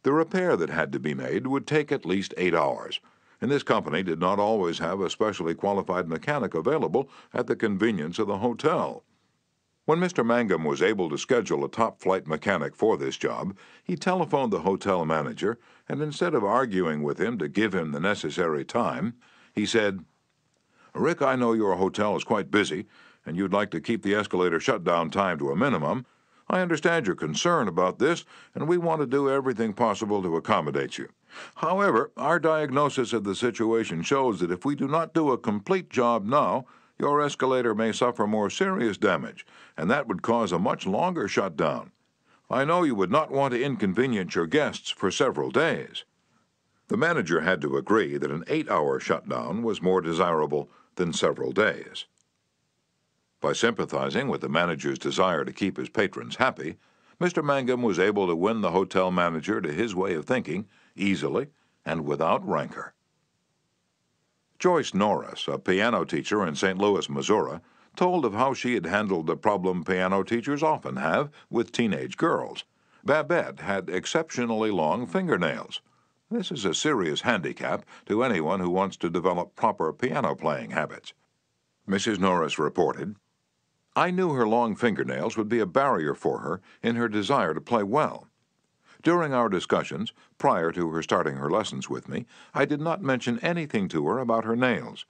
The 0.09 0.14
repair 0.14 0.57
that 0.57 0.71
had 0.71 0.90
to 0.92 0.99
be 0.99 1.12
made 1.12 1.47
would 1.47 1.66
take 1.66 1.92
at 1.92 2.07
least 2.07 2.33
eight 2.38 2.55
hours, 2.55 2.99
and 3.42 3.51
this 3.51 3.62
company 3.62 4.03
did 4.03 4.18
not 4.18 4.38
always 4.38 4.79
have 4.79 5.03
a 5.03 5.11
specially 5.11 5.55
qualified 5.55 6.09
mechanic 6.09 6.55
available 6.55 7.11
at 7.35 7.47
the 7.47 7.55
convenience 7.55 8.18
of 8.18 8.27
the 8.27 8.38
hotel. 8.38 9.05
When 9.85 10.01
Mr. 10.01 10.25
Mangum 10.25 10.64
was 10.64 10.81
able 10.81 11.11
to 11.11 11.18
schedule 11.18 11.62
a 11.62 11.68
top 11.68 12.01
flight 12.01 12.27
mechanic 12.27 12.75
for 12.75 12.97
this 12.97 13.18
job, 13.18 13.55
he 13.85 13.97
telephoned 13.97 14.51
the 14.51 14.61
hotel 14.61 15.05
manager, 15.05 15.59
and 15.90 16.01
instead 16.01 16.35
of 16.35 16.42
arguing 16.42 17.03
with 17.03 17.21
him 17.21 17.37
to 17.37 17.47
give 17.47 17.75
him 17.75 17.92
the 17.92 18.01
necessary 18.01 18.64
time, 18.64 19.12
he 19.53 19.66
said, 19.66 20.07
Rick, 20.94 21.21
I 21.21 21.37
know 21.37 21.53
your 21.53 21.77
hotel 21.77 22.16
is 22.16 22.25
quite 22.25 22.51
busy, 22.51 22.87
and 23.27 23.37
you'd 23.37 23.53
like 23.53 23.71
to 23.73 23.81
keep 23.83 24.03
the 24.05 24.14
escalator 24.14 24.59
shutdown 24.59 25.11
time 25.11 25.38
to 25.38 25.51
a 25.51 25.55
minimum. 25.55 26.07
I 26.51 26.61
understand 26.61 27.07
your 27.07 27.17
concern 27.17 27.69
about 27.69 27.99
this, 27.99 28.25
and 28.55 28.67
we 28.67 28.79
want 28.79 29.01
to 29.01 29.07
do 29.07 29.29
everything 29.29 29.75
possible 29.75 30.23
to 30.23 30.37
accommodate 30.37 30.97
you. 30.97 31.09
However, 31.57 32.11
our 32.17 32.39
diagnosis 32.39 33.13
of 33.13 33.25
the 33.25 33.35
situation 33.35 34.03
shows 34.03 34.41
that 34.41 34.51
if 34.51 34.65
we 34.65 34.75
do 34.75 34.89
not 34.89 35.13
do 35.13 35.31
a 35.31 35.39
complete 35.39 35.91
job 35.91 36.25
now, 36.25 36.65
your 36.99 37.21
escalator 37.21 37.75
may 37.75 37.93
suffer 37.93 38.27
more 38.27 38.51
serious 38.51 38.97
damage, 38.97 39.47
and 39.77 39.91
that 39.91 40.09
would 40.09 40.23
cause 40.23 40.51
a 40.51 40.59
much 40.59 40.87
longer 40.87 41.29
shutdown. 41.29 41.93
I 42.51 42.65
know 42.65 42.83
you 42.83 42.95
would 42.95 43.11
not 43.11 43.31
want 43.31 43.53
to 43.53 43.63
inconvenience 43.63 44.35
your 44.35 44.47
guests 44.47 44.91
for 44.91 45.11
several 45.11 45.51
days. 45.51 46.05
The 46.89 46.97
manager 46.97 47.43
had 47.43 47.61
to 47.61 47.77
agree 47.77 48.17
that 48.17 48.31
an 48.31 48.45
eight 48.49 48.71
hour 48.71 48.99
shutdown 48.99 49.63
was 49.63 49.83
more 49.83 50.01
desirable 50.01 50.71
than 50.95 51.13
several 51.13 51.53
days. 51.53 52.07
By 53.40 53.53
sympathizing 53.53 54.27
with 54.27 54.40
the 54.40 54.48
manager's 54.48 54.98
desire 54.98 55.44
to 55.44 55.53
keep 55.53 55.77
his 55.77 55.88
patrons 55.88 56.37
happy, 56.37 56.77
Mr. 57.20 57.42
Mangum 57.42 57.83
was 57.83 57.98
able 57.98 58.27
to 58.27 58.35
win 58.35 58.62
the 58.62 58.72
hotel 58.72 59.12
manager 59.12 59.61
to 59.61 59.72
his 59.72 59.94
way 59.94 60.14
of 60.14 60.24
thinking 60.24 60.66
easily 60.96 61.46
and 61.85 62.05
without 62.05 62.46
rancor. 62.46 62.94
Joyce 64.59 64.92
Norris, 64.92 65.46
a 65.46 65.57
piano 65.57 66.05
teacher 66.05 66.44
in 66.44 66.57
St. 66.57 66.79
Louis, 66.79 67.09
Missouri, 67.09 67.61
told 67.94 68.24
of 68.24 68.35
how 68.35 68.55
she 68.55 68.74
had 68.74 68.87
handled 68.87 69.29
the 69.29 69.37
problem 69.37 69.85
piano 69.85 70.24
teachers 70.24 70.64
often 70.64 70.96
have 70.96 71.31
with 71.48 71.70
teenage 71.70 72.16
girls. 72.16 72.64
Babette 73.05 73.61
had 73.61 73.88
exceptionally 73.88 74.72
long 74.72 75.07
fingernails. 75.07 75.81
This 76.29 76.51
is 76.51 76.64
a 76.64 76.74
serious 76.74 77.20
handicap 77.20 77.87
to 78.07 78.24
anyone 78.24 78.59
who 78.59 78.70
wants 78.70 78.96
to 78.96 79.09
develop 79.09 79.55
proper 79.55 79.92
piano 79.92 80.35
playing 80.35 80.72
habits. 80.72 81.14
Mrs. 81.88 82.18
Norris 82.18 82.59
reported, 82.59 83.14
I 83.99 84.13
knew 84.13 84.35
her 84.35 84.47
long 84.47 84.77
fingernails 84.77 85.37
would 85.37 85.49
be 85.49 85.59
a 85.59 85.67
barrier 85.67 86.15
for 86.15 86.39
her 86.39 86.61
in 86.85 86.95
her 86.95 87.09
desire 87.09 87.53
to 87.53 87.61
play 87.61 87.83
well. 87.83 88.29
During 89.03 89.35
our 89.35 89.49
discussions, 89.49 90.13
prior 90.39 90.71
to 90.71 90.89
her 90.91 91.03
starting 91.03 91.35
her 91.35 91.51
lessons 91.51 91.91
with 91.91 92.09
me, 92.09 92.25
I 92.55 92.65
did 92.65 92.81
not 92.81 93.03
mention 93.03 93.41
anything 93.41 93.89
to 93.89 94.07
her 94.07 94.21
about 94.21 94.45
her 94.45 94.55
nails. 94.55 95.05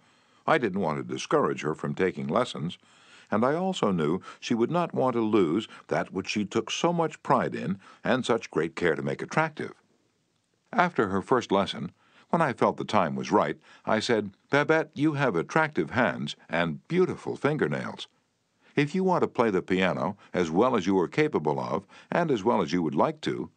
I 0.47 0.57
didn't 0.57 0.81
want 0.81 0.97
to 0.97 1.15
discourage 1.15 1.61
her 1.61 1.75
from 1.75 1.95
taking 1.95 2.29
lessons, 2.29 2.79
and 3.31 3.45
I 3.45 3.57
also 3.57 3.91
knew 3.91 4.23
she 4.41 4.55
would 4.55 4.71
not 4.71 4.95
want 4.95 5.13
to 5.17 5.21
lose 5.21 5.69
that 5.89 6.11
which 6.11 6.31
she 6.31 6.47
took 6.47 6.71
so 6.71 6.91
much 6.91 7.23
pride 7.23 7.55
in 7.55 7.79
and 8.03 8.25
such 8.25 8.51
great 8.51 8.75
care 8.75 8.95
to 8.95 9.03
make 9.03 9.21
attractive. 9.21 9.75
After 10.73 11.09
her 11.09 11.21
first 11.21 11.53
lesson, 11.53 11.93
when 12.31 12.41
I 12.41 12.55
felt 12.55 12.79
the 12.79 12.85
time 12.85 13.17
was 13.17 13.31
right, 13.31 13.59
I 13.85 14.01
said, 14.01 14.31
Babette, 14.49 14.93
you 14.95 15.13
have 15.13 15.37
attractive 15.37 15.91
hands 15.91 16.37
and 16.49 16.89
beautiful 16.89 17.37
fingernails. 17.37 18.09
If 18.79 18.95
you 18.95 19.03
want 19.03 19.23
to 19.23 19.27
play 19.27 19.51
the 19.51 19.61
piano 19.61 20.17
as 20.33 20.53
well 20.53 20.77
as 20.77 20.87
you 20.87 20.97
are 21.01 21.09
capable 21.09 21.59
of, 21.59 21.85
and 22.13 22.31
as 22.31 22.45
well 22.45 22.63
as 22.63 22.73
you 22.73 22.81
would 22.81 22.95
like 22.95 23.21
to, 23.23 23.51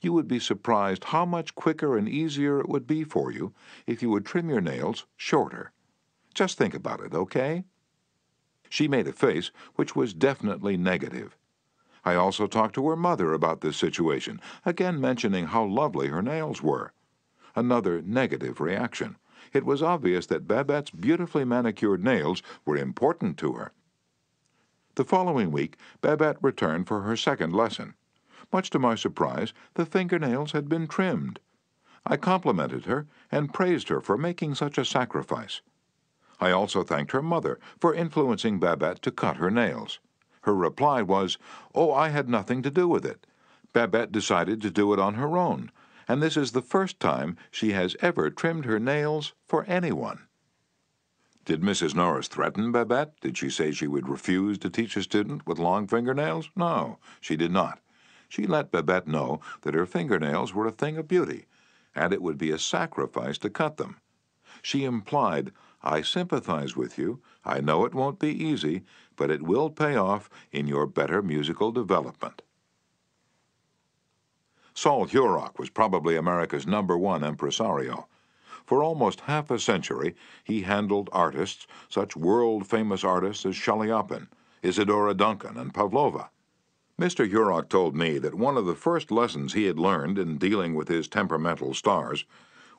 you 0.00 0.14
would 0.14 0.26
be 0.26 0.38
surprised 0.38 1.04
how 1.04 1.26
much 1.26 1.54
quicker 1.54 1.94
and 1.94 2.08
easier 2.08 2.58
it 2.58 2.70
would 2.70 2.86
be 2.86 3.04
for 3.04 3.30
you 3.30 3.52
if 3.86 4.00
you 4.00 4.08
would 4.08 4.24
trim 4.24 4.48
your 4.48 4.62
nails 4.62 5.04
shorter. 5.14 5.72
Just 6.32 6.56
think 6.56 6.72
about 6.72 7.00
it, 7.00 7.12
okay? 7.12 7.64
She 8.70 8.88
made 8.88 9.06
a 9.06 9.12
face 9.12 9.50
which 9.74 9.94
was 9.94 10.14
definitely 10.14 10.78
negative. 10.78 11.36
I 12.02 12.14
also 12.14 12.46
talked 12.46 12.74
to 12.76 12.88
her 12.88 12.96
mother 12.96 13.34
about 13.34 13.60
this 13.60 13.76
situation, 13.76 14.40
again 14.64 14.98
mentioning 14.98 15.48
how 15.48 15.66
lovely 15.66 16.08
her 16.08 16.22
nails 16.22 16.62
were. 16.62 16.94
Another 17.54 18.00
negative 18.00 18.58
reaction. 18.58 19.18
It 19.52 19.66
was 19.66 19.82
obvious 19.82 20.24
that 20.28 20.48
Babette's 20.48 20.90
beautifully 20.90 21.44
manicured 21.44 22.02
nails 22.02 22.42
were 22.64 22.78
important 22.78 23.36
to 23.36 23.52
her. 23.52 23.72
The 24.94 25.04
following 25.04 25.50
week, 25.50 25.78
Babette 26.02 26.36
returned 26.42 26.86
for 26.86 27.00
her 27.00 27.16
second 27.16 27.54
lesson. 27.54 27.94
Much 28.52 28.68
to 28.70 28.78
my 28.78 28.94
surprise, 28.94 29.54
the 29.72 29.86
fingernails 29.86 30.52
had 30.52 30.68
been 30.68 30.86
trimmed. 30.86 31.40
I 32.04 32.18
complimented 32.18 32.84
her 32.84 33.06
and 33.30 33.54
praised 33.54 33.88
her 33.88 34.02
for 34.02 34.18
making 34.18 34.54
such 34.54 34.76
a 34.76 34.84
sacrifice. 34.84 35.62
I 36.40 36.50
also 36.50 36.82
thanked 36.82 37.12
her 37.12 37.22
mother 37.22 37.58
for 37.80 37.94
influencing 37.94 38.58
Babette 38.58 39.00
to 39.02 39.10
cut 39.10 39.36
her 39.36 39.50
nails. 39.50 39.98
Her 40.42 40.54
reply 40.54 41.00
was, 41.00 41.38
Oh, 41.74 41.92
I 41.92 42.10
had 42.10 42.28
nothing 42.28 42.60
to 42.62 42.70
do 42.70 42.86
with 42.86 43.06
it. 43.06 43.26
Babette 43.72 44.12
decided 44.12 44.60
to 44.60 44.70
do 44.70 44.92
it 44.92 44.98
on 44.98 45.14
her 45.14 45.38
own, 45.38 45.70
and 46.06 46.22
this 46.22 46.36
is 46.36 46.52
the 46.52 46.60
first 46.60 47.00
time 47.00 47.38
she 47.50 47.72
has 47.72 47.96
ever 48.00 48.28
trimmed 48.28 48.66
her 48.66 48.78
nails 48.78 49.32
for 49.46 49.64
anyone. 49.64 50.26
Did 51.44 51.62
Mrs. 51.62 51.94
Norris 51.94 52.28
threaten 52.28 52.72
Babette? 52.72 53.20
Did 53.20 53.36
she 53.36 53.50
say 53.50 53.72
she 53.72 53.86
would 53.86 54.08
refuse 54.08 54.58
to 54.58 54.70
teach 54.70 54.96
a 54.96 55.02
student 55.02 55.46
with 55.46 55.58
long 55.58 55.86
fingernails? 55.86 56.50
No, 56.56 56.98
she 57.20 57.36
did 57.36 57.50
not 57.50 57.80
she 58.32 58.46
let 58.46 58.72
Babette 58.72 59.06
know 59.06 59.42
that 59.60 59.74
her 59.74 59.84
fingernails 59.84 60.54
were 60.54 60.66
a 60.66 60.70
thing 60.70 60.96
of 60.96 61.06
beauty, 61.06 61.44
and 61.94 62.14
it 62.14 62.22
would 62.22 62.38
be 62.38 62.50
a 62.50 62.58
sacrifice 62.58 63.36
to 63.36 63.50
cut 63.50 63.76
them. 63.76 63.98
She 64.62 64.84
implied, 64.84 65.52
I 65.82 66.00
sympathize 66.00 66.74
with 66.74 66.96
you. 66.96 67.20
I 67.44 67.60
know 67.60 67.84
it 67.84 67.92
won't 67.92 68.18
be 68.18 68.30
easy, 68.30 68.84
but 69.16 69.30
it 69.30 69.42
will 69.42 69.68
pay 69.68 69.96
off 69.96 70.30
in 70.50 70.66
your 70.66 70.86
better 70.86 71.20
musical 71.20 71.72
development. 71.72 72.40
Sol 74.72 75.08
Hurok 75.08 75.58
was 75.58 75.68
probably 75.68 76.16
America's 76.16 76.66
number 76.66 76.96
one 76.96 77.22
impresario. 77.22 78.08
For 78.72 78.82
almost 78.82 79.28
half 79.28 79.50
a 79.50 79.58
century, 79.58 80.14
he 80.42 80.62
handled 80.62 81.10
artists, 81.12 81.66
such 81.90 82.16
world 82.16 82.66
famous 82.66 83.04
artists 83.04 83.44
as 83.44 83.54
Chaliapin, 83.54 84.28
Isadora 84.62 85.12
Duncan, 85.12 85.58
and 85.58 85.74
Pavlova. 85.74 86.30
Mr. 86.98 87.30
Hurok 87.30 87.68
told 87.68 87.94
me 87.94 88.16
that 88.16 88.34
one 88.34 88.56
of 88.56 88.64
the 88.64 88.74
first 88.74 89.10
lessons 89.10 89.52
he 89.52 89.64
had 89.66 89.78
learned 89.78 90.18
in 90.18 90.38
dealing 90.38 90.74
with 90.74 90.88
his 90.88 91.06
temperamental 91.06 91.74
stars 91.74 92.24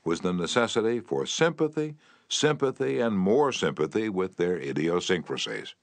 was 0.03 0.21
the 0.21 0.33
necessity 0.33 0.99
for 0.99 1.27
sympathy, 1.27 1.93
sympathy, 2.27 2.99
and 2.99 3.19
more 3.19 3.51
sympathy 3.51 4.09
with 4.09 4.37
their 4.37 4.57
idiosyncrasies. 4.57 5.75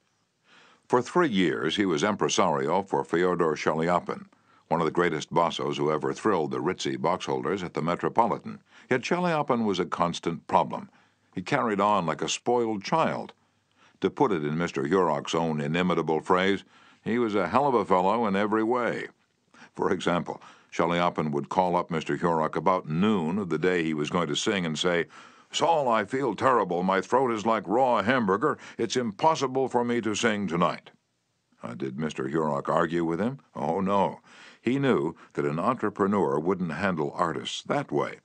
For 0.89 1.01
three 1.01 1.29
years, 1.29 1.77
he 1.77 1.85
was 1.85 2.03
impresario 2.03 2.81
for 2.81 3.05
Fyodor 3.05 3.55
Chaliapin, 3.55 4.25
one 4.71 4.79
of 4.79 4.85
the 4.85 4.91
greatest 4.91 5.33
bassos 5.33 5.75
who 5.75 5.91
ever 5.91 6.13
thrilled 6.13 6.51
the 6.51 6.61
ritzy 6.61 6.95
boxholders 6.95 7.61
at 7.61 7.73
the 7.73 7.81
Metropolitan. 7.81 8.61
Yet 8.89 9.01
Chaliapin 9.01 9.65
was 9.65 9.79
a 9.79 9.85
constant 9.85 10.47
problem. 10.47 10.89
He 11.35 11.41
carried 11.41 11.81
on 11.81 12.05
like 12.05 12.21
a 12.21 12.29
spoiled 12.29 12.81
child. 12.81 13.33
To 13.99 14.09
put 14.09 14.31
it 14.31 14.45
in 14.45 14.55
Mr. 14.55 14.89
Hurok's 14.89 15.35
own 15.35 15.59
inimitable 15.59 16.21
phrase, 16.21 16.63
he 17.03 17.19
was 17.19 17.35
a 17.35 17.49
hell 17.49 17.67
of 17.67 17.73
a 17.73 17.83
fellow 17.83 18.25
in 18.25 18.37
every 18.37 18.63
way. 18.63 19.09
For 19.75 19.91
example, 19.91 20.41
Chaliapin 20.71 21.31
would 21.31 21.49
call 21.49 21.75
up 21.75 21.89
Mr. 21.89 22.17
Hurok 22.17 22.55
about 22.55 22.87
noon 22.87 23.39
of 23.39 23.49
the 23.49 23.59
day 23.59 23.83
he 23.83 23.93
was 23.93 24.09
going 24.09 24.29
to 24.29 24.35
sing 24.37 24.65
and 24.65 24.79
say, 24.79 25.07
Sol, 25.51 25.89
I 25.89 26.05
feel 26.05 26.33
terrible. 26.33 26.81
My 26.81 27.01
throat 27.01 27.31
is 27.31 27.45
like 27.45 27.63
raw 27.67 28.01
hamburger. 28.01 28.57
It's 28.77 28.95
impossible 28.95 29.67
for 29.67 29.83
me 29.83 29.99
to 29.99 30.15
sing 30.15 30.47
tonight. 30.47 30.91
Uh, 31.61 31.73
did 31.73 31.97
Mr. 31.97 32.31
Hurok 32.31 32.69
argue 32.69 33.03
with 33.03 33.19
him? 33.19 33.39
Oh, 33.53 33.81
no. 33.81 34.21
He 34.61 34.77
knew 34.77 35.15
that 35.33 35.45
an 35.45 35.59
entrepreneur 35.59 36.39
wouldn't 36.39 36.73
handle 36.73 37.11
artists 37.15 37.63
that 37.63 37.91
way. 37.91 38.19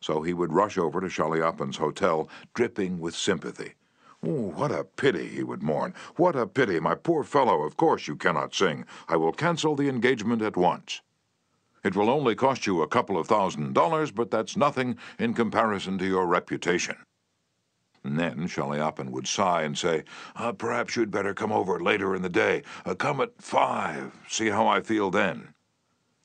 So 0.00 0.22
he 0.22 0.34
would 0.34 0.52
rush 0.52 0.76
over 0.76 1.00
to 1.00 1.08
Chaliapin's 1.08 1.76
hotel, 1.76 2.28
dripping 2.54 2.98
with 2.98 3.14
sympathy. 3.14 3.74
Oh, 4.22 4.50
what 4.50 4.72
a 4.72 4.82
pity, 4.84 5.28
he 5.28 5.44
would 5.44 5.62
mourn. 5.62 5.94
What 6.16 6.34
a 6.34 6.46
pity, 6.46 6.80
my 6.80 6.94
poor 6.96 7.22
fellow. 7.22 7.62
Of 7.62 7.76
course 7.76 8.08
you 8.08 8.16
cannot 8.16 8.54
sing. 8.54 8.84
I 9.08 9.16
will 9.16 9.32
cancel 9.32 9.76
the 9.76 9.88
engagement 9.88 10.42
at 10.42 10.56
once. 10.56 11.02
It 11.84 11.94
will 11.94 12.10
only 12.10 12.34
cost 12.34 12.66
you 12.66 12.82
a 12.82 12.88
couple 12.88 13.16
of 13.16 13.28
thousand 13.28 13.74
dollars, 13.74 14.10
but 14.10 14.30
that's 14.30 14.56
nothing 14.56 14.96
in 15.20 15.34
comparison 15.34 15.98
to 15.98 16.06
your 16.06 16.26
reputation. 16.26 16.96
And 18.02 18.18
then 18.18 18.48
Chaliapin 18.48 19.10
would 19.10 19.28
sigh 19.28 19.62
and 19.62 19.78
say, 19.78 20.04
uh, 20.34 20.52
Perhaps 20.52 20.96
you'd 20.96 21.10
better 21.10 21.34
come 21.34 21.52
over 21.52 21.80
later 21.80 22.14
in 22.14 22.22
the 22.22 22.28
day. 22.28 22.62
Uh, 22.84 22.94
come 22.94 23.20
at 23.20 23.40
five. 23.40 24.12
See 24.28 24.48
how 24.48 24.66
I 24.66 24.80
feel 24.80 25.10
then. 25.10 25.54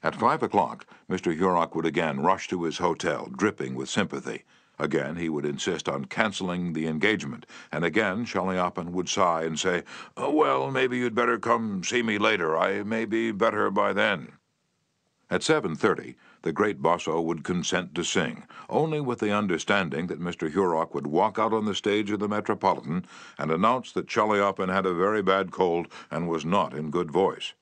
At 0.04 0.16
five 0.16 0.42
o'clock, 0.42 0.88
Mr. 1.08 1.38
Hurok 1.38 1.76
would 1.76 1.86
again 1.86 2.22
rush 2.22 2.48
to 2.48 2.64
his 2.64 2.80
hotel, 2.80 3.28
dripping 3.38 3.76
with 3.76 3.88
sympathy. 3.88 4.46
Again, 4.80 5.18
he 5.18 5.30
would 5.30 5.46
insist 5.46 5.88
on 5.88 6.06
canceling 6.06 6.74
the 6.74 6.88
engagement, 6.88 7.46
and 7.72 7.86
again 7.86 8.26
Chaliapin 8.26 8.94
would 8.94 9.08
sigh 9.08 9.44
and 9.44 9.60
say, 9.60 9.84
oh, 10.18 10.32
Well, 10.32 10.72
maybe 10.72 10.98
you'd 10.98 11.14
better 11.14 11.38
come 11.38 11.84
see 11.84 12.02
me 12.02 12.18
later. 12.18 12.58
I 12.58 12.82
may 12.82 13.06
be 13.06 13.32
better 13.32 13.70
by 13.70 13.94
then. 13.94 14.32
At 15.30 15.42
7.30, 15.42 16.16
the 16.42 16.52
great 16.52 16.82
basso 16.82 17.22
would 17.22 17.44
consent 17.44 17.94
to 17.94 18.04
sing, 18.04 18.48
only 18.70 19.00
with 19.02 19.20
the 19.20 19.32
understanding 19.32 20.08
that 20.08 20.20
Mr. 20.20 20.52
Hurok 20.52 20.96
would 20.96 21.06
walk 21.06 21.38
out 21.38 21.54
on 21.54 21.66
the 21.66 21.76
stage 21.76 22.10
of 22.10 22.20
the 22.20 22.28
Metropolitan 22.28 23.06
and 23.38 23.52
announce 23.52 23.92
that 23.92 24.08
Chaliapin 24.08 24.70
had 24.70 24.88
a 24.88 24.96
very 24.96 25.22
bad 25.22 25.52
cold 25.52 25.88
and 26.10 26.28
was 26.28 26.44
not 26.44 26.74
in 26.74 26.90
good 26.90 27.12
voice. 27.12 27.54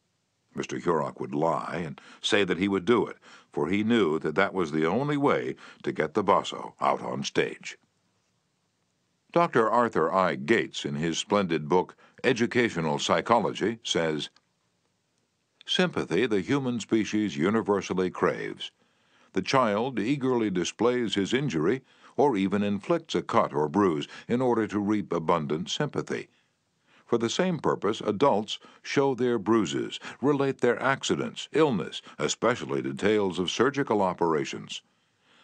Mr. 0.55 0.81
Hurok 0.81 1.19
would 1.19 1.33
lie 1.33 1.81
and 1.85 2.01
say 2.21 2.43
that 2.43 2.57
he 2.57 2.67
would 2.67 2.85
do 2.85 3.05
it, 3.05 3.17
for 3.51 3.67
he 3.67 3.83
knew 3.83 4.19
that 4.19 4.35
that 4.35 4.53
was 4.53 4.71
the 4.71 4.85
only 4.85 5.17
way 5.17 5.55
to 5.83 5.91
get 5.91 6.13
the 6.13 6.23
basso 6.23 6.75
out 6.81 7.01
on 7.01 7.23
stage. 7.23 7.77
Dr. 9.31 9.69
Arthur 9.69 10.11
I. 10.11 10.35
Gates, 10.35 10.85
in 10.85 10.95
his 10.95 11.19
splendid 11.19 11.69
book 11.69 11.95
Educational 12.23 12.97
Psychology, 12.97 13.79
says 13.83 14.29
Sympathy 15.67 16.25
the 16.25 16.41
human 16.41 16.79
species 16.79 17.37
universally 17.37 18.09
craves. 18.09 18.71
The 19.33 19.43
child 19.43 19.99
eagerly 19.99 20.49
displays 20.49 21.13
his 21.13 21.31
injury 21.31 21.83
or 22.17 22.35
even 22.35 22.63
inflicts 22.63 23.13
a 23.13 23.21
cut 23.21 23.53
or 23.53 23.69
bruise 23.69 24.07
in 24.27 24.41
order 24.41 24.65
to 24.65 24.79
reap 24.79 25.13
abundant 25.13 25.69
sympathy. 25.69 26.27
For 27.09 27.17
the 27.17 27.27
same 27.27 27.57
purpose, 27.57 28.01
adults 28.01 28.59
show 28.83 29.15
their 29.15 29.39
bruises, 29.39 29.99
relate 30.21 30.61
their 30.61 30.79
accidents, 30.79 31.49
illness, 31.51 32.03
especially 32.19 32.83
details 32.83 33.39
of 33.39 33.49
surgical 33.49 34.03
operations. 34.03 34.83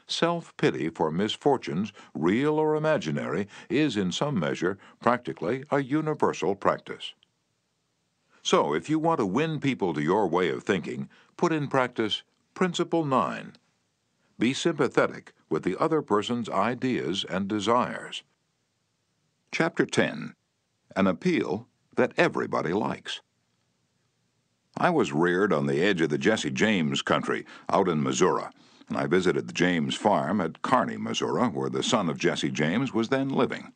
Self 0.06 0.56
pity 0.58 0.90
for 0.90 1.10
misfortunes, 1.10 1.92
real 2.14 2.60
or 2.60 2.76
imaginary, 2.76 3.48
is 3.68 3.98
in 3.98 4.12
some 4.12 4.40
measure 4.40 4.78
practically 5.02 5.64
a 5.72 5.82
universal 5.82 6.54
practice. 6.54 7.16
So, 8.44 8.76
if 8.76 8.88
you 8.88 9.00
want 9.00 9.18
to 9.18 9.26
win 9.26 9.60
people 9.60 9.96
to 9.96 10.04
your 10.04 10.28
way 10.28 10.50
of 10.50 10.62
thinking, 10.62 11.10
put 11.36 11.52
in 11.52 11.68
practice 11.68 12.22
Principle 12.54 13.06
9. 13.06 13.54
Be 14.38 14.54
sympathetic 14.54 15.34
with 15.50 15.64
the 15.64 15.78
other 15.80 16.04
person's 16.04 16.48
ideas 16.48 17.26
and 17.28 17.48
desires. 17.48 18.22
Chapter 19.52 19.88
10 19.88 20.36
an 20.96 21.08
appeal 21.08 21.68
that 21.96 22.14
everybody 22.18 22.74
likes. 22.74 23.22
I 24.78 24.90
was 24.90 25.14
reared 25.14 25.54
on 25.54 25.68
the 25.68 25.82
edge 25.82 26.02
of 26.02 26.10
the 26.10 26.18
Jesse 26.18 26.52
James 26.52 27.02
country 27.02 27.46
out 27.70 27.88
in 27.88 28.04
Missouri, 28.04 28.46
and 28.90 28.98
I 28.98 29.08
visited 29.08 29.48
the 29.48 29.54
James 29.54 29.96
farm 29.96 30.42
at 30.42 30.62
Kearney, 30.62 30.98
Missouri, 30.98 31.48
where 31.48 31.70
the 31.70 31.84
son 31.84 32.10
of 32.10 32.18
Jesse 32.18 32.52
James 32.52 32.94
was 32.94 33.10
then 33.10 33.30
living. 33.30 33.74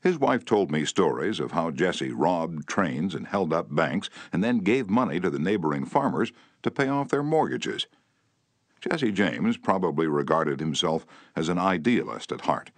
His 0.00 0.18
wife 0.18 0.44
told 0.44 0.70
me 0.70 0.84
stories 0.84 1.40
of 1.40 1.52
how 1.52 1.70
Jesse 1.70 2.12
robbed 2.12 2.68
trains 2.68 3.14
and 3.14 3.26
held 3.26 3.52
up 3.52 3.74
banks 3.74 4.08
and 4.32 4.42
then 4.42 4.58
gave 4.58 4.88
money 4.88 5.20
to 5.20 5.28
the 5.28 5.40
neighboring 5.40 5.84
farmers 5.84 6.32
to 6.62 6.70
pay 6.70 6.88
off 6.88 7.08
their 7.08 7.22
mortgages. 7.22 7.86
Jesse 8.80 9.10
James 9.10 9.56
probably 9.56 10.06
regarded 10.06 10.60
himself 10.60 11.04
as 11.34 11.48
an 11.48 11.58
idealist 11.58 12.30
at 12.30 12.42
heart 12.42 12.70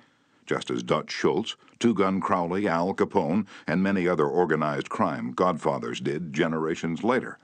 just 0.51 0.68
as 0.68 0.82
Dutch 0.82 1.12
Schultz, 1.12 1.57
Two 1.81 1.95
Gun 1.95 2.20
Crowley, 2.20 2.68
Al 2.68 2.93
Capone, 2.93 3.47
and 3.66 3.83
many 3.83 4.07
other 4.07 4.26
organized 4.26 4.91
crime 4.91 5.33
godfathers 5.33 5.99
did 5.99 6.33
generations 6.33 7.03
later. 7.03 7.39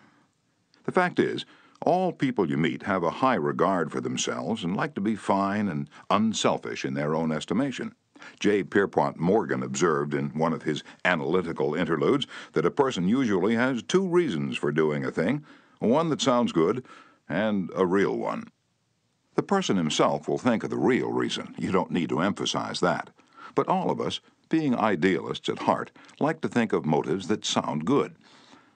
The 0.84 0.92
fact 0.92 1.18
is, 1.18 1.46
all 1.80 2.12
people 2.12 2.48
you 2.48 2.58
meet 2.58 2.82
have 2.82 3.02
a 3.02 3.10
high 3.10 3.34
regard 3.34 3.90
for 3.90 4.00
themselves 4.00 4.62
and 4.62 4.76
like 4.76 4.94
to 4.94 5.00
be 5.00 5.16
fine 5.16 5.68
and 5.68 5.88
unselfish 6.10 6.84
in 6.84 6.94
their 6.94 7.14
own 7.14 7.32
estimation. 7.32 7.94
J. 8.38 8.62
Pierpont 8.62 9.18
Morgan 9.18 9.62
observed 9.62 10.14
in 10.14 10.30
one 10.30 10.52
of 10.52 10.62
his 10.62 10.82
analytical 11.04 11.74
interludes 11.74 12.26
that 12.52 12.66
a 12.66 12.70
person 12.70 13.08
usually 13.08 13.54
has 13.54 13.82
two 13.82 14.06
reasons 14.06 14.56
for 14.56 14.70
doing 14.70 15.04
a 15.04 15.10
thing 15.10 15.44
one 15.78 16.08
that 16.08 16.22
sounds 16.22 16.52
good 16.52 16.84
and 17.28 17.70
a 17.74 17.84
real 17.84 18.16
one. 18.16 18.48
The 19.34 19.42
person 19.42 19.76
himself 19.76 20.26
will 20.26 20.38
think 20.38 20.64
of 20.64 20.70
the 20.70 20.78
real 20.78 21.12
reason. 21.12 21.54
You 21.58 21.70
don't 21.70 21.90
need 21.90 22.08
to 22.08 22.20
emphasize 22.20 22.80
that. 22.80 23.10
But 23.56 23.66
all 23.66 23.90
of 23.90 24.00
us, 24.00 24.20
being 24.48 24.76
idealists 24.76 25.48
at 25.48 25.60
heart, 25.60 25.90
like 26.20 26.40
to 26.42 26.48
think 26.48 26.72
of 26.72 26.86
motives 26.86 27.26
that 27.26 27.44
sound 27.44 27.84
good. 27.84 28.14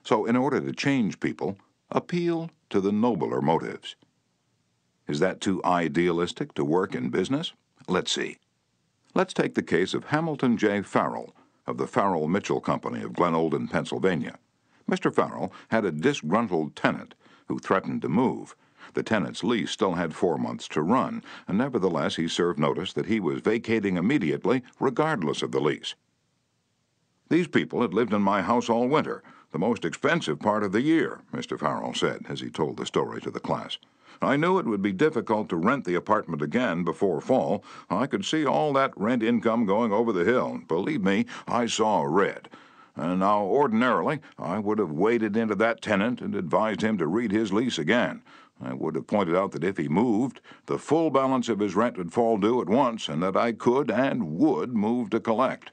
So, 0.03 0.25
in 0.25 0.35
order 0.35 0.59
to 0.59 0.73
change 0.73 1.21
people, 1.21 1.57
appeal 1.89 2.49
to 2.71 2.81
the 2.81 2.91
nobler 2.91 3.41
motives. 3.41 3.95
Is 5.07 5.19
that 5.19 5.39
too 5.39 5.61
idealistic 5.63 6.53
to 6.55 6.65
work 6.65 6.95
in 6.95 7.09
business? 7.09 7.53
Let's 7.87 8.11
see. 8.11 8.37
Let's 9.13 9.33
take 9.33 9.55
the 9.55 9.63
case 9.63 9.93
of 9.93 10.05
Hamilton 10.05 10.57
J. 10.57 10.81
Farrell 10.81 11.35
of 11.67 11.77
the 11.77 11.87
Farrell 11.87 12.27
Mitchell 12.27 12.61
Company 12.61 13.03
of 13.03 13.13
Glenolden, 13.13 13.67
Pennsylvania. 13.69 14.39
Mr. 14.89 15.13
Farrell 15.13 15.53
had 15.69 15.85
a 15.85 15.91
disgruntled 15.91 16.75
tenant 16.75 17.13
who 17.47 17.59
threatened 17.59 18.01
to 18.01 18.09
move. 18.09 18.55
The 18.93 19.03
tenant's 19.03 19.43
lease 19.43 19.71
still 19.71 19.93
had 19.93 20.13
four 20.13 20.37
months 20.37 20.67
to 20.69 20.81
run, 20.81 21.23
and 21.47 21.57
nevertheless 21.57 22.17
he 22.17 22.27
served 22.27 22.59
notice 22.59 22.93
that 22.93 23.05
he 23.05 23.19
was 23.19 23.41
vacating 23.41 23.97
immediately, 23.97 24.63
regardless 24.79 25.41
of 25.41 25.51
the 25.51 25.61
lease. 25.61 25.95
These 27.29 27.47
people 27.47 27.81
had 27.81 27.93
lived 27.93 28.13
in 28.13 28.21
my 28.21 28.41
house 28.41 28.69
all 28.69 28.89
winter, 28.89 29.23
the 29.51 29.59
most 29.59 29.85
expensive 29.85 30.39
part 30.39 30.63
of 30.63 30.71
the 30.71 30.81
year, 30.81 31.21
Mr. 31.33 31.57
Farrell 31.57 31.93
said 31.93 32.25
as 32.27 32.41
he 32.41 32.49
told 32.49 32.77
the 32.77 32.85
story 32.85 33.21
to 33.21 33.31
the 33.31 33.39
class. 33.39 33.77
I 34.21 34.37
knew 34.37 34.59
it 34.59 34.65
would 34.65 34.81
be 34.81 34.91
difficult 34.91 35.49
to 35.49 35.55
rent 35.55 35.85
the 35.85 35.95
apartment 35.95 36.41
again 36.41 36.83
before 36.83 37.21
fall. 37.21 37.63
I 37.89 38.05
could 38.05 38.23
see 38.23 38.45
all 38.45 38.71
that 38.73 38.91
rent 38.95 39.23
income 39.23 39.65
going 39.65 39.91
over 39.91 40.11
the 40.11 40.25
hill. 40.25 40.61
Believe 40.67 41.03
me, 41.03 41.25
I 41.47 41.65
saw 41.65 42.03
red. 42.03 42.49
And 42.95 43.19
now, 43.19 43.43
ordinarily, 43.43 44.19
I 44.37 44.59
would 44.59 44.77
have 44.77 44.91
waded 44.91 45.37
into 45.37 45.55
that 45.55 45.81
tenant 45.81 46.21
and 46.21 46.35
advised 46.35 46.81
him 46.81 46.97
to 46.97 47.07
read 47.07 47.31
his 47.31 47.53
lease 47.53 47.79
again. 47.79 48.21
I 48.63 48.73
would 48.73 48.95
have 48.95 49.07
pointed 49.07 49.35
out 49.35 49.51
that 49.51 49.63
if 49.63 49.77
he 49.77 49.87
moved, 49.87 50.41
the 50.67 50.77
full 50.77 51.09
balance 51.09 51.49
of 51.49 51.59
his 51.59 51.75
rent 51.75 51.97
would 51.97 52.13
fall 52.13 52.37
due 52.37 52.61
at 52.61 52.69
once, 52.69 53.09
and 53.09 53.23
that 53.23 53.35
I 53.35 53.53
could 53.53 53.89
and 53.89 54.37
would 54.37 54.75
move 54.75 55.09
to 55.09 55.19
collect. 55.19 55.71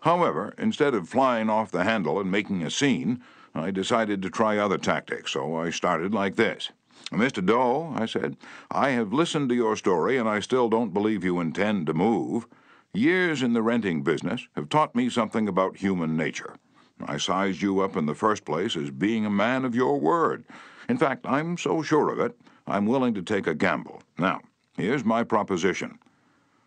However, 0.00 0.54
instead 0.58 0.94
of 0.94 1.08
flying 1.08 1.48
off 1.48 1.70
the 1.70 1.84
handle 1.84 2.20
and 2.20 2.30
making 2.30 2.62
a 2.62 2.70
scene, 2.70 3.22
I 3.54 3.70
decided 3.70 4.20
to 4.22 4.30
try 4.30 4.58
other 4.58 4.78
tactics, 4.78 5.32
so 5.32 5.56
I 5.56 5.70
started 5.70 6.12
like 6.12 6.36
this. 6.36 6.70
Mr. 7.10 7.44
Doe, 7.44 7.92
I 7.96 8.06
said, 8.06 8.36
I 8.70 8.90
have 8.90 9.12
listened 9.12 9.48
to 9.48 9.54
your 9.54 9.76
story 9.76 10.16
and 10.16 10.28
I 10.28 10.40
still 10.40 10.68
don't 10.68 10.94
believe 10.94 11.24
you 11.24 11.40
intend 11.40 11.86
to 11.86 11.94
move. 11.94 12.46
Years 12.92 13.42
in 13.42 13.52
the 13.52 13.62
renting 13.62 14.02
business 14.02 14.48
have 14.54 14.68
taught 14.68 14.94
me 14.94 15.08
something 15.08 15.48
about 15.48 15.76
human 15.76 16.16
nature. 16.16 16.56
I 17.04 17.18
sized 17.18 17.62
you 17.62 17.80
up 17.80 17.96
in 17.96 18.06
the 18.06 18.14
first 18.14 18.44
place 18.44 18.76
as 18.76 18.90
being 18.90 19.26
a 19.26 19.30
man 19.30 19.64
of 19.64 19.74
your 19.74 20.00
word. 20.00 20.44
In 20.88 20.98
fact, 20.98 21.26
I'm 21.26 21.56
so 21.56 21.82
sure 21.82 22.10
of 22.10 22.20
it, 22.20 22.38
I'm 22.66 22.86
willing 22.86 23.14
to 23.14 23.22
take 23.22 23.46
a 23.46 23.54
gamble. 23.54 24.02
Now, 24.18 24.40
here's 24.76 25.04
my 25.04 25.24
proposition. 25.24 25.98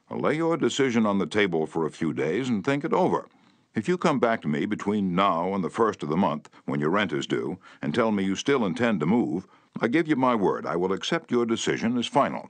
I'll 0.10 0.20
lay 0.20 0.36
your 0.36 0.58
decision 0.58 1.06
on 1.06 1.20
the 1.20 1.28
table 1.28 1.68
for 1.68 1.86
a 1.86 1.92
few 1.92 2.14
days 2.14 2.50
and 2.50 2.64
think 2.64 2.84
it 2.84 2.94
over. 2.94 3.28
If 3.76 3.88
you 3.88 3.98
come 3.98 4.20
back 4.20 4.42
to 4.42 4.48
me 4.48 4.66
between 4.66 5.14
now 5.14 5.54
and 5.54 5.64
the 5.64 5.70
first 5.70 6.02
of 6.02 6.10
the 6.10 6.18
month, 6.18 6.50
when 6.66 6.80
your 6.80 6.90
rent 6.90 7.14
is 7.14 7.28
due, 7.28 7.60
and 7.82 7.94
tell 7.94 8.12
me 8.12 8.24
you 8.24 8.36
still 8.36 8.66
intend 8.66 9.00
to 9.00 9.06
move, 9.06 9.48
I 9.80 9.88
give 9.88 10.08
you 10.08 10.16
my 10.16 10.34
word 10.36 10.66
I 10.66 10.76
will 10.76 10.92
accept 10.92 11.32
your 11.32 11.46
decision 11.46 11.98
as 11.98 12.08
final. 12.08 12.50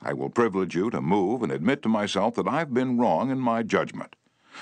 I 0.00 0.12
will 0.12 0.30
privilege 0.30 0.76
you 0.76 0.90
to 0.90 1.00
move 1.00 1.42
and 1.42 1.50
admit 1.50 1.82
to 1.82 1.88
myself 1.88 2.36
that 2.36 2.46
I've 2.46 2.72
been 2.72 2.98
wrong 2.98 3.30
in 3.30 3.40
my 3.40 3.64
judgment. 3.64 4.14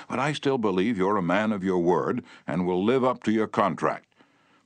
But 0.09 0.19
I 0.19 0.33
still 0.33 0.57
believe 0.57 0.97
you're 0.97 1.17
a 1.17 1.21
man 1.21 1.51
of 1.51 1.63
your 1.63 1.79
word 1.79 2.23
and 2.47 2.65
will 2.65 2.83
live 2.83 3.03
up 3.03 3.23
to 3.23 3.31
your 3.31 3.47
contract. 3.47 4.06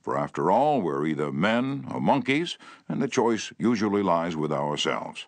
For 0.02 0.18
after 0.18 0.50
all, 0.50 0.82
we're 0.82 1.06
either 1.06 1.30
men 1.30 1.86
or 1.88 2.00
monkeys, 2.00 2.58
and 2.88 3.00
the 3.00 3.06
choice 3.06 3.52
usually 3.56 4.02
lies 4.02 4.36
with 4.36 4.52
ourselves. 4.52 5.26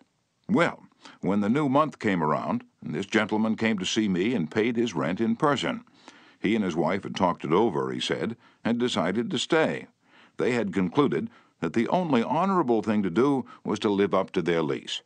Well, 0.49 0.83
when 1.21 1.39
the 1.39 1.49
new 1.49 1.69
month 1.69 1.97
came 1.97 2.21
around, 2.21 2.65
this 2.81 3.05
gentleman 3.05 3.55
came 3.55 3.79
to 3.79 3.85
see 3.85 4.09
me 4.09 4.33
and 4.33 4.51
paid 4.51 4.75
his 4.75 4.93
rent 4.93 5.21
in 5.21 5.37
person. 5.37 5.85
He 6.39 6.55
and 6.55 6.63
his 6.63 6.75
wife 6.75 7.03
had 7.03 7.15
talked 7.15 7.45
it 7.45 7.53
over, 7.53 7.91
he 7.91 8.01
said, 8.01 8.35
and 8.63 8.77
decided 8.77 9.31
to 9.31 9.39
stay. 9.39 9.87
They 10.37 10.51
had 10.51 10.73
concluded 10.73 11.29
that 11.61 11.73
the 11.73 11.87
only 11.87 12.21
honorable 12.21 12.81
thing 12.81 13.01
to 13.03 13.09
do 13.09 13.45
was 13.63 13.79
to 13.79 13.89
live 13.89 14.13
up 14.13 14.31
to 14.31 14.41
their 14.41 14.61
lease. 14.61 15.01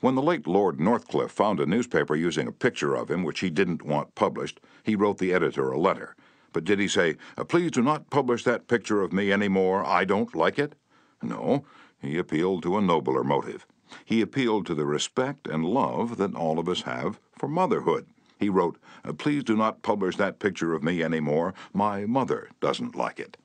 When 0.00 0.14
the 0.14 0.22
late 0.22 0.46
Lord 0.46 0.78
Northcliffe 0.78 1.32
found 1.32 1.58
a 1.58 1.66
newspaper 1.66 2.14
using 2.14 2.46
a 2.46 2.52
picture 2.52 2.94
of 2.94 3.10
him 3.10 3.22
which 3.22 3.40
he 3.40 3.50
didn't 3.50 3.82
want 3.82 4.14
published, 4.14 4.60
he 4.82 4.94
wrote 4.94 5.18
the 5.18 5.32
editor 5.32 5.70
a 5.70 5.78
letter. 5.78 6.16
But 6.52 6.64
did 6.64 6.78
he 6.78 6.88
say, 6.88 7.16
uh, 7.36 7.44
Please 7.44 7.70
do 7.70 7.82
not 7.82 8.10
publish 8.10 8.44
that 8.44 8.68
picture 8.68 9.02
of 9.02 9.12
me 9.12 9.30
any 9.30 9.48
more, 9.48 9.84
I 9.84 10.04
don't 10.04 10.34
like 10.34 10.58
it? 10.58 10.74
No, 11.22 11.64
he 12.00 12.18
appealed 12.18 12.62
to 12.64 12.76
a 12.76 12.80
nobler 12.80 13.22
motive. 13.22 13.66
He 14.04 14.20
appealed 14.20 14.66
to 14.66 14.74
the 14.74 14.86
respect 14.86 15.48
and 15.48 15.64
love 15.64 16.16
that 16.16 16.34
all 16.34 16.58
of 16.58 16.68
us 16.68 16.82
have 16.82 17.20
for 17.36 17.48
motherhood. 17.48 18.06
He 18.38 18.48
wrote, 18.48 18.78
uh, 19.04 19.12
Please 19.12 19.44
do 19.44 19.56
not 19.56 19.82
publish 19.82 20.16
that 20.16 20.38
picture 20.38 20.74
of 20.74 20.82
me 20.82 21.02
any 21.02 21.20
more. 21.20 21.54
My 21.72 22.06
mother 22.06 22.48
doesn't 22.60 22.96
like 22.96 23.20
it. 23.20 23.36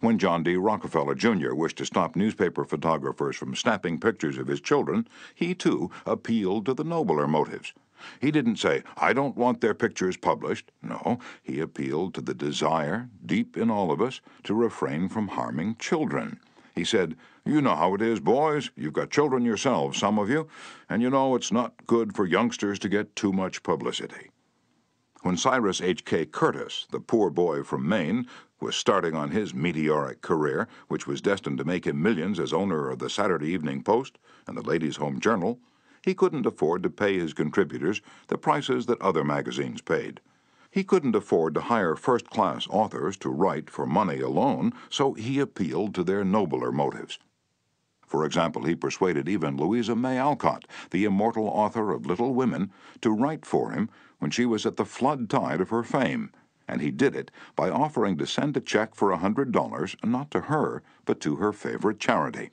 When 0.00 0.18
John 0.18 0.42
D. 0.42 0.56
Rockefeller, 0.56 1.14
Jr. 1.14 1.52
wished 1.52 1.78
to 1.78 1.84
stop 1.84 2.14
newspaper 2.14 2.64
photographers 2.64 3.36
from 3.36 3.56
snapping 3.56 3.98
pictures 3.98 4.38
of 4.38 4.46
his 4.46 4.60
children, 4.60 5.06
he 5.34 5.54
too 5.54 5.90
appealed 6.06 6.64
to 6.66 6.74
the 6.74 6.84
nobler 6.84 7.26
motives. 7.26 7.72
He 8.20 8.30
didn't 8.30 8.56
say, 8.56 8.82
I 8.96 9.12
don't 9.12 9.36
want 9.36 9.60
their 9.60 9.74
pictures 9.74 10.16
published. 10.16 10.70
No, 10.82 11.18
he 11.42 11.60
appealed 11.60 12.14
to 12.14 12.20
the 12.20 12.34
desire, 12.34 13.08
deep 13.24 13.56
in 13.56 13.70
all 13.70 13.90
of 13.90 14.00
us, 14.00 14.20
to 14.44 14.54
refrain 14.54 15.08
from 15.08 15.28
harming 15.28 15.76
children. 15.76 16.40
He 16.74 16.84
said, 16.84 17.16
You 17.44 17.60
know 17.60 17.76
how 17.76 17.94
it 17.94 18.02
is, 18.02 18.20
boys. 18.20 18.70
You've 18.76 18.92
got 18.92 19.10
children 19.10 19.44
yourselves, 19.44 19.98
some 19.98 20.18
of 20.18 20.30
you, 20.30 20.48
and 20.88 21.02
you 21.02 21.10
know 21.10 21.34
it's 21.34 21.52
not 21.52 21.86
good 21.86 22.14
for 22.14 22.26
youngsters 22.26 22.78
to 22.80 22.88
get 22.88 23.16
too 23.16 23.32
much 23.32 23.62
publicity. 23.62 24.30
When 25.22 25.36
Cyrus 25.36 25.82
H.K. 25.82 26.26
Curtis, 26.26 26.86
the 26.90 27.00
poor 27.00 27.28
boy 27.28 27.62
from 27.62 27.86
Maine, 27.86 28.26
was 28.60 28.76
starting 28.76 29.14
on 29.14 29.30
his 29.30 29.52
meteoric 29.52 30.22
career, 30.22 30.68
which 30.88 31.06
was 31.06 31.20
destined 31.20 31.58
to 31.58 31.64
make 31.64 31.86
him 31.86 32.00
millions 32.00 32.40
as 32.40 32.52
owner 32.52 32.88
of 32.88 32.98
the 32.98 33.10
Saturday 33.10 33.48
Evening 33.48 33.82
Post 33.82 34.18
and 34.46 34.56
the 34.56 34.62
Ladies' 34.62 34.96
Home 34.96 35.20
Journal, 35.20 35.58
he 36.02 36.14
couldn't 36.14 36.46
afford 36.46 36.82
to 36.82 36.90
pay 36.90 37.18
his 37.18 37.32
contributors 37.32 38.00
the 38.28 38.38
prices 38.38 38.86
that 38.86 39.00
other 39.02 39.24
magazines 39.24 39.80
paid. 39.80 40.20
He 40.70 40.84
couldn't 40.84 41.16
afford 41.16 41.54
to 41.54 41.62
hire 41.62 41.96
first 41.96 42.30
class 42.30 42.66
authors 42.70 43.16
to 43.18 43.28
write 43.28 43.68
for 43.68 43.86
money 43.86 44.20
alone, 44.20 44.72
so 44.88 45.14
he 45.14 45.40
appealed 45.40 45.94
to 45.94 46.04
their 46.04 46.24
nobler 46.24 46.70
motives. 46.70 47.18
For 48.06 48.24
example, 48.24 48.64
he 48.64 48.74
persuaded 48.74 49.28
even 49.28 49.56
Louisa 49.56 49.94
May 49.94 50.18
Alcott, 50.18 50.64
the 50.90 51.04
immortal 51.04 51.46
author 51.46 51.92
of 51.92 52.06
Little 52.06 52.34
Women, 52.34 52.72
to 53.02 53.10
write 53.10 53.44
for 53.44 53.70
him 53.70 53.88
when 54.18 54.30
she 54.30 54.46
was 54.46 54.66
at 54.66 54.76
the 54.76 54.84
flood 54.84 55.28
tide 55.28 55.60
of 55.60 55.70
her 55.70 55.82
fame, 55.82 56.30
and 56.66 56.80
he 56.80 56.90
did 56.90 57.14
it 57.16 57.30
by 57.56 57.68
offering 57.68 58.16
to 58.18 58.26
send 58.26 58.56
a 58.56 58.60
check 58.60 58.94
for 58.94 59.10
a 59.10 59.18
hundred 59.18 59.52
dollars 59.52 59.96
not 60.04 60.30
to 60.30 60.42
her, 60.42 60.82
but 61.04 61.20
to 61.20 61.36
her 61.36 61.52
favorite 61.52 61.98
charity. 62.00 62.50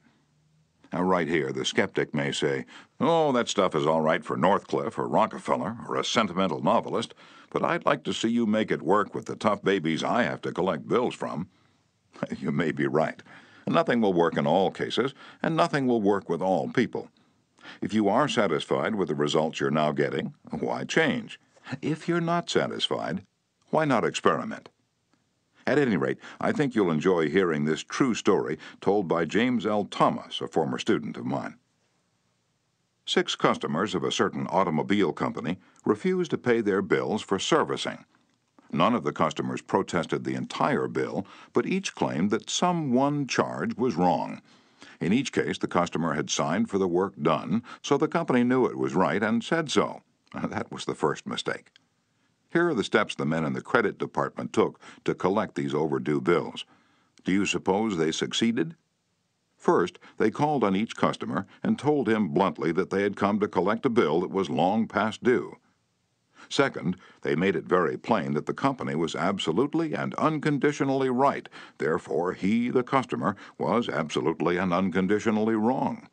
Now, 0.98 1.04
right 1.04 1.28
here, 1.28 1.52
the 1.52 1.64
skeptic 1.64 2.12
may 2.16 2.32
say, 2.32 2.66
Oh, 3.00 3.32
that 3.34 3.48
stuff 3.48 3.76
is 3.76 3.86
all 3.86 4.02
right 4.02 4.26
for 4.26 4.36
Northcliffe 4.36 4.98
or 4.98 5.08
Rockefeller 5.08 5.78
or 5.88 5.96
a 5.96 6.04
sentimental 6.04 6.60
novelist, 6.60 7.14
but 7.52 7.64
I'd 7.64 7.86
like 7.86 8.04
to 8.06 8.14
see 8.14 8.30
you 8.30 8.48
make 8.48 8.72
it 8.72 8.82
work 8.82 9.14
with 9.14 9.26
the 9.26 9.36
tough 9.36 9.62
babies 9.62 10.04
I 10.04 10.24
have 10.24 10.42
to 10.42 10.52
collect 10.52 10.88
bills 10.88 11.14
from. 11.14 11.50
you 12.40 12.52
may 12.52 12.72
be 12.72 12.88
right. 12.88 13.22
Nothing 13.68 14.02
will 14.02 14.14
work 14.14 14.38
in 14.38 14.48
all 14.48 14.72
cases, 14.72 15.14
and 15.44 15.56
nothing 15.56 15.86
will 15.86 16.02
work 16.02 16.30
with 16.30 16.42
all 16.42 16.68
people. 16.70 17.10
If 17.80 17.94
you 17.94 18.10
are 18.10 18.28
satisfied 18.28 18.96
with 18.96 19.10
the 19.10 19.14
results 19.14 19.60
you're 19.60 19.70
now 19.70 19.92
getting, 19.92 20.34
why 20.50 20.84
change? 20.84 21.40
If 21.80 22.08
you're 22.08 22.22
not 22.22 22.50
satisfied, 22.50 23.22
why 23.70 23.86
not 23.86 24.04
experiment? 24.04 24.70
At 25.68 25.78
any 25.78 25.98
rate, 25.98 26.18
I 26.40 26.54
think 26.54 26.74
you'll 26.74 26.90
enjoy 26.90 27.30
hearing 27.30 27.66
this 27.66 27.84
true 27.84 28.16
story 28.16 28.58
told 28.80 29.10
by 29.10 29.26
James 29.26 29.66
L. 29.66 29.84
Thomas, 29.84 30.40
a 30.40 30.48
former 30.48 30.80
student 30.80 31.18
of 31.18 31.26
mine. 31.26 31.58
Six 33.06 33.36
customers 33.36 33.94
of 33.94 34.02
a 34.02 34.12
certain 34.12 34.48
automobile 34.48 35.12
company 35.12 35.58
refused 35.86 36.32
to 36.32 36.38
pay 36.38 36.62
their 36.62 36.82
bills 36.82 37.22
for 37.22 37.38
servicing. 37.38 38.06
None 38.72 38.96
of 38.96 39.04
the 39.04 39.12
customers 39.12 39.62
protested 39.62 40.24
the 40.24 40.36
entire 40.36 40.88
bill, 40.88 41.28
but 41.52 41.66
each 41.66 41.94
claimed 41.94 42.32
that 42.32 42.50
some 42.50 42.94
one 42.94 43.28
charge 43.28 43.76
was 43.76 43.96
wrong. 43.96 44.42
In 45.02 45.12
each 45.12 45.34
case, 45.34 45.58
the 45.58 45.68
customer 45.68 46.14
had 46.14 46.30
signed 46.30 46.70
for 46.70 46.78
the 46.78 46.88
work 46.88 47.14
done, 47.22 47.62
so 47.82 47.98
the 47.98 48.08
company 48.08 48.46
knew 48.46 48.66
it 48.66 48.78
was 48.78 48.96
right 48.96 49.22
and 49.22 49.44
said 49.44 49.70
so. 49.70 50.02
That 50.34 50.72
was 50.72 50.86
the 50.86 50.96
first 50.96 51.28
mistake. 51.28 51.72
Here 52.52 52.70
are 52.70 52.74
the 52.74 52.84
steps 52.84 53.16
the 53.16 53.26
men 53.26 53.44
in 53.44 53.54
the 53.54 53.62
credit 53.62 53.98
department 53.98 54.54
took 54.54 54.80
to 55.04 55.14
collect 55.14 55.56
these 55.56 55.74
overdue 55.74 56.22
bills. 56.22 56.66
Do 57.24 57.32
you 57.32 57.46
suppose 57.46 57.98
they 57.98 58.12
succeeded? 58.12 58.76
First, 59.58 60.00
they 60.18 60.32
called 60.32 60.64
on 60.64 60.76
each 60.76 60.96
customer 60.96 61.46
and 61.62 61.78
told 61.78 62.08
him 62.08 62.30
bluntly 62.30 62.72
that 62.72 62.90
they 62.90 63.02
had 63.02 63.16
come 63.16 63.40
to 63.40 63.48
collect 63.48 63.86
a 63.86 63.90
bill 63.90 64.22
that 64.22 64.32
was 64.32 64.50
long 64.50 64.88
past 64.88 65.24
due. 65.24 65.58
Second, 66.48 66.96
they 67.24 67.36
made 67.36 67.56
it 67.56 67.66
very 67.66 67.98
plain 67.98 68.34
that 68.34 68.46
the 68.46 68.54
company 68.54 68.96
was 68.96 69.16
absolutely 69.16 69.94
and 69.94 70.14
unconditionally 70.16 71.10
right, 71.10 71.50
therefore 71.80 72.34
he, 72.34 72.70
the 72.70 72.84
customer, 72.84 73.36
was 73.58 73.90
absolutely 73.90 74.56
and 74.56 74.72
unconditionally 74.72 75.56
wrong. 75.56 76.08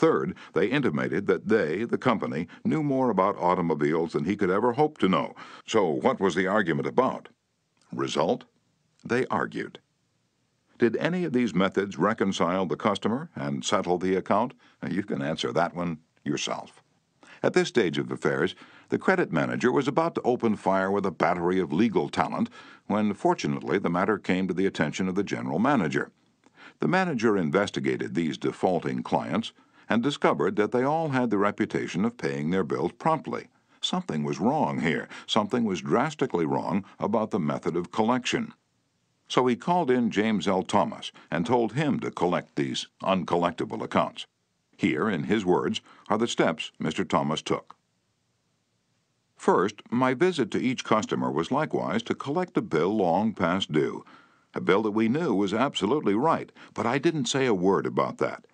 Third, 0.00 0.34
they 0.54 0.68
intimated 0.68 1.26
that 1.26 1.48
they, 1.48 1.84
the 1.84 1.98
company, 1.98 2.48
knew 2.64 2.82
more 2.82 3.10
about 3.10 3.36
automobiles 3.36 4.14
than 4.14 4.24
he 4.24 4.34
could 4.34 4.48
ever 4.48 4.72
hope 4.72 4.96
to 4.96 5.10
know. 5.10 5.34
So, 5.66 5.90
what 5.90 6.18
was 6.18 6.34
the 6.34 6.46
argument 6.46 6.88
about? 6.88 7.28
Result? 7.92 8.44
They 9.04 9.26
argued. 9.26 9.78
Did 10.78 10.96
any 10.96 11.24
of 11.24 11.34
these 11.34 11.54
methods 11.54 11.98
reconcile 11.98 12.64
the 12.64 12.78
customer 12.78 13.28
and 13.36 13.62
settle 13.62 13.98
the 13.98 14.14
account? 14.14 14.54
You 14.88 15.02
can 15.02 15.20
answer 15.20 15.52
that 15.52 15.76
one 15.76 15.98
yourself. 16.24 16.82
At 17.42 17.52
this 17.52 17.68
stage 17.68 17.98
of 17.98 18.10
affairs, 18.10 18.54
the 18.88 18.96
credit 18.96 19.30
manager 19.30 19.70
was 19.70 19.86
about 19.86 20.14
to 20.14 20.22
open 20.22 20.56
fire 20.56 20.90
with 20.90 21.04
a 21.04 21.10
battery 21.10 21.60
of 21.60 21.74
legal 21.74 22.08
talent 22.08 22.48
when, 22.86 23.12
fortunately, 23.12 23.78
the 23.78 23.90
matter 23.90 24.16
came 24.16 24.48
to 24.48 24.54
the 24.54 24.64
attention 24.64 25.08
of 25.08 25.14
the 25.14 25.22
general 25.22 25.58
manager. 25.58 26.10
The 26.78 26.88
manager 26.88 27.36
investigated 27.36 28.14
these 28.14 28.38
defaulting 28.38 29.02
clients 29.02 29.52
and 29.90 30.02
discovered 30.02 30.56
that 30.56 30.72
they 30.72 30.84
all 30.84 31.10
had 31.10 31.28
the 31.28 31.36
reputation 31.36 32.06
of 32.06 32.16
paying 32.16 32.48
their 32.48 32.64
bills 32.64 32.92
promptly. 32.92 33.48
Something 33.82 34.24
was 34.24 34.40
wrong 34.40 34.80
here. 34.80 35.08
Something 35.26 35.64
was 35.64 35.82
drastically 35.82 36.46
wrong 36.46 36.84
about 36.98 37.30
the 37.32 37.40
method 37.40 37.76
of 37.76 37.90
collection. 37.90 38.54
So 39.28 39.46
he 39.46 39.56
called 39.56 39.90
in 39.90 40.10
James 40.10 40.46
L. 40.48 40.62
Thomas 40.62 41.12
and 41.30 41.44
told 41.44 41.72
him 41.72 42.00
to 42.00 42.10
collect 42.10 42.56
these 42.56 42.86
uncollectible 43.02 43.82
accounts. 43.82 44.26
Here, 44.76 45.08
in 45.08 45.24
his 45.24 45.44
words, 45.44 45.80
are 46.08 46.18
the 46.18 46.26
steps 46.28 46.72
Mr. 46.80 47.06
Thomas 47.06 47.42
took. 47.42 47.76
First, 49.36 49.82
my 49.90 50.14
visit 50.14 50.50
to 50.50 50.60
each 50.60 50.84
customer 50.84 51.30
was 51.30 51.50
likewise 51.50 52.02
to 52.04 52.14
collect 52.14 52.56
a 52.56 52.62
bill 52.62 52.96
long 52.96 53.32
past 53.32 53.72
due. 53.72 54.04
a 54.52 54.60
bill 54.60 54.82
that 54.82 54.90
we 54.90 55.08
knew 55.08 55.34
was 55.34 55.54
absolutely 55.54 56.14
right, 56.14 56.50
but 56.74 56.86
I 56.86 56.98
didn't 56.98 57.26
say 57.26 57.46
a 57.46 57.54
word 57.54 57.86
about 57.86 58.18
that. 58.18 58.44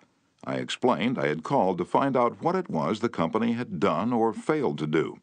I 0.43 0.55
explained 0.55 1.17
I 1.17 1.27
had 1.27 1.43
called 1.43 1.77
to 1.77 1.85
find 1.85 2.15
out 2.15 2.41
what 2.41 2.55
it 2.55 2.69
was 2.69 2.99
the 2.99 3.09
company 3.09 3.53
had 3.53 3.79
done 3.79 4.13
or 4.13 4.33
failed 4.33 4.77
to 4.79 4.87
do. 4.87 5.19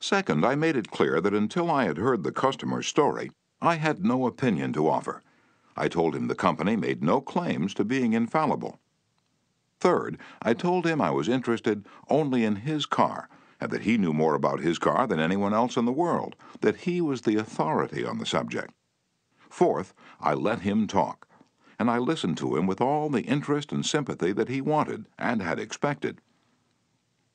Second, 0.00 0.44
I 0.44 0.54
made 0.54 0.76
it 0.76 0.90
clear 0.90 1.20
that 1.20 1.34
until 1.34 1.70
I 1.70 1.84
had 1.84 1.98
heard 1.98 2.22
the 2.22 2.32
customer's 2.32 2.86
story, 2.86 3.30
I 3.60 3.76
had 3.76 4.04
no 4.04 4.26
opinion 4.26 4.72
to 4.72 4.88
offer. 4.88 5.22
I 5.76 5.88
told 5.88 6.14
him 6.14 6.28
the 6.28 6.34
company 6.34 6.76
made 6.76 7.02
no 7.02 7.20
claims 7.20 7.72
to 7.74 7.84
being 7.84 8.12
infallible. 8.12 8.80
Third, 9.78 10.18
I 10.40 10.54
told 10.54 10.86
him 10.86 11.00
I 11.00 11.10
was 11.10 11.28
interested 11.28 11.86
only 12.08 12.44
in 12.44 12.56
his 12.56 12.86
car 12.86 13.28
and 13.62 13.70
that 13.70 13.82
he 13.82 13.96
knew 13.96 14.12
more 14.12 14.34
about 14.34 14.58
his 14.60 14.78
car 14.78 15.06
than 15.06 15.20
anyone 15.20 15.54
else 15.54 15.76
in 15.76 15.84
the 15.84 15.92
world, 15.92 16.34
that 16.62 16.78
he 16.78 17.00
was 17.00 17.22
the 17.22 17.36
authority 17.36 18.04
on 18.04 18.18
the 18.18 18.26
subject. 18.26 18.74
Fourth, 19.48 19.94
I 20.20 20.34
let 20.34 20.60
him 20.60 20.88
talk, 20.88 21.28
and 21.82 21.90
I 21.90 21.98
listened 21.98 22.36
to 22.36 22.54
him 22.54 22.68
with 22.68 22.80
all 22.80 23.08
the 23.08 23.22
interest 23.22 23.72
and 23.72 23.84
sympathy 23.84 24.30
that 24.30 24.48
he 24.48 24.60
wanted 24.60 25.06
and 25.18 25.42
had 25.42 25.58
expected. 25.58 26.20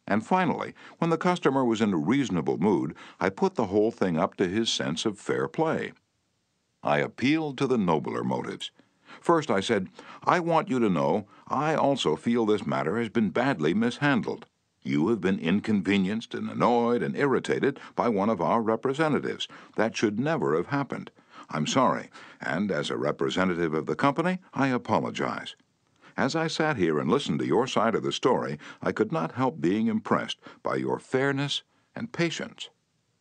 And 0.08 0.26
finally, 0.26 0.74
when 1.00 1.10
the 1.10 1.18
customer 1.18 1.66
was 1.66 1.82
in 1.82 1.92
a 1.92 1.98
reasonable 1.98 2.58
mood, 2.58 2.96
I 3.20 3.28
put 3.28 3.56
the 3.56 3.66
whole 3.66 3.92
thing 3.92 4.18
up 4.18 4.38
to 4.38 4.48
his 4.48 4.72
sense 4.72 5.06
of 5.06 5.20
fair 5.20 5.50
play. 5.50 5.92
I 6.82 7.00
appealed 7.00 7.58
to 7.58 7.68
the 7.68 7.78
nobler 7.78 8.24
motives. 8.24 8.72
First, 9.20 9.52
I 9.52 9.60
said, 9.60 9.90
I 10.24 10.40
want 10.40 10.70
you 10.70 10.80
to 10.80 10.88
know 10.88 11.28
I 11.50 11.76
also 11.76 12.16
feel 12.16 12.46
this 12.46 12.66
matter 12.66 12.98
has 13.00 13.10
been 13.10 13.32
badly 13.32 13.74
mishandled. 13.74 14.46
You 14.82 15.10
have 15.10 15.20
been 15.20 15.40
inconvenienced 15.40 16.34
and 16.34 16.50
annoyed 16.50 17.04
and 17.04 17.18
irritated 17.18 17.82
by 17.98 18.08
one 18.08 18.30
of 18.30 18.40
our 18.40 18.62
representatives. 18.62 19.50
That 19.76 19.98
should 19.98 20.22
never 20.22 20.56
have 20.56 20.68
happened. 20.68 21.12
I'm 21.50 21.68
sorry, 21.68 22.10
and 22.42 22.72
as 22.72 22.90
a 22.90 22.98
representative 22.98 23.74
of 23.74 23.86
the 23.86 23.96
company, 23.96 24.40
I 24.54 24.68
apologize. 24.68 25.56
As 26.18 26.36
I 26.36 26.48
sat 26.48 26.78
here 26.78 27.00
and 27.00 27.10
listened 27.10 27.40
to 27.40 27.46
your 27.46 27.68
side 27.68 27.96
of 27.96 28.04
the 28.04 28.12
story, 28.12 28.58
I 28.82 28.92
could 28.92 29.12
not 29.12 29.34
help 29.34 29.62
being 29.62 29.88
impressed 29.88 30.40
by 30.64 30.76
your 30.76 31.00
fairness 31.00 31.62
and 31.96 32.12
patience. 32.12 32.70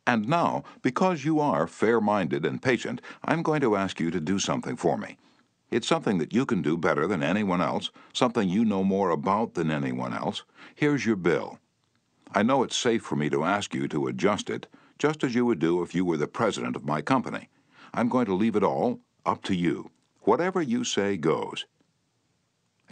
And 0.06 0.28
now, 0.28 0.64
because 0.82 1.24
you 1.24 1.40
are 1.40 1.66
fair 1.66 2.00
minded 2.00 2.46
and 2.46 2.62
patient, 2.62 3.02
I'm 3.24 3.42
going 3.42 3.60
to 3.60 3.76
ask 3.76 4.00
you 4.00 4.10
to 4.10 4.20
do 4.20 4.38
something 4.38 4.76
for 4.76 4.96
me. 4.96 5.18
It's 5.70 5.88
something 5.88 6.18
that 6.18 6.32
you 6.32 6.46
can 6.46 6.62
do 6.62 6.76
better 6.76 7.06
than 7.06 7.22
anyone 7.22 7.60
else, 7.60 7.90
something 8.12 8.48
you 8.48 8.64
know 8.64 8.84
more 8.84 9.10
about 9.10 9.54
than 9.54 9.70
anyone 9.70 10.14
else. 10.14 10.44
Here's 10.74 11.04
your 11.04 11.16
bill. 11.16 11.58
I 12.32 12.42
know 12.42 12.62
it's 12.62 12.76
safe 12.76 13.02
for 13.02 13.16
me 13.16 13.28
to 13.30 13.44
ask 13.44 13.74
you 13.74 13.88
to 13.88 14.06
adjust 14.06 14.48
it, 14.48 14.68
just 14.98 15.24
as 15.24 15.34
you 15.34 15.44
would 15.44 15.58
do 15.58 15.82
if 15.82 15.94
you 15.94 16.04
were 16.04 16.16
the 16.16 16.28
president 16.28 16.76
of 16.76 16.84
my 16.84 17.02
company. 17.02 17.48
I'm 17.96 18.10
going 18.10 18.26
to 18.26 18.34
leave 18.34 18.56
it 18.56 18.62
all 18.62 19.00
up 19.24 19.42
to 19.44 19.54
you. 19.54 19.90
Whatever 20.20 20.60
you 20.60 20.84
say 20.84 21.16
goes. 21.16 21.64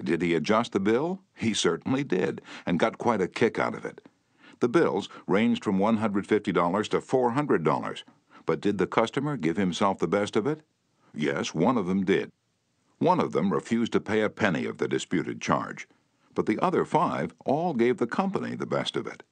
Did 0.03 0.23
he 0.23 0.35
adjust 0.35 0.73
the 0.73 0.81
bill? 0.81 1.21
He 1.37 1.53
certainly 1.53 2.03
did, 2.03 2.41
and 2.65 2.81
got 2.81 2.97
quite 2.97 3.21
a 3.21 3.29
kick 3.29 3.59
out 3.59 3.75
of 3.75 3.85
it. 3.85 4.01
The 4.61 4.69
bills 4.69 5.11
ranged 5.27 5.63
from 5.63 5.79
$150 5.79 6.89
to 6.89 7.01
$400, 7.01 8.03
but 8.47 8.63
did 8.63 8.79
the 8.79 8.87
customer 8.87 9.37
give 9.37 9.59
himself 9.59 9.99
the 9.99 10.09
best 10.09 10.37
of 10.37 10.47
it? 10.47 10.63
Yes, 11.15 11.55
one 11.55 11.77
of 11.77 11.87
them 11.87 12.05
did. 12.07 12.33
One 12.99 13.21
of 13.21 13.33
them 13.33 13.53
refused 13.53 13.93
to 13.93 14.01
pay 14.01 14.23
a 14.23 14.31
penny 14.31 14.65
of 14.65 14.79
the 14.79 14.89
disputed 14.89 15.39
charge, 15.39 15.87
but 16.35 16.47
the 16.47 16.59
other 16.61 16.87
five 16.87 17.35
all 17.45 17.75
gave 17.75 17.99
the 17.99 18.07
company 18.07 18.55
the 18.55 18.65
best 18.65 18.97
of 18.97 19.07
it. 19.07 19.23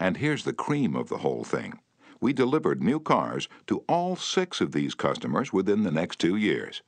And 0.00 0.16
here's 0.16 0.42
the 0.42 0.52
cream 0.52 0.96
of 0.96 1.08
the 1.08 1.18
whole 1.18 1.44
thing. 1.44 1.78
We 2.24 2.32
delivered 2.32 2.82
new 2.82 3.00
cars 3.00 3.50
to 3.66 3.84
all 3.86 4.16
six 4.16 4.62
of 4.62 4.72
these 4.72 4.94
customers 4.94 5.52
within 5.52 5.82
the 5.82 5.90
next 5.90 6.18
two 6.18 6.36
years. 6.36 6.80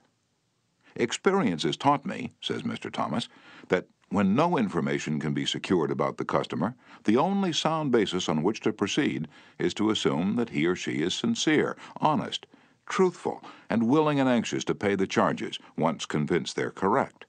Experience 0.94 1.62
has 1.64 1.76
taught 1.76 2.06
me, 2.06 2.32
says 2.40 2.62
Mr. 2.62 2.90
Thomas, 2.90 3.28
that 3.68 3.86
when 4.08 4.34
no 4.34 4.56
information 4.56 5.20
can 5.20 5.34
be 5.34 5.44
secured 5.44 5.90
about 5.90 6.16
the 6.16 6.24
customer, 6.24 6.74
the 7.04 7.18
only 7.18 7.52
sound 7.52 7.92
basis 7.92 8.30
on 8.30 8.42
which 8.42 8.60
to 8.60 8.72
proceed 8.72 9.28
is 9.58 9.74
to 9.74 9.90
assume 9.90 10.36
that 10.36 10.48
he 10.48 10.64
or 10.64 10.74
she 10.74 11.02
is 11.02 11.12
sincere, 11.12 11.76
honest, 11.98 12.46
truthful, 12.86 13.44
and 13.68 13.90
willing 13.90 14.18
and 14.18 14.30
anxious 14.30 14.64
to 14.64 14.74
pay 14.74 14.94
the 14.94 15.06
charges 15.06 15.58
once 15.76 16.06
convinced 16.06 16.56
they're 16.56 16.70
correct. 16.70 17.26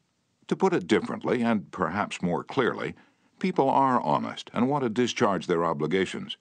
To 0.47 0.55
put 0.55 0.72
it 0.72 0.88
differently, 0.88 1.41
and 1.41 1.70
perhaps 1.72 2.22
more 2.22 2.45
clearly, 2.45 2.95
people 3.39 3.70
are 3.70 3.99
honest 3.99 4.49
and 4.53 4.70
want 4.70 4.86
to 4.86 4.89
discharge 4.89 5.47
their 5.47 5.66
obligations. 5.66 6.38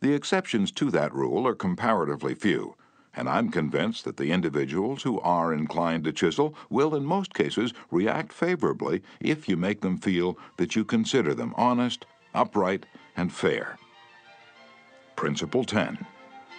The 0.00 0.14
exceptions 0.14 0.72
to 0.72 0.90
that 0.92 1.14
rule 1.14 1.46
are 1.46 1.54
comparatively 1.54 2.34
few, 2.34 2.74
and 3.14 3.28
I'm 3.28 3.50
convinced 3.50 4.06
that 4.06 4.16
the 4.16 4.32
individuals 4.32 5.02
who 5.02 5.20
are 5.20 5.52
inclined 5.52 6.04
to 6.04 6.12
chisel 6.12 6.54
will, 6.70 6.94
in 6.94 7.04
most 7.04 7.34
cases, 7.34 7.74
react 7.90 8.32
favorably 8.32 9.02
if 9.20 9.46
you 9.46 9.58
make 9.58 9.82
them 9.82 9.98
feel 9.98 10.38
that 10.56 10.74
you 10.74 10.86
consider 10.86 11.34
them 11.34 11.52
honest, 11.54 12.06
upright, 12.34 12.86
and 13.14 13.30
fair. 13.30 13.76
Principle 15.16 15.64
10 15.64 16.06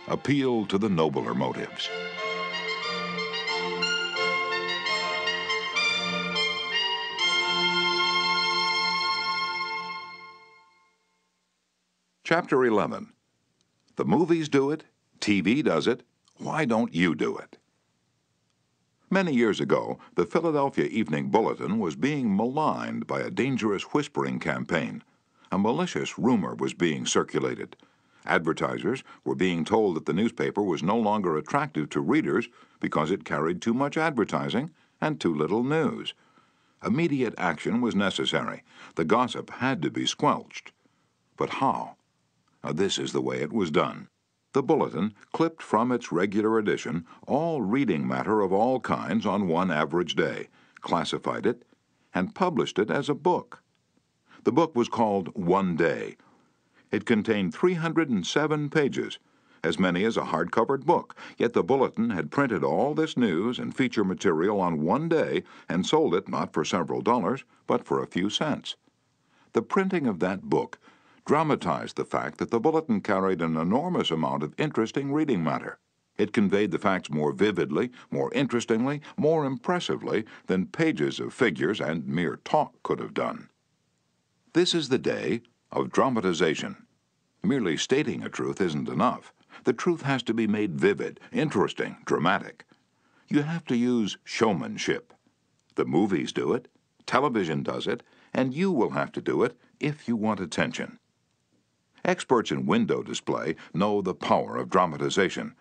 appeal 0.08 0.68
to 0.68 0.78
the 0.78 0.90
nobler 0.90 1.34
motives. 1.34 1.90
Chapter 12.24 12.64
11 12.66 13.14
The 13.96 14.06
movies 14.06 14.50
do 14.50 14.72
it, 14.72 14.86
TV 15.20 15.64
does 15.64 15.88
it, 15.88 16.04
why 16.38 16.66
don't 16.66 16.94
you 16.94 17.14
do 17.14 17.38
it? 17.38 17.58
Many 19.10 19.34
years 19.34 19.60
ago, 19.60 20.00
the 20.16 20.26
Philadelphia 20.26 20.86
Evening 20.86 21.30
Bulletin 21.30 21.80
was 21.80 21.98
being 21.98 22.36
maligned 22.36 23.06
by 23.06 23.20
a 23.20 23.30
dangerous 23.30 23.84
whispering 23.94 24.40
campaign. 24.40 25.04
A 25.52 25.58
malicious 25.58 26.18
rumor 26.18 26.56
was 26.56 26.74
being 26.74 27.06
circulated. 27.06 27.76
Advertisers 28.26 29.04
were 29.26 29.36
being 29.36 29.66
told 29.66 29.98
that 29.98 30.06
the 30.06 30.14
newspaper 30.14 30.62
was 30.62 30.82
no 30.82 30.98
longer 30.98 31.36
attractive 31.36 31.90
to 31.90 32.00
readers 32.00 32.48
because 32.80 33.12
it 33.12 33.26
carried 33.26 33.62
too 33.62 33.74
much 33.74 33.98
advertising 33.98 34.72
and 35.02 35.20
too 35.20 35.34
little 35.34 35.64
news. 35.64 36.14
Immediate 36.86 37.36
action 37.38 37.82
was 37.82 37.96
necessary. 37.96 38.64
The 38.96 39.06
gossip 39.06 39.50
had 39.50 39.82
to 39.82 39.92
be 39.92 40.06
squelched. 40.06 40.72
But 41.36 41.50
how? 41.50 41.98
This 42.74 42.98
is 42.98 43.12
the 43.12 43.22
way 43.22 43.42
it 43.42 43.54
was 43.54 43.72
done. 43.72 44.08
The 44.54 44.64
bulletin 44.64 45.14
clipped 45.32 45.62
from 45.62 45.92
its 45.92 46.12
regular 46.12 46.58
edition 46.60 47.06
all 47.26 47.62
reading 47.62 48.08
matter 48.08 48.42
of 48.42 48.52
all 48.52 48.80
kinds 48.80 49.26
on 49.26 49.48
one 49.48 49.72
average 49.72 50.16
day, 50.16 50.50
classified 50.82 51.46
it, 51.46 51.64
and 52.14 52.36
published 52.36 52.78
it 52.78 52.92
as 52.92 53.10
a 53.10 53.16
book. 53.16 53.64
The 54.44 54.52
book 54.52 54.76
was 54.76 54.90
called 54.90 55.36
One 55.36 55.76
Day 55.76 56.18
it 56.92 57.06
contained 57.06 57.54
307 57.54 58.70
pages, 58.70 59.18
as 59.64 59.80
many 59.80 60.04
as 60.04 60.18
a 60.18 60.26
hard-covered 60.26 60.86
book, 60.86 61.16
yet 61.38 61.54
the 61.54 61.64
Bulletin 61.64 62.10
had 62.10 62.32
printed 62.32 62.66
all 62.66 62.94
this 62.94 63.16
news 63.16 63.60
and 63.60 63.74
feature 63.74 64.04
material 64.04 64.60
on 64.60 64.82
one 64.82 65.08
day 65.08 65.44
and 65.70 65.86
sold 65.86 66.14
it 66.14 66.28
not 66.28 66.52
for 66.52 66.66
several 66.66 67.02
dollars, 67.02 67.46
but 67.66 67.86
for 67.86 68.04
a 68.04 68.08
few 68.08 68.30
cents. 68.30 68.76
The 69.54 69.62
printing 69.62 70.06
of 70.06 70.20
that 70.20 70.44
book 70.44 70.80
dramatized 71.26 71.96
the 71.96 72.06
fact 72.06 72.38
that 72.38 72.52
the 72.52 72.60
Bulletin 72.60 73.02
carried 73.02 73.42
an 73.42 73.58
enormous 73.58 74.12
amount 74.12 74.44
of 74.44 74.54
interesting 74.58 75.12
reading 75.12 75.44
matter. 75.44 75.80
It 76.18 76.34
conveyed 76.34 76.72
the 76.72 76.78
facts 76.78 77.10
more 77.10 77.32
vividly, 77.32 77.92
more 78.10 78.32
interestingly, 78.34 79.02
more 79.18 79.46
impressively 79.46 80.26
than 80.48 80.68
pages 80.68 81.20
of 81.20 81.34
figures 81.34 81.80
and 81.80 82.06
mere 82.06 82.38
talk 82.44 82.74
could 82.84 83.00
have 83.00 83.14
done. 83.14 83.50
This 84.54 84.76
is 84.76 84.90
the 84.90 84.98
day 84.98 85.42
of 85.72 85.92
dramatization. 85.92 86.86
Merely 87.44 87.78
stating 87.78 88.24
a 88.24 88.30
truth 88.30 88.60
isn't 88.60 88.90
enough. 88.90 89.34
The 89.64 89.74
truth 89.74 90.02
has 90.04 90.22
to 90.24 90.34
be 90.34 90.48
made 90.48 90.80
vivid, 90.80 91.20
interesting, 91.32 91.98
dramatic. 92.06 92.66
You 93.30 93.44
have 93.44 93.66
to 93.66 93.76
use 93.76 94.18
showmanship. 94.24 95.14
The 95.76 95.86
movies 95.86 96.34
do 96.34 96.54
it, 96.54 96.68
television 97.06 97.64
does 97.64 97.88
it, 97.88 98.04
and 98.34 98.54
you 98.54 98.72
will 98.72 98.92
have 98.92 99.12
to 99.14 99.22
do 99.22 99.44
it 99.44 99.58
if 99.80 100.08
you 100.08 100.16
want 100.16 100.40
attention. 100.40 101.00
Experts 102.04 102.52
in 102.52 102.66
window 102.66 103.04
display 103.04 103.56
know 103.74 104.02
the 104.02 104.16
power 104.16 104.58
of 104.58 104.70
dramatization. 104.70 105.54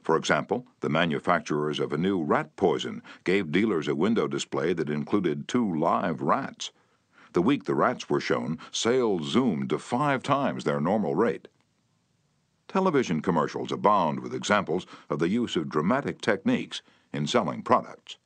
For 0.00 0.16
example, 0.16 0.66
the 0.80 0.88
manufacturers 0.88 1.80
of 1.80 1.92
a 1.92 1.98
new 1.98 2.22
rat 2.22 2.54
poison 2.54 3.02
gave 3.24 3.50
dealers 3.50 3.88
a 3.88 3.94
window 3.94 4.28
display 4.28 4.72
that 4.74 4.88
included 4.88 5.48
two 5.48 5.74
live 5.74 6.22
rats. 6.22 6.70
The 7.32 7.42
week 7.42 7.64
the 7.64 7.74
rats 7.74 8.08
were 8.08 8.20
shown, 8.20 8.58
sales 8.70 9.30
zoomed 9.30 9.70
to 9.70 9.78
five 9.78 10.22
times 10.22 10.64
their 10.64 10.80
normal 10.80 11.16
rate. 11.16 11.48
Television 12.68 13.20
commercials 13.20 13.72
abound 13.72 14.20
with 14.20 14.34
examples 14.34 14.86
of 15.10 15.18
the 15.18 15.28
use 15.28 15.56
of 15.56 15.68
dramatic 15.68 16.20
techniques 16.20 16.80
in 17.12 17.26
selling 17.26 17.62
products. 17.62 18.18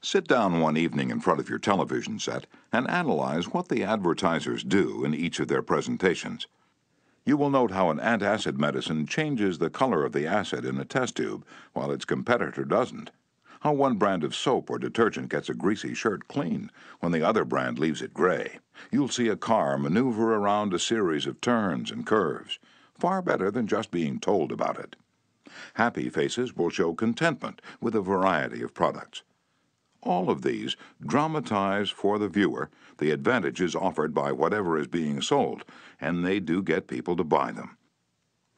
Sit 0.00 0.28
down 0.28 0.60
one 0.60 0.76
evening 0.76 1.10
in 1.10 1.20
front 1.20 1.40
of 1.40 1.48
your 1.48 1.58
television 1.58 2.20
set 2.20 2.46
and 2.72 2.88
analyze 2.88 3.48
what 3.48 3.68
the 3.68 3.82
advertisers 3.82 4.62
do 4.62 5.04
in 5.04 5.12
each 5.12 5.40
of 5.40 5.48
their 5.48 5.62
presentations. 5.62 6.46
You 7.28 7.36
will 7.36 7.50
note 7.50 7.72
how 7.72 7.90
an 7.90 7.98
antacid 7.98 8.56
medicine 8.56 9.04
changes 9.04 9.58
the 9.58 9.68
color 9.68 10.02
of 10.02 10.12
the 10.12 10.26
acid 10.26 10.64
in 10.64 10.78
a 10.78 10.84
test 10.86 11.16
tube, 11.16 11.44
while 11.74 11.92
its 11.92 12.06
competitor 12.06 12.64
doesn't. 12.64 13.10
How 13.60 13.74
one 13.74 13.98
brand 13.98 14.24
of 14.24 14.34
soap 14.34 14.70
or 14.70 14.78
detergent 14.78 15.28
gets 15.28 15.50
a 15.50 15.54
greasy 15.54 15.92
shirt 15.92 16.26
clean, 16.26 16.70
when 17.00 17.12
the 17.12 17.22
other 17.22 17.44
brand 17.44 17.78
leaves 17.78 18.00
it 18.00 18.14
gray. 18.14 18.60
You'll 18.90 19.10
see 19.10 19.28
a 19.28 19.36
car 19.36 19.76
maneuver 19.76 20.36
around 20.36 20.72
a 20.72 20.78
series 20.78 21.26
of 21.26 21.38
turns 21.42 21.90
and 21.90 22.06
curves, 22.06 22.58
far 22.98 23.20
better 23.20 23.50
than 23.50 23.66
just 23.66 23.90
being 23.90 24.20
told 24.20 24.50
about 24.50 24.78
it. 24.78 24.96
Happy 25.74 26.08
faces 26.08 26.56
will 26.56 26.70
show 26.70 26.94
contentment 26.94 27.60
with 27.78 27.94
a 27.94 28.00
variety 28.00 28.62
of 28.62 28.72
products. 28.72 29.22
All 30.00 30.30
of 30.30 30.40
these 30.40 30.76
dramatize 31.06 31.90
for 31.90 32.18
the 32.18 32.28
viewer 32.28 32.70
the 32.98 33.10
advantages 33.10 33.74
offered 33.74 34.12
by 34.12 34.32
whatever 34.32 34.78
is 34.78 34.86
being 34.86 35.20
sold, 35.22 35.64
and 36.00 36.24
they 36.24 36.40
do 36.40 36.62
get 36.62 36.86
people 36.88 37.16
to 37.16 37.24
buy 37.24 37.52
them. 37.52 37.76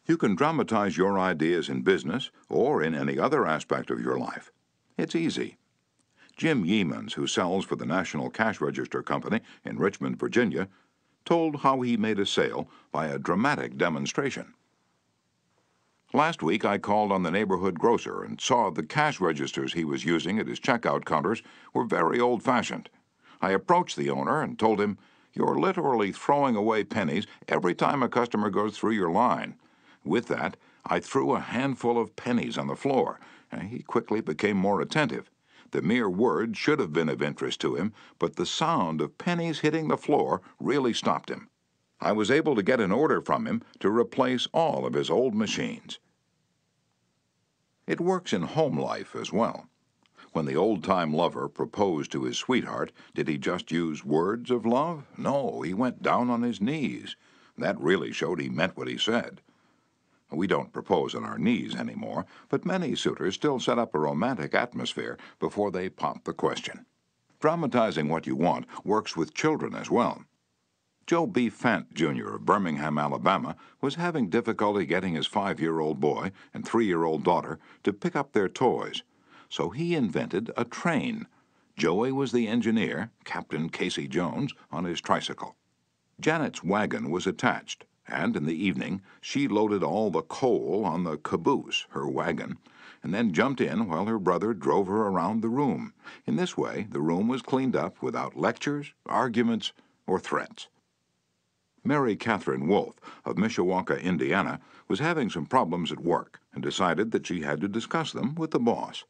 You 0.07 0.16
can 0.16 0.34
dramatize 0.34 0.97
your 0.97 1.18
ideas 1.18 1.68
in 1.68 1.82
business 1.82 2.30
or 2.49 2.82
in 2.82 2.95
any 2.95 3.18
other 3.18 3.47
aspect 3.47 3.91
of 3.91 4.01
your 4.01 4.18
life. 4.18 4.51
It's 4.97 5.14
easy. 5.14 5.57
Jim 6.36 6.64
Yeamans, 6.64 7.12
who 7.12 7.26
sells 7.26 7.64
for 7.64 7.76
the 7.76 7.86
National 7.86 8.30
Cash 8.30 8.61
Register 8.61 9.03
Company 9.03 9.41
in 9.64 9.78
Richmond, 9.78 10.18
Virginia, 10.18 10.68
told 11.24 11.61
how 11.61 11.82
he 11.82 11.97
made 11.97 12.18
a 12.18 12.26
sale 12.26 12.68
by 12.91 13.07
a 13.07 13.18
dramatic 13.18 13.76
demonstration. 13.76 14.55
Last 16.12 16.43
week, 16.43 16.64
I 16.64 16.78
called 16.78 17.12
on 17.12 17.22
the 17.22 17.30
neighborhood 17.30 17.78
grocer 17.78 18.24
and 18.24 18.41
saw 18.41 18.70
the 18.70 18.82
cash 18.82 19.20
registers 19.20 19.74
he 19.74 19.84
was 19.84 20.05
using 20.05 20.41
at 20.41 20.49
his 20.49 20.59
checkout 20.59 21.05
counters 21.05 21.43
were 21.72 21.84
very 21.84 22.18
old 22.18 22.43
fashioned. 22.43 22.91
I 23.41 23.51
approached 23.51 23.97
the 23.97 24.11
owner 24.11 24.43
and 24.43 24.59
told 24.59 24.80
him, 24.80 24.99
You're 25.32 25.59
literally 25.59 26.12
throwing 26.12 26.57
away 26.57 26.84
pennies 26.84 27.26
every 27.49 27.74
time 27.74 28.03
a 28.03 28.09
customer 28.09 28.51
goes 28.51 28.76
through 28.76 28.93
your 28.93 29.11
line. 29.11 29.55
With 30.05 30.26
that, 30.26 30.57
I 30.84 31.01
threw 31.01 31.32
a 31.32 31.41
handful 31.41 31.99
of 31.99 32.16
pennies 32.16 32.59
on 32.59 32.66
the 32.66 32.76
floor, 32.76 33.20
and 33.51 33.68
he 33.68 33.82
quickly 33.82 34.20
became 34.20 34.57
more 34.57 34.80
attentive. 34.80 35.30
The 35.70 35.82
mere 35.82 36.11
word 36.11 36.57
should 36.57 36.80
have 36.80 36.93
been 36.93 37.09
of 37.09 37.22
interest 37.22 37.61
to 37.61 37.76
him, 37.76 37.93
but 38.18 38.36
the 38.36 38.47
sound 38.47 39.01
of 39.01 39.18
pennies 39.18 39.61
hitting 39.61 39.88
the 39.88 39.97
floor 39.97 40.43
really 40.59 40.93
stopped 40.93 41.30
him. 41.30 41.49
I 42.01 42.12
was 42.12 42.30
able 42.30 42.55
to 42.57 42.62
get 42.62 42.80
an 42.80 42.93
order 42.93 43.20
from 43.20 43.47
him 43.47 43.62
to 43.80 43.91
replace 43.91 44.49
all 44.53 44.86
of 44.86 44.95
his 44.95 45.11
old 45.11 45.34
machines. 45.34 45.99
It 47.86 48.01
works 48.01 48.32
in 48.32 48.43
home 48.43 48.78
life 48.78 49.14
as 49.14 49.32
well. 49.32 49.70
When 50.33 50.45
the 50.47 50.57
old 50.57 50.85
time 50.85 51.12
lover 51.12 51.49
proposed 51.49 52.12
to 52.12 52.22
his 52.22 52.39
sweetheart, 52.39 52.93
did 53.14 53.26
he 53.26 53.37
just 53.37 53.72
use 53.72 54.05
words 54.05 54.51
of 54.51 54.64
love? 54.64 55.05
No, 55.18 55.62
he 55.62 55.74
went 55.74 56.03
down 56.03 56.31
on 56.31 56.43
his 56.43 56.61
knees. 56.61 57.16
That 57.59 57.81
really 57.81 58.12
showed 58.12 58.41
he 58.41 58.49
meant 58.49 58.76
what 58.76 58.87
he 58.87 58.97
said. 58.97 59.41
We 60.31 60.47
don't 60.47 60.72
propose 60.72 61.16
on 61.16 61.24
our 61.24 61.39
knees 61.39 61.74
anymore, 61.74 62.26
but 62.49 62.64
many 62.64 62.95
suitors 62.95 63.35
still 63.35 63.59
set 63.59 63.78
up 63.78 63.93
a 63.93 63.99
romantic 63.99 64.55
atmosphere 64.55 65.18
before 65.41 65.72
they 65.72 65.89
pop 65.89 66.22
the 66.22 66.33
question. 66.33 66.87
Dramatizing 67.41 68.09
what 68.09 68.28
you 68.28 68.37
want 68.37 68.66
works 68.85 69.16
with 69.16 69.35
children 69.35 69.74
as 69.74 69.91
well. 69.91 70.22
Joe 71.07 71.26
B. 71.26 71.51
Fant, 71.51 71.93
Jr. 71.93 72.37
of 72.37 72.45
Birmingham, 72.45 72.99
Alabama, 72.99 73.57
was 73.81 73.97
having 73.97 74.28
difficulty 74.31 74.87
getting 74.87 75.14
his 75.14 75.26
five 75.26 75.59
year 75.59 75.81
old 75.81 75.99
boy 75.99 76.31
and 76.55 76.64
three 76.64 76.87
year 76.87 77.03
old 77.03 77.24
daughter 77.24 77.59
to 77.83 77.93
pick 77.93 78.14
up 78.14 78.33
their 78.33 78.49
toys, 78.49 79.03
so 79.51 79.69
he 79.69 79.95
invented 79.95 80.51
a 80.57 80.65
train. 80.65 81.27
Joey 81.77 82.13
was 82.13 82.33
the 82.33 82.47
engineer, 82.47 83.11
Captain 83.25 83.69
Casey 83.69 84.07
Jones, 84.07 84.55
on 84.71 84.85
his 84.85 85.01
tricycle. 85.01 85.57
Janet's 86.21 86.63
wagon 86.63 87.11
was 87.11 87.27
attached, 87.27 87.85
and 88.07 88.37
in 88.37 88.47
the 88.47 88.65
evening 88.65 89.03
she 89.21 89.49
loaded 89.49 89.83
all 89.83 90.11
the 90.11 90.23
coal 90.23 90.85
on 90.85 91.05
the 91.05 91.17
caboose, 91.19 91.87
her 91.91 92.09
wagon, 92.09 92.59
and 93.03 93.13
then 93.13 93.33
jumped 93.33 93.61
in 93.61 93.89
while 93.89 94.07
her 94.07 94.19
brother 94.19 94.55
drove 94.55 94.87
her 94.87 95.03
around 95.03 95.41
the 95.41 95.49
room. 95.49 95.95
In 96.27 96.37
this 96.37 96.57
way, 96.57 96.87
the 96.91 97.01
room 97.01 97.27
was 97.27 97.43
cleaned 97.43 97.75
up 97.75 98.01
without 98.03 98.37
lectures, 98.37 98.95
arguments, 99.07 99.73
or 100.07 100.21
threats. 100.21 100.69
Mary 101.83 102.15
Catherine 102.15 102.69
Wolf 102.69 102.97
of 103.25 103.37
Mishawaka, 103.37 104.01
Indiana, 104.03 104.61
was 104.87 105.01
having 105.01 105.31
some 105.31 105.47
problems 105.47 105.91
at 105.91 106.01
work 106.01 106.39
and 106.53 106.63
decided 106.63 107.11
that 107.11 107.27
she 107.27 107.41
had 107.41 107.61
to 107.63 107.69
discuss 107.69 108.13
them 108.13 108.35
with 108.35 108.51
the 108.51 108.61
boss. 108.61 109.05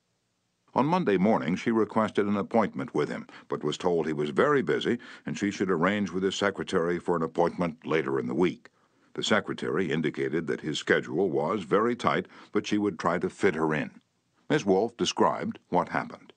On 0.73 0.87
Monday 0.87 1.17
morning, 1.17 1.57
she 1.57 1.73
requested 1.73 2.27
an 2.27 2.37
appointment 2.37 2.95
with 2.95 3.09
him, 3.09 3.27
but 3.49 3.65
was 3.65 3.77
told 3.77 4.07
he 4.07 4.13
was 4.13 4.31
very 4.31 4.63
busy 4.63 4.99
and 5.27 5.37
she 5.37 5.51
should 5.51 5.71
arrange 5.71 6.11
with 6.13 6.23
his 6.23 6.37
secretary 6.37 6.99
for 6.99 7.17
an 7.17 7.23
appointment 7.23 7.85
later 7.85 8.21
in 8.21 8.29
the 8.29 8.35
week. 8.35 8.71
The 9.15 9.25
secretary 9.25 9.91
indicated 9.91 10.47
that 10.47 10.61
his 10.61 10.79
schedule 10.79 11.29
was 11.29 11.65
very 11.65 11.97
tight, 11.97 12.27
but 12.53 12.67
she 12.67 12.79
would 12.79 12.99
try 12.99 13.19
to 13.19 13.29
fit 13.29 13.57
her 13.57 13.75
in. 13.75 14.01
Miss 14.49 14.65
Wolf 14.65 14.97
described 14.97 15.59
what 15.69 15.89
happened. 15.89 16.33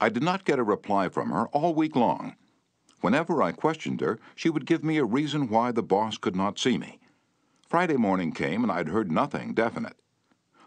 I 0.00 0.08
did 0.08 0.24
not 0.24 0.44
get 0.44 0.58
a 0.58 0.64
reply 0.64 1.08
from 1.08 1.30
her 1.30 1.46
all 1.48 1.74
week 1.74 1.94
long. 1.94 2.34
Whenever 3.00 3.40
I 3.40 3.52
questioned 3.52 4.00
her, 4.00 4.18
she 4.34 4.50
would 4.50 4.66
give 4.66 4.82
me 4.82 4.98
a 4.98 5.04
reason 5.04 5.48
why 5.48 5.70
the 5.70 5.82
boss 5.82 6.18
could 6.18 6.34
not 6.34 6.58
see 6.58 6.76
me. 6.76 6.98
Friday 7.68 7.96
morning 7.96 8.32
came 8.32 8.64
and 8.64 8.72
I'd 8.72 8.88
heard 8.88 9.12
nothing 9.12 9.54
definite. 9.54 9.96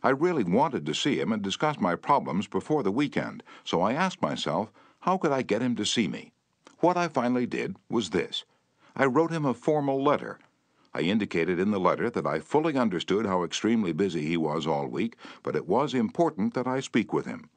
I 0.05 0.09
really 0.09 0.43
wanted 0.43 0.85
to 0.85 0.93
see 0.93 1.19
him 1.19 1.31
and 1.31 1.41
discuss 1.41 1.79
my 1.79 1.95
problems 1.95 2.45
before 2.45 2.83
the 2.83 2.91
weekend, 2.91 3.41
so 3.63 3.81
I 3.81 3.93
asked 3.93 4.21
myself, 4.21 4.71
how 4.99 5.17
could 5.17 5.31
I 5.31 5.41
get 5.41 5.63
him 5.63 5.75
to 5.77 5.83
see 5.83 6.07
me? 6.07 6.31
What 6.77 6.95
I 6.95 7.07
finally 7.07 7.47
did 7.47 7.77
was 7.89 8.11
this 8.11 8.45
I 8.95 9.05
wrote 9.05 9.31
him 9.31 9.45
a 9.45 9.55
formal 9.55 10.03
letter. 10.03 10.37
I 10.93 10.99
indicated 10.99 11.59
in 11.59 11.71
the 11.71 11.79
letter 11.79 12.11
that 12.11 12.27
I 12.27 12.37
fully 12.37 12.77
understood 12.77 13.25
how 13.25 13.43
extremely 13.43 13.93
busy 13.93 14.21
he 14.21 14.37
was 14.37 14.67
all 14.67 14.85
week, 14.85 15.15
but 15.41 15.55
it 15.55 15.67
was 15.67 15.95
important 15.95 16.53
that 16.53 16.67
I 16.67 16.81
speak 16.81 17.11
with 17.11 17.25
him. 17.25 17.49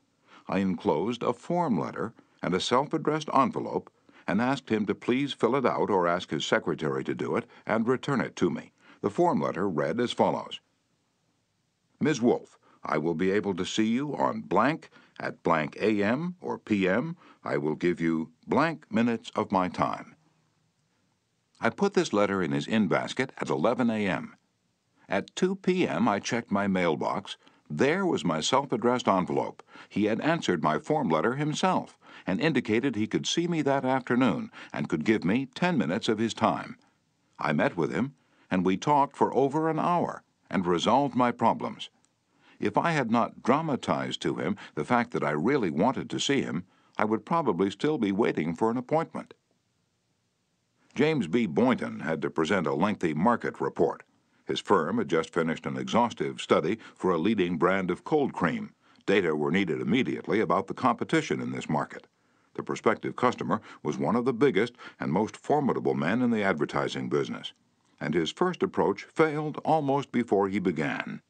I 0.49 0.61
enclosed 0.61 1.23
a 1.23 1.35
form 1.35 1.79
letter 1.79 2.15
and 2.43 2.55
a 2.55 2.61
self 2.61 2.95
addressed 2.95 3.29
envelope 3.35 3.93
and 4.27 4.41
asked 4.41 4.71
him 4.71 4.87
to 4.87 4.95
please 4.95 5.35
fill 5.35 5.55
it 5.55 5.67
out 5.67 5.91
or 5.91 6.09
ask 6.09 6.31
his 6.31 6.47
secretary 6.47 7.05
to 7.05 7.15
do 7.15 7.37
it 7.37 7.45
and 7.67 7.87
return 7.87 8.23
it 8.23 8.37
to 8.37 8.49
me. 8.49 8.73
The 9.03 9.11
form 9.11 9.39
letter 9.43 9.69
read 9.69 10.01
as 10.01 10.13
follows 10.13 10.61
Ms. 12.01 12.23
Wolf, 12.23 12.59
I 12.85 12.97
will 12.97 13.15
be 13.15 13.33
able 13.33 13.55
to 13.55 13.67
see 13.67 13.87
you 13.87 14.17
on 14.17 14.43
blank 14.43 14.89
at 15.19 15.43
blank 15.43 15.77
AM 15.81 16.37
or 16.41 16.57
PM. 16.57 17.17
I 17.43 17.57
will 17.57 17.75
give 17.75 18.01
you 18.01 18.31
blank 18.47 18.91
minutes 18.91 19.33
of 19.35 19.51
my 19.51 19.69
time. 19.69 20.15
I 21.61 21.71
put 21.71 21.95
this 21.95 22.13
letter 22.13 22.41
in 22.41 22.53
his 22.53 22.69
in 22.69 22.87
basket 22.87 23.33
at 23.39 23.51
11 23.51 23.91
a.m. 23.91 24.37
At 25.09 25.35
2 25.35 25.57
p.m., 25.57 26.07
I 26.07 26.21
checked 26.21 26.53
my 26.53 26.69
mailbox. 26.69 27.37
There 27.69 28.07
was 28.07 28.25
my 28.25 28.41
self 28.41 28.71
addressed 28.71 29.09
envelope. 29.09 29.65
He 29.89 30.05
had 30.05 30.21
answered 30.21 30.63
my 30.63 30.79
form 30.79 31.09
letter 31.09 31.35
himself 31.35 31.99
and 32.27 32.41
indicated 32.41 32.95
he 32.95 33.09
could 33.09 33.27
see 33.27 33.49
me 33.49 33.61
that 33.63 33.85
afternoon 33.85 34.53
and 34.73 34.89
could 34.89 35.05
give 35.05 35.25
me 35.25 35.47
ten 35.47 35.77
minutes 35.77 36.09
of 36.09 36.19
his 36.19 36.33
time. 36.33 36.79
I 37.41 37.53
met 37.53 37.77
with 37.77 37.93
him, 37.93 38.15
and 38.51 38.65
we 38.65 38.77
talked 38.77 39.17
for 39.17 39.35
over 39.35 39.69
an 39.69 39.81
hour 39.81 40.23
and 40.51 40.67
resolved 40.67 41.15
my 41.15 41.31
problems. 41.31 41.91
If 42.61 42.77
I 42.77 42.93
had 42.93 43.11
not 43.11 43.43
dramatized 43.43 44.21
to 44.23 44.37
him 44.37 44.57
the 44.75 44.85
fact 44.85 45.13
that 45.13 45.23
I 45.23 45.31
really 45.31 45.71
wanted 45.71 46.11
to 46.11 46.21
see 46.21 46.43
him, 46.43 46.65
I 46.97 47.05
would 47.05 47.25
probably 47.25 47.71
still 47.71 47.99
be 47.99 48.11
waiting 48.11 48.55
for 48.55 48.71
an 48.71 48.77
appointment. 48.77 49.35
James 50.95 51.29
B. 51.29 51.47
Boynton 51.47 52.01
had 52.01 52.21
to 52.23 52.31
present 52.31 52.67
a 52.67 52.75
lengthy 52.75 53.15
market 53.15 53.61
report. 53.61 54.03
His 54.47 54.59
firm 54.59 54.99
had 54.99 55.09
just 55.09 55.33
finished 55.33 55.67
an 55.67 55.77
exhaustive 55.77 56.41
study 56.41 56.79
for 56.97 57.13
a 57.13 57.19
leading 57.19 57.57
brand 57.59 57.91
of 57.91 58.03
cold 58.03 58.33
cream. 58.33 58.73
Data 59.07 59.37
were 59.37 59.53
needed 59.53 59.81
immediately 59.81 60.41
about 60.41 60.67
the 60.67 60.75
competition 60.75 61.41
in 61.41 61.53
this 61.53 61.69
market. 61.69 62.09
The 62.55 62.65
prospective 62.65 63.15
customer 63.15 63.61
was 63.85 63.97
one 63.97 64.17
of 64.17 64.25
the 64.25 64.33
biggest 64.33 64.75
and 64.99 65.13
most 65.13 65.37
formidable 65.37 65.95
men 65.95 66.23
in 66.23 66.31
the 66.33 66.43
advertising 66.43 67.09
business, 67.09 67.53
and 68.01 68.15
his 68.15 68.31
first 68.31 68.63
approach 68.63 69.05
failed 69.05 69.59
almost 69.65 70.13
before 70.13 70.49
he 70.49 70.59
began. 70.59 71.23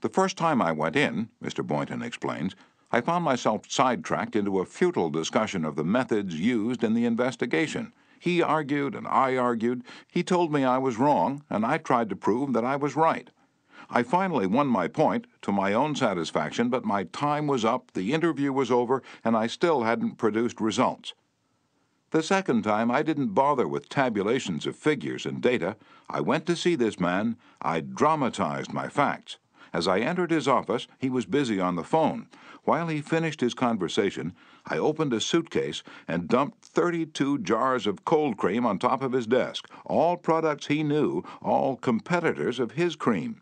The 0.00 0.08
first 0.08 0.36
time 0.36 0.60
I 0.60 0.72
went 0.72 0.96
in, 0.96 1.28
Mr. 1.42 1.64
Boynton 1.64 2.02
explains, 2.02 2.56
I 2.90 3.00
found 3.00 3.24
myself 3.24 3.70
sidetracked 3.70 4.36
into 4.36 4.58
a 4.58 4.66
futile 4.66 5.10
discussion 5.10 5.64
of 5.64 5.76
the 5.76 5.84
methods 5.84 6.38
used 6.38 6.84
in 6.84 6.94
the 6.94 7.06
investigation. 7.06 7.92
He 8.18 8.42
argued 8.42 8.94
and 8.94 9.06
I 9.08 9.36
argued. 9.36 9.82
He 10.06 10.22
told 10.22 10.52
me 10.52 10.64
I 10.64 10.78
was 10.78 10.98
wrong, 10.98 11.42
and 11.48 11.64
I 11.64 11.78
tried 11.78 12.08
to 12.10 12.16
prove 12.16 12.52
that 12.52 12.64
I 12.64 12.76
was 12.76 12.94
right. 12.94 13.30
I 13.90 14.02
finally 14.02 14.46
won 14.46 14.68
my 14.68 14.88
point 14.88 15.26
to 15.42 15.52
my 15.52 15.72
own 15.72 15.94
satisfaction, 15.94 16.68
but 16.68 16.84
my 16.84 17.04
time 17.04 17.46
was 17.46 17.64
up, 17.64 17.92
the 17.92 18.12
interview 18.12 18.52
was 18.52 18.70
over, 18.70 19.02
and 19.24 19.36
I 19.36 19.46
still 19.46 19.82
hadn't 19.82 20.18
produced 20.18 20.60
results. 20.60 21.14
The 22.12 22.22
second 22.22 22.60
time, 22.62 22.90
I 22.90 23.02
didn't 23.02 23.28
bother 23.28 23.66
with 23.66 23.88
tabulations 23.88 24.66
of 24.66 24.76
figures 24.76 25.24
and 25.24 25.40
data. 25.40 25.76
I 26.10 26.20
went 26.20 26.44
to 26.44 26.54
see 26.54 26.74
this 26.74 27.00
man, 27.00 27.38
I 27.62 27.80
dramatized 27.80 28.70
my 28.70 28.88
facts, 28.88 29.38
As 29.72 29.88
I 29.88 30.00
entered 30.00 30.30
his 30.30 30.46
office, 30.46 30.86
he 30.98 31.08
was 31.08 31.24
busy 31.24 31.58
on 31.58 31.76
the 31.76 31.82
phone. 31.82 32.28
While 32.64 32.88
he 32.88 33.00
finished 33.00 33.40
his 33.40 33.54
conversation, 33.54 34.34
I 34.66 34.76
opened 34.76 35.14
a 35.14 35.22
suitcase 35.22 35.82
and 36.06 36.28
dumped 36.28 36.62
32 36.62 37.38
jars 37.38 37.86
of 37.86 38.04
cold 38.04 38.36
cream 38.36 38.66
on 38.66 38.78
top 38.78 39.00
of 39.00 39.12
his 39.12 39.26
desk, 39.26 39.66
all 39.86 40.18
products 40.18 40.66
he 40.66 40.82
knew, 40.82 41.22
all 41.40 41.76
competitors 41.76 42.60
of 42.60 42.72
his 42.72 42.94
cream. 42.94 43.40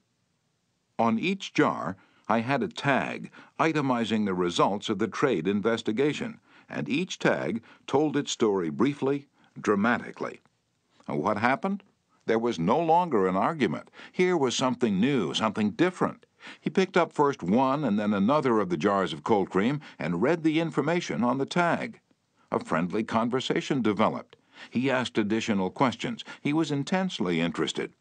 On 0.96 1.18
each 1.18 1.52
jar, 1.52 1.96
I 2.28 2.38
had 2.38 2.62
a 2.62 2.68
tag 2.68 3.32
itemizing 3.58 4.26
the 4.26 4.34
results 4.34 4.88
of 4.88 5.00
the 5.00 5.08
trade 5.08 5.48
investigation, 5.48 6.38
and 6.70 6.88
each 6.88 7.18
tag 7.18 7.62
told 7.86 8.16
its 8.16 8.30
story 8.30 8.70
briefly, 8.70 9.26
dramatically. 9.60 10.40
What 11.06 11.38
happened? 11.38 11.82
There 12.26 12.38
was 12.38 12.58
no 12.58 12.78
longer 12.78 13.26
an 13.26 13.36
argument. 13.36 13.90
Here 14.12 14.36
was 14.36 14.54
something 14.54 15.00
new, 15.00 15.34
something 15.34 15.70
different. 15.72 16.26
He 16.60 16.70
picked 16.70 16.96
up 16.96 17.12
first 17.12 17.42
one 17.42 17.84
and 17.84 17.98
then 17.98 18.14
another 18.14 18.60
of 18.60 18.68
the 18.68 18.76
jars 18.76 19.12
of 19.12 19.24
cold 19.24 19.50
cream 19.50 19.80
and 19.98 20.22
read 20.22 20.42
the 20.42 20.60
information 20.60 21.24
on 21.24 21.38
the 21.38 21.46
tag. 21.46 22.00
A 22.52 22.60
friendly 22.60 23.04
conversation 23.04 23.82
developed. 23.82 24.36
He 24.70 24.90
asked 24.90 25.18
additional 25.18 25.70
questions. 25.70 26.24
He 26.40 26.52
was 26.52 26.70
intensely 26.70 27.40
interested. 27.40 27.92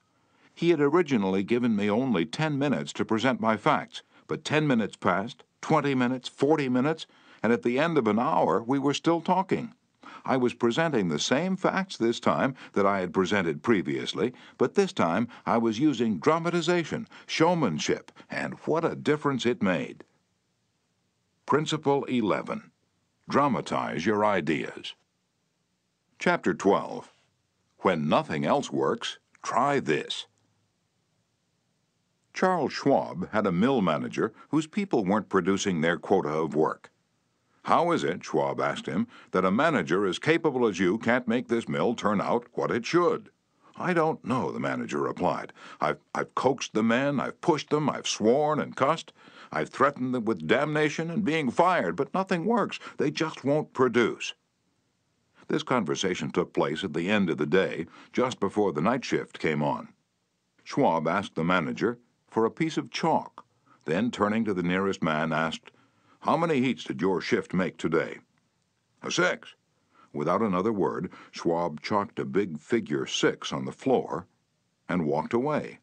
He 0.53 0.71
had 0.71 0.81
originally 0.81 1.43
given 1.43 1.75
me 1.75 1.89
only 1.89 2.25
10 2.25 2.59
minutes 2.59 2.91
to 2.93 3.05
present 3.05 3.39
my 3.39 3.57
facts, 3.57 4.03
but 4.27 4.43
10 4.43 4.67
minutes 4.67 4.95
passed, 4.95 5.43
20 5.61 5.95
minutes, 5.95 6.27
40 6.27 6.69
minutes, 6.69 7.07
and 7.41 7.53
at 7.53 7.63
the 7.63 7.79
end 7.79 7.97
of 7.97 8.07
an 8.07 8.19
hour 8.19 8.61
we 8.61 8.79
were 8.79 8.93
still 8.93 9.21
talking. 9.21 9.73
I 10.25 10.37
was 10.37 10.53
presenting 10.53 11.07
the 11.07 11.19
same 11.19 11.55
facts 11.55 11.97
this 11.97 12.19
time 12.19 12.55
that 12.73 12.85
I 12.85 12.99
had 12.99 13.13
presented 13.13 13.63
previously, 13.63 14.33
but 14.57 14.75
this 14.75 14.93
time 14.93 15.27
I 15.45 15.57
was 15.57 15.79
using 15.79 16.19
dramatization, 16.19 17.07
showmanship, 17.25 18.11
and 18.29 18.55
what 18.65 18.83
a 18.83 18.95
difference 18.95 19.45
it 19.45 19.63
made. 19.63 20.03
Principle 21.45 22.03
11 22.05 22.71
Dramatize 23.29 24.05
your 24.05 24.25
ideas. 24.25 24.93
Chapter 26.19 26.53
12 26.53 27.11
When 27.79 28.09
nothing 28.09 28.45
else 28.45 28.71
works, 28.71 29.19
try 29.41 29.79
this. 29.79 30.27
Charles 32.33 32.73
Schwab 32.73 33.31
had 33.31 33.47
a 33.47 33.51
mill 33.51 33.81
manager 33.81 34.33
whose 34.49 34.67
people 34.67 35.05
weren't 35.05 35.29
producing 35.29 35.81
their 35.81 35.97
quota 35.97 36.29
of 36.29 36.55
work. 36.55 36.91
How 37.69 37.91
is 37.91 38.03
it, 38.03 38.23
Schwab 38.23 38.59
asked 38.59 38.87
him, 38.87 39.05
that 39.29 39.45
a 39.45 39.51
manager 39.51 40.07
as 40.07 40.17
capable 40.17 40.65
as 40.65 40.79
you 40.79 40.97
can't 40.97 41.27
make 41.27 41.49
this 41.49 41.69
mill 41.69 41.93
turn 41.93 42.19
out 42.19 42.47
what 42.53 42.71
it 42.71 42.83
should? 42.83 43.29
I 43.77 43.93
don't 43.93 44.25
know, 44.25 44.51
the 44.51 44.59
manager 44.59 44.97
replied. 44.97 45.53
I've, 45.79 45.99
I've 46.15 46.33
coaxed 46.33 46.73
the 46.73 46.81
men, 46.81 47.19
I've 47.19 47.39
pushed 47.41 47.69
them, 47.69 47.87
I've 47.87 48.07
sworn 48.07 48.59
and 48.59 48.75
cussed, 48.75 49.13
I've 49.51 49.69
threatened 49.69 50.15
them 50.15 50.25
with 50.25 50.47
damnation 50.47 51.11
and 51.11 51.23
being 51.23 51.51
fired, 51.51 51.95
but 51.95 52.11
nothing 52.11 52.45
works. 52.45 52.79
They 52.97 53.11
just 53.11 53.43
won't 53.43 53.71
produce. 53.71 54.33
This 55.47 55.61
conversation 55.61 56.31
took 56.31 56.53
place 56.53 56.83
at 56.83 56.95
the 56.95 57.07
end 57.07 57.29
of 57.29 57.37
the 57.37 57.45
day, 57.45 57.85
just 58.11 58.39
before 58.39 58.73
the 58.73 58.81
night 58.81 59.05
shift 59.05 59.37
came 59.37 59.61
on. 59.61 59.89
Schwab 60.63 61.07
asked 61.07 61.35
the 61.35 61.43
manager 61.43 61.99
for 62.31 62.45
a 62.45 62.51
piece 62.51 62.77
of 62.77 62.89
chalk, 62.89 63.45
then 63.85 64.09
turning 64.09 64.43
to 64.45 64.55
the 64.55 64.63
nearest 64.63 65.03
man 65.03 65.31
asked, 65.31 65.69
how 66.21 66.35
many 66.35 66.59
heats 66.59 66.83
did 66.83 67.01
your 67.01 67.21
shift 67.21 67.53
make 67.53 67.77
today? 67.77 68.17
A 69.01 69.09
six. 69.09 69.55
Without 70.11 70.41
another 70.41 70.73
word, 70.73 71.11
Schwab 71.31 71.81
chalked 71.81 72.19
a 72.19 72.25
big 72.25 72.59
figure 72.59 73.05
six 73.05 73.53
on 73.53 73.65
the 73.65 73.71
floor 73.71 74.27
and 74.89 75.05
walked 75.05 75.33
away. 75.33 75.79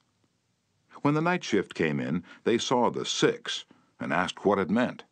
When 1.02 1.14
the 1.14 1.22
night 1.22 1.44
shift 1.44 1.74
came 1.74 2.00
in, 2.00 2.22
they 2.44 2.58
saw 2.58 2.90
the 2.90 3.06
six 3.06 3.64
and 3.98 4.12
asked 4.12 4.44
what 4.44 4.58
it 4.58 4.68
meant. 4.70 5.04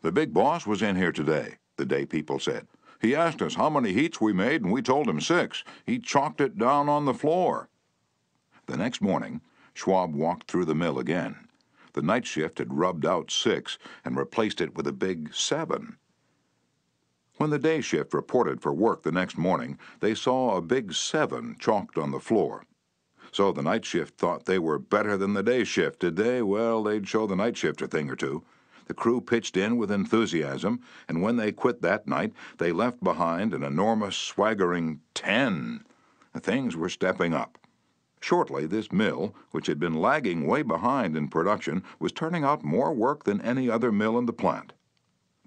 The 0.00 0.12
big 0.12 0.32
boss 0.32 0.66
was 0.66 0.80
in 0.80 0.96
here 0.96 1.12
today, 1.12 1.56
the 1.76 1.84
day 1.84 2.06
people 2.06 2.38
said. 2.38 2.66
He 3.00 3.14
asked 3.14 3.42
us 3.42 3.56
how 3.56 3.68
many 3.68 3.92
heats 3.92 4.20
we 4.20 4.32
made, 4.32 4.62
and 4.62 4.72
we 4.72 4.80
told 4.80 5.08
him 5.08 5.20
six. 5.20 5.64
He 5.84 5.98
chalked 5.98 6.40
it 6.40 6.56
down 6.56 6.88
on 6.88 7.04
the 7.04 7.14
floor. 7.14 7.68
The 8.66 8.76
next 8.76 9.02
morning, 9.02 9.40
Schwab 9.74 10.14
walked 10.14 10.50
through 10.50 10.66
the 10.66 10.74
mill 10.74 10.98
again. 10.98 11.48
The 11.94 12.02
night 12.02 12.26
shift 12.26 12.58
had 12.58 12.72
rubbed 12.74 13.04
out 13.04 13.30
six 13.30 13.78
and 14.04 14.16
replaced 14.16 14.60
it 14.60 14.74
with 14.74 14.86
a 14.86 14.92
big 14.92 15.34
seven. 15.34 15.96
When 17.36 17.50
the 17.50 17.58
day 17.58 17.80
shift 17.80 18.14
reported 18.14 18.60
for 18.60 18.72
work 18.72 19.02
the 19.02 19.12
next 19.12 19.36
morning, 19.36 19.78
they 20.00 20.14
saw 20.14 20.56
a 20.56 20.62
big 20.62 20.92
seven 20.92 21.56
chalked 21.58 21.98
on 21.98 22.10
the 22.10 22.20
floor. 22.20 22.64
So 23.30 23.50
the 23.52 23.62
night 23.62 23.84
shift 23.84 24.18
thought 24.18 24.44
they 24.44 24.58
were 24.58 24.78
better 24.78 25.16
than 25.16 25.34
the 25.34 25.42
day 25.42 25.64
shift, 25.64 26.00
did 26.00 26.16
they? 26.16 26.42
Well, 26.42 26.82
they'd 26.82 27.08
show 27.08 27.26
the 27.26 27.36
night 27.36 27.56
shift 27.56 27.80
a 27.82 27.88
thing 27.88 28.10
or 28.10 28.16
two. 28.16 28.44
The 28.86 28.94
crew 28.94 29.20
pitched 29.20 29.56
in 29.56 29.76
with 29.76 29.90
enthusiasm, 29.90 30.80
and 31.08 31.22
when 31.22 31.36
they 31.36 31.52
quit 31.52 31.82
that 31.82 32.06
night, 32.06 32.32
they 32.58 32.72
left 32.72 33.02
behind 33.02 33.54
an 33.54 33.62
enormous, 33.62 34.16
swaggering 34.16 35.00
ten. 35.14 35.84
Things 36.38 36.76
were 36.76 36.88
stepping 36.88 37.32
up. 37.32 37.58
Shortly, 38.22 38.66
this 38.66 38.92
mill, 38.92 39.34
which 39.50 39.66
had 39.66 39.80
been 39.80 39.96
lagging 39.96 40.46
way 40.46 40.62
behind 40.62 41.16
in 41.16 41.26
production, 41.26 41.82
was 41.98 42.12
turning 42.12 42.44
out 42.44 42.62
more 42.62 42.94
work 42.94 43.24
than 43.24 43.40
any 43.40 43.68
other 43.68 43.90
mill 43.90 44.16
in 44.16 44.26
the 44.26 44.32
plant. 44.32 44.74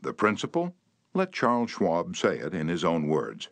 The 0.02 0.12
principle? 0.12 0.76
Let 1.14 1.32
Charles 1.32 1.72
Schwab 1.72 2.18
say 2.18 2.38
it 2.38 2.54
in 2.54 2.68
his 2.68 2.84
own 2.84 3.08
words. 3.08 3.48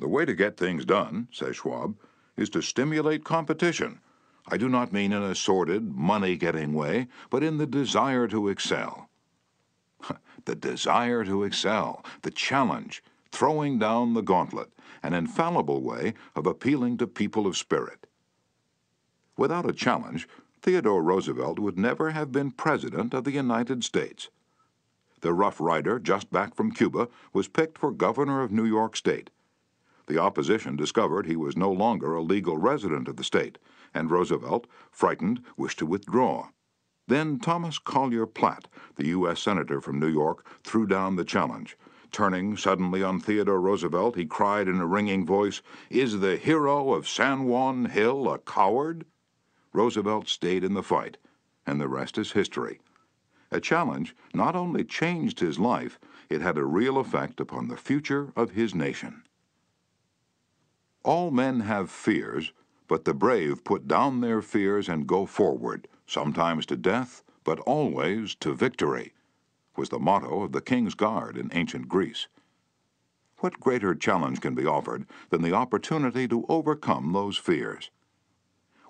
The 0.00 0.08
way 0.08 0.24
to 0.24 0.34
get 0.34 0.56
things 0.56 0.84
done, 0.84 1.28
says 1.30 1.58
Schwab, 1.58 1.96
is 2.36 2.50
to 2.50 2.60
stimulate 2.60 3.22
competition. 3.22 4.00
I 4.48 4.56
do 4.56 4.68
not 4.68 4.92
mean 4.92 5.12
in 5.12 5.22
a 5.22 5.36
sordid, 5.36 5.94
money 5.94 6.36
getting 6.36 6.72
way, 6.72 7.06
but 7.30 7.44
in 7.44 7.58
the 7.58 7.68
desire 7.68 8.26
to 8.26 8.48
excel. 8.48 9.08
the 10.44 10.56
desire 10.56 11.24
to 11.24 11.44
excel, 11.44 12.04
the 12.22 12.32
challenge, 12.32 13.00
throwing 13.30 13.78
down 13.78 14.14
the 14.14 14.22
gauntlet, 14.22 14.72
an 15.04 15.14
infallible 15.14 15.82
way 15.82 16.14
of 16.34 16.48
appealing 16.48 16.96
to 16.96 17.06
people 17.06 17.46
of 17.46 17.56
spirit. 17.56 18.08
Without 19.40 19.66
a 19.66 19.72
challenge, 19.72 20.28
Theodore 20.60 21.02
Roosevelt 21.02 21.58
would 21.58 21.78
never 21.78 22.10
have 22.10 22.30
been 22.30 22.50
President 22.50 23.14
of 23.14 23.24
the 23.24 23.32
United 23.32 23.82
States. 23.82 24.28
The 25.22 25.32
Rough 25.32 25.58
Rider, 25.62 25.98
just 25.98 26.30
back 26.30 26.54
from 26.54 26.72
Cuba, 26.72 27.08
was 27.32 27.48
picked 27.48 27.78
for 27.78 27.90
governor 27.90 28.42
of 28.42 28.52
New 28.52 28.66
York 28.66 28.96
State. 28.96 29.30
The 30.08 30.18
opposition 30.18 30.76
discovered 30.76 31.24
he 31.24 31.36
was 31.36 31.56
no 31.56 31.72
longer 31.72 32.12
a 32.12 32.20
legal 32.20 32.58
resident 32.58 33.08
of 33.08 33.16
the 33.16 33.24
state, 33.24 33.56
and 33.94 34.10
Roosevelt, 34.10 34.66
frightened, 34.90 35.40
wished 35.56 35.78
to 35.78 35.86
withdraw. 35.86 36.48
Then 37.08 37.38
Thomas 37.38 37.78
Collier 37.78 38.26
Platt, 38.26 38.68
the 38.96 39.06
U.S. 39.06 39.40
Senator 39.40 39.80
from 39.80 39.98
New 39.98 40.12
York, 40.12 40.44
threw 40.64 40.86
down 40.86 41.16
the 41.16 41.24
challenge. 41.24 41.78
Turning 42.12 42.58
suddenly 42.58 43.02
on 43.02 43.20
Theodore 43.20 43.62
Roosevelt, 43.62 44.16
he 44.16 44.26
cried 44.26 44.68
in 44.68 44.80
a 44.80 44.86
ringing 44.86 45.24
voice, 45.24 45.62
Is 45.88 46.20
the 46.20 46.36
hero 46.36 46.92
of 46.92 47.08
San 47.08 47.44
Juan 47.44 47.86
Hill 47.86 48.30
a 48.30 48.38
coward? 48.38 49.06
Roosevelt 49.72 50.28
stayed 50.28 50.64
in 50.64 50.74
the 50.74 50.82
fight, 50.82 51.16
and 51.66 51.80
the 51.80 51.88
rest 51.88 52.18
is 52.18 52.32
history. 52.32 52.80
A 53.50 53.60
challenge 53.60 54.14
not 54.34 54.54
only 54.56 54.84
changed 54.84 55.40
his 55.40 55.58
life, 55.58 55.98
it 56.28 56.40
had 56.40 56.58
a 56.58 56.64
real 56.64 56.98
effect 56.98 57.40
upon 57.40 57.68
the 57.68 57.76
future 57.76 58.32
of 58.36 58.52
his 58.52 58.74
nation. 58.74 59.22
All 61.02 61.30
men 61.30 61.60
have 61.60 61.90
fears, 61.90 62.52
but 62.88 63.04
the 63.04 63.14
brave 63.14 63.64
put 63.64 63.88
down 63.88 64.20
their 64.20 64.42
fears 64.42 64.88
and 64.88 65.06
go 65.06 65.26
forward, 65.26 65.88
sometimes 66.06 66.66
to 66.66 66.76
death, 66.76 67.22
but 67.44 67.60
always 67.60 68.34
to 68.36 68.54
victory, 68.54 69.14
was 69.76 69.88
the 69.88 69.98
motto 69.98 70.42
of 70.42 70.52
the 70.52 70.60
King's 70.60 70.94
Guard 70.94 71.36
in 71.36 71.50
ancient 71.52 71.88
Greece. 71.88 72.28
What 73.38 73.60
greater 73.60 73.94
challenge 73.94 74.40
can 74.40 74.54
be 74.54 74.66
offered 74.66 75.06
than 75.30 75.42
the 75.42 75.54
opportunity 75.54 76.28
to 76.28 76.44
overcome 76.48 77.12
those 77.12 77.38
fears? 77.38 77.90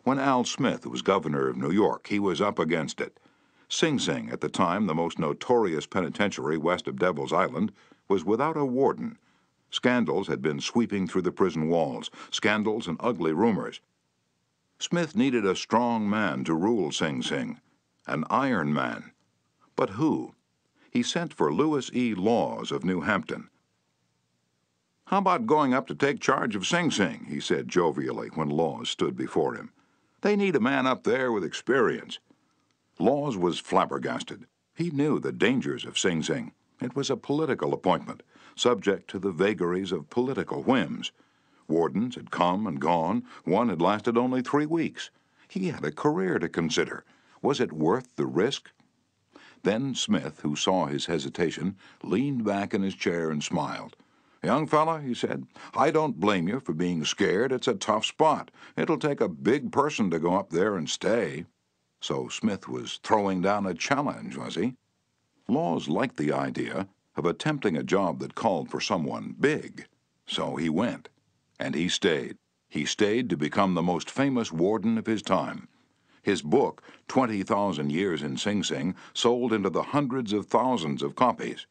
When 0.02 0.18
Al 0.18 0.44
Smith 0.44 0.86
was 0.86 1.02
governor 1.02 1.48
of 1.48 1.58
New 1.58 1.70
York, 1.70 2.06
he 2.06 2.18
was 2.18 2.40
up 2.40 2.58
against 2.58 3.02
it. 3.02 3.20
Sing 3.68 3.98
Sing, 3.98 4.30
at 4.30 4.40
the 4.40 4.48
time 4.48 4.86
the 4.86 4.94
most 4.94 5.18
notorious 5.18 5.86
penitentiary 5.86 6.56
west 6.56 6.88
of 6.88 6.98
Devil's 6.98 7.34
Island, 7.34 7.70
was 8.08 8.24
without 8.24 8.56
a 8.56 8.64
warden. 8.64 9.18
Scandals 9.70 10.26
had 10.26 10.40
been 10.40 10.58
sweeping 10.58 11.06
through 11.06 11.22
the 11.22 11.30
prison 11.30 11.68
walls, 11.68 12.10
scandals 12.30 12.88
and 12.88 12.96
ugly 12.98 13.32
rumors. 13.32 13.80
Smith 14.78 15.14
needed 15.14 15.44
a 15.44 15.54
strong 15.54 16.08
man 16.08 16.44
to 16.44 16.54
rule 16.54 16.90
Sing 16.90 17.22
Sing, 17.22 17.60
an 18.06 18.24
iron 18.30 18.72
man. 18.72 19.12
But 19.76 19.90
who? 19.90 20.34
He 20.90 21.02
sent 21.02 21.34
for 21.34 21.52
Lewis 21.52 21.90
E. 21.94 22.14
Lawes 22.14 22.72
of 22.72 22.84
New 22.84 23.02
Hampton. 23.02 23.50
How 25.08 25.18
about 25.18 25.46
going 25.46 25.74
up 25.74 25.86
to 25.88 25.94
take 25.94 26.20
charge 26.20 26.56
of 26.56 26.66
Sing 26.66 26.90
Sing? 26.90 27.26
he 27.28 27.38
said 27.38 27.68
jovially 27.68 28.30
when 28.34 28.48
Lawes 28.48 28.88
stood 28.88 29.14
before 29.14 29.54
him. 29.54 29.72
They 30.22 30.36
need 30.36 30.54
a 30.54 30.60
man 30.60 30.86
up 30.86 31.04
there 31.04 31.32
with 31.32 31.44
experience. 31.44 32.18
Lawes 32.98 33.36
was 33.36 33.58
flabbergasted. 33.58 34.46
He 34.74 34.90
knew 34.90 35.18
the 35.18 35.32
dangers 35.32 35.84
of 35.84 35.98
Sing 35.98 36.22
Sing. 36.22 36.52
It 36.80 36.94
was 36.94 37.08
a 37.08 37.16
political 37.16 37.72
appointment, 37.72 38.22
subject 38.54 39.08
to 39.10 39.18
the 39.18 39.32
vagaries 39.32 39.92
of 39.92 40.10
political 40.10 40.62
whims. 40.62 41.12
Wardens 41.68 42.16
had 42.16 42.30
come 42.30 42.66
and 42.66 42.80
gone. 42.80 43.24
One 43.44 43.68
had 43.68 43.80
lasted 43.80 44.18
only 44.18 44.42
three 44.42 44.66
weeks. 44.66 45.10
He 45.48 45.68
had 45.68 45.84
a 45.84 45.92
career 45.92 46.38
to 46.38 46.48
consider. 46.48 47.04
Was 47.40 47.60
it 47.60 47.72
worth 47.72 48.16
the 48.16 48.26
risk? 48.26 48.70
Then 49.62 49.94
Smith, 49.94 50.40
who 50.40 50.56
saw 50.56 50.86
his 50.86 51.06
hesitation, 51.06 51.76
leaned 52.02 52.44
back 52.44 52.74
in 52.74 52.82
his 52.82 52.94
chair 52.94 53.30
and 53.30 53.42
smiled. 53.42 53.96
Young 54.42 54.66
fella, 54.66 55.02
he 55.02 55.12
said, 55.12 55.46
I 55.74 55.90
don't 55.90 56.18
blame 56.18 56.48
you 56.48 56.60
for 56.60 56.72
being 56.72 57.04
scared. 57.04 57.52
It's 57.52 57.68
a 57.68 57.74
tough 57.74 58.06
spot. 58.06 58.50
It'll 58.76 58.98
take 58.98 59.20
a 59.20 59.28
big 59.28 59.70
person 59.70 60.10
to 60.10 60.18
go 60.18 60.34
up 60.34 60.50
there 60.50 60.76
and 60.76 60.88
stay. 60.88 61.44
So 62.00 62.28
Smith 62.28 62.66
was 62.66 63.00
throwing 63.02 63.42
down 63.42 63.66
a 63.66 63.74
challenge, 63.74 64.36
was 64.36 64.54
he? 64.54 64.76
Lawes 65.46 65.88
liked 65.88 66.16
the 66.16 66.32
idea 66.32 66.88
of 67.16 67.26
attempting 67.26 67.76
a 67.76 67.82
job 67.82 68.18
that 68.20 68.34
called 68.34 68.70
for 68.70 68.80
someone 68.80 69.34
big. 69.38 69.86
So 70.26 70.56
he 70.56 70.70
went. 70.70 71.10
And 71.58 71.74
he 71.74 71.88
stayed. 71.90 72.36
He 72.70 72.86
stayed 72.86 73.28
to 73.28 73.36
become 73.36 73.74
the 73.74 73.82
most 73.82 74.08
famous 74.08 74.50
warden 74.50 74.96
of 74.96 75.06
his 75.06 75.20
time. 75.22 75.68
His 76.22 76.40
book, 76.40 76.82
20,000 77.08 77.90
Years 77.90 78.22
in 78.22 78.38
Sing 78.38 78.62
Sing, 78.62 78.94
sold 79.12 79.52
into 79.52 79.68
the 79.68 79.82
hundreds 79.82 80.32
of 80.32 80.46
thousands 80.46 81.02
of 81.02 81.16
copies. 81.16 81.66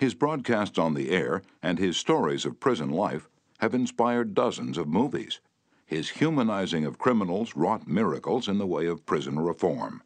His 0.00 0.14
broadcasts 0.14 0.78
on 0.78 0.94
the 0.94 1.10
air 1.10 1.42
and 1.62 1.78
his 1.78 1.98
stories 1.98 2.46
of 2.46 2.58
prison 2.58 2.88
life 2.88 3.28
have 3.58 3.74
inspired 3.74 4.32
dozens 4.32 4.78
of 4.78 4.88
movies. 4.88 5.40
His 5.84 6.08
humanizing 6.08 6.86
of 6.86 6.96
criminals 6.96 7.54
wrought 7.54 7.86
miracles 7.86 8.48
in 8.48 8.56
the 8.56 8.66
way 8.66 8.86
of 8.86 9.04
prison 9.04 9.38
reform. 9.38 10.02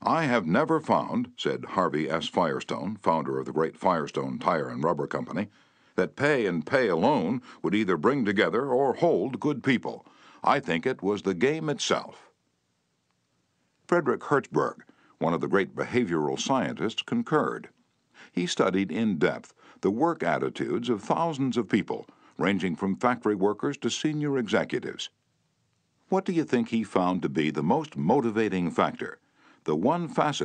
I 0.00 0.24
have 0.24 0.46
never 0.46 0.80
found, 0.80 1.30
said 1.36 1.66
Harvey 1.66 2.08
S. 2.08 2.26
Firestone, 2.26 2.96
founder 3.02 3.38
of 3.38 3.44
the 3.44 3.52
great 3.52 3.76
Firestone 3.76 4.38
Tire 4.38 4.70
and 4.70 4.82
Rubber 4.82 5.06
Company, 5.06 5.48
that 5.94 6.16
pay 6.16 6.46
and 6.46 6.64
pay 6.64 6.88
alone 6.88 7.42
would 7.62 7.74
either 7.74 7.98
bring 7.98 8.24
together 8.24 8.70
or 8.70 8.94
hold 8.94 9.40
good 9.40 9.62
people. 9.62 10.06
I 10.42 10.58
think 10.58 10.86
it 10.86 11.02
was 11.02 11.20
the 11.20 11.34
game 11.34 11.68
itself. 11.68 12.30
Frederick 13.86 14.22
Herzberg, 14.22 14.84
one 15.18 15.34
of 15.34 15.40
the 15.40 15.48
great 15.48 15.74
behavioral 15.74 16.38
scientists, 16.38 17.02
concurred. 17.02 17.68
He 18.32 18.46
studied 18.46 18.92
in 18.92 19.18
depth 19.18 19.54
the 19.80 19.90
work 19.90 20.22
attitudes 20.22 20.88
of 20.88 21.02
thousands 21.02 21.56
of 21.56 21.68
people, 21.68 22.06
ranging 22.38 22.76
from 22.76 22.96
factory 22.96 23.34
workers 23.34 23.76
to 23.78 23.90
senior 23.90 24.38
executives. 24.38 25.10
What 26.08 26.24
do 26.24 26.32
you 26.32 26.44
think 26.44 26.68
he 26.68 26.84
found 26.84 27.22
to 27.22 27.28
be 27.28 27.50
the 27.50 27.62
most 27.62 27.96
motivating 27.96 28.70
factor, 28.70 29.18
the 29.64 29.74
one 29.74 30.06
facet 30.06 30.44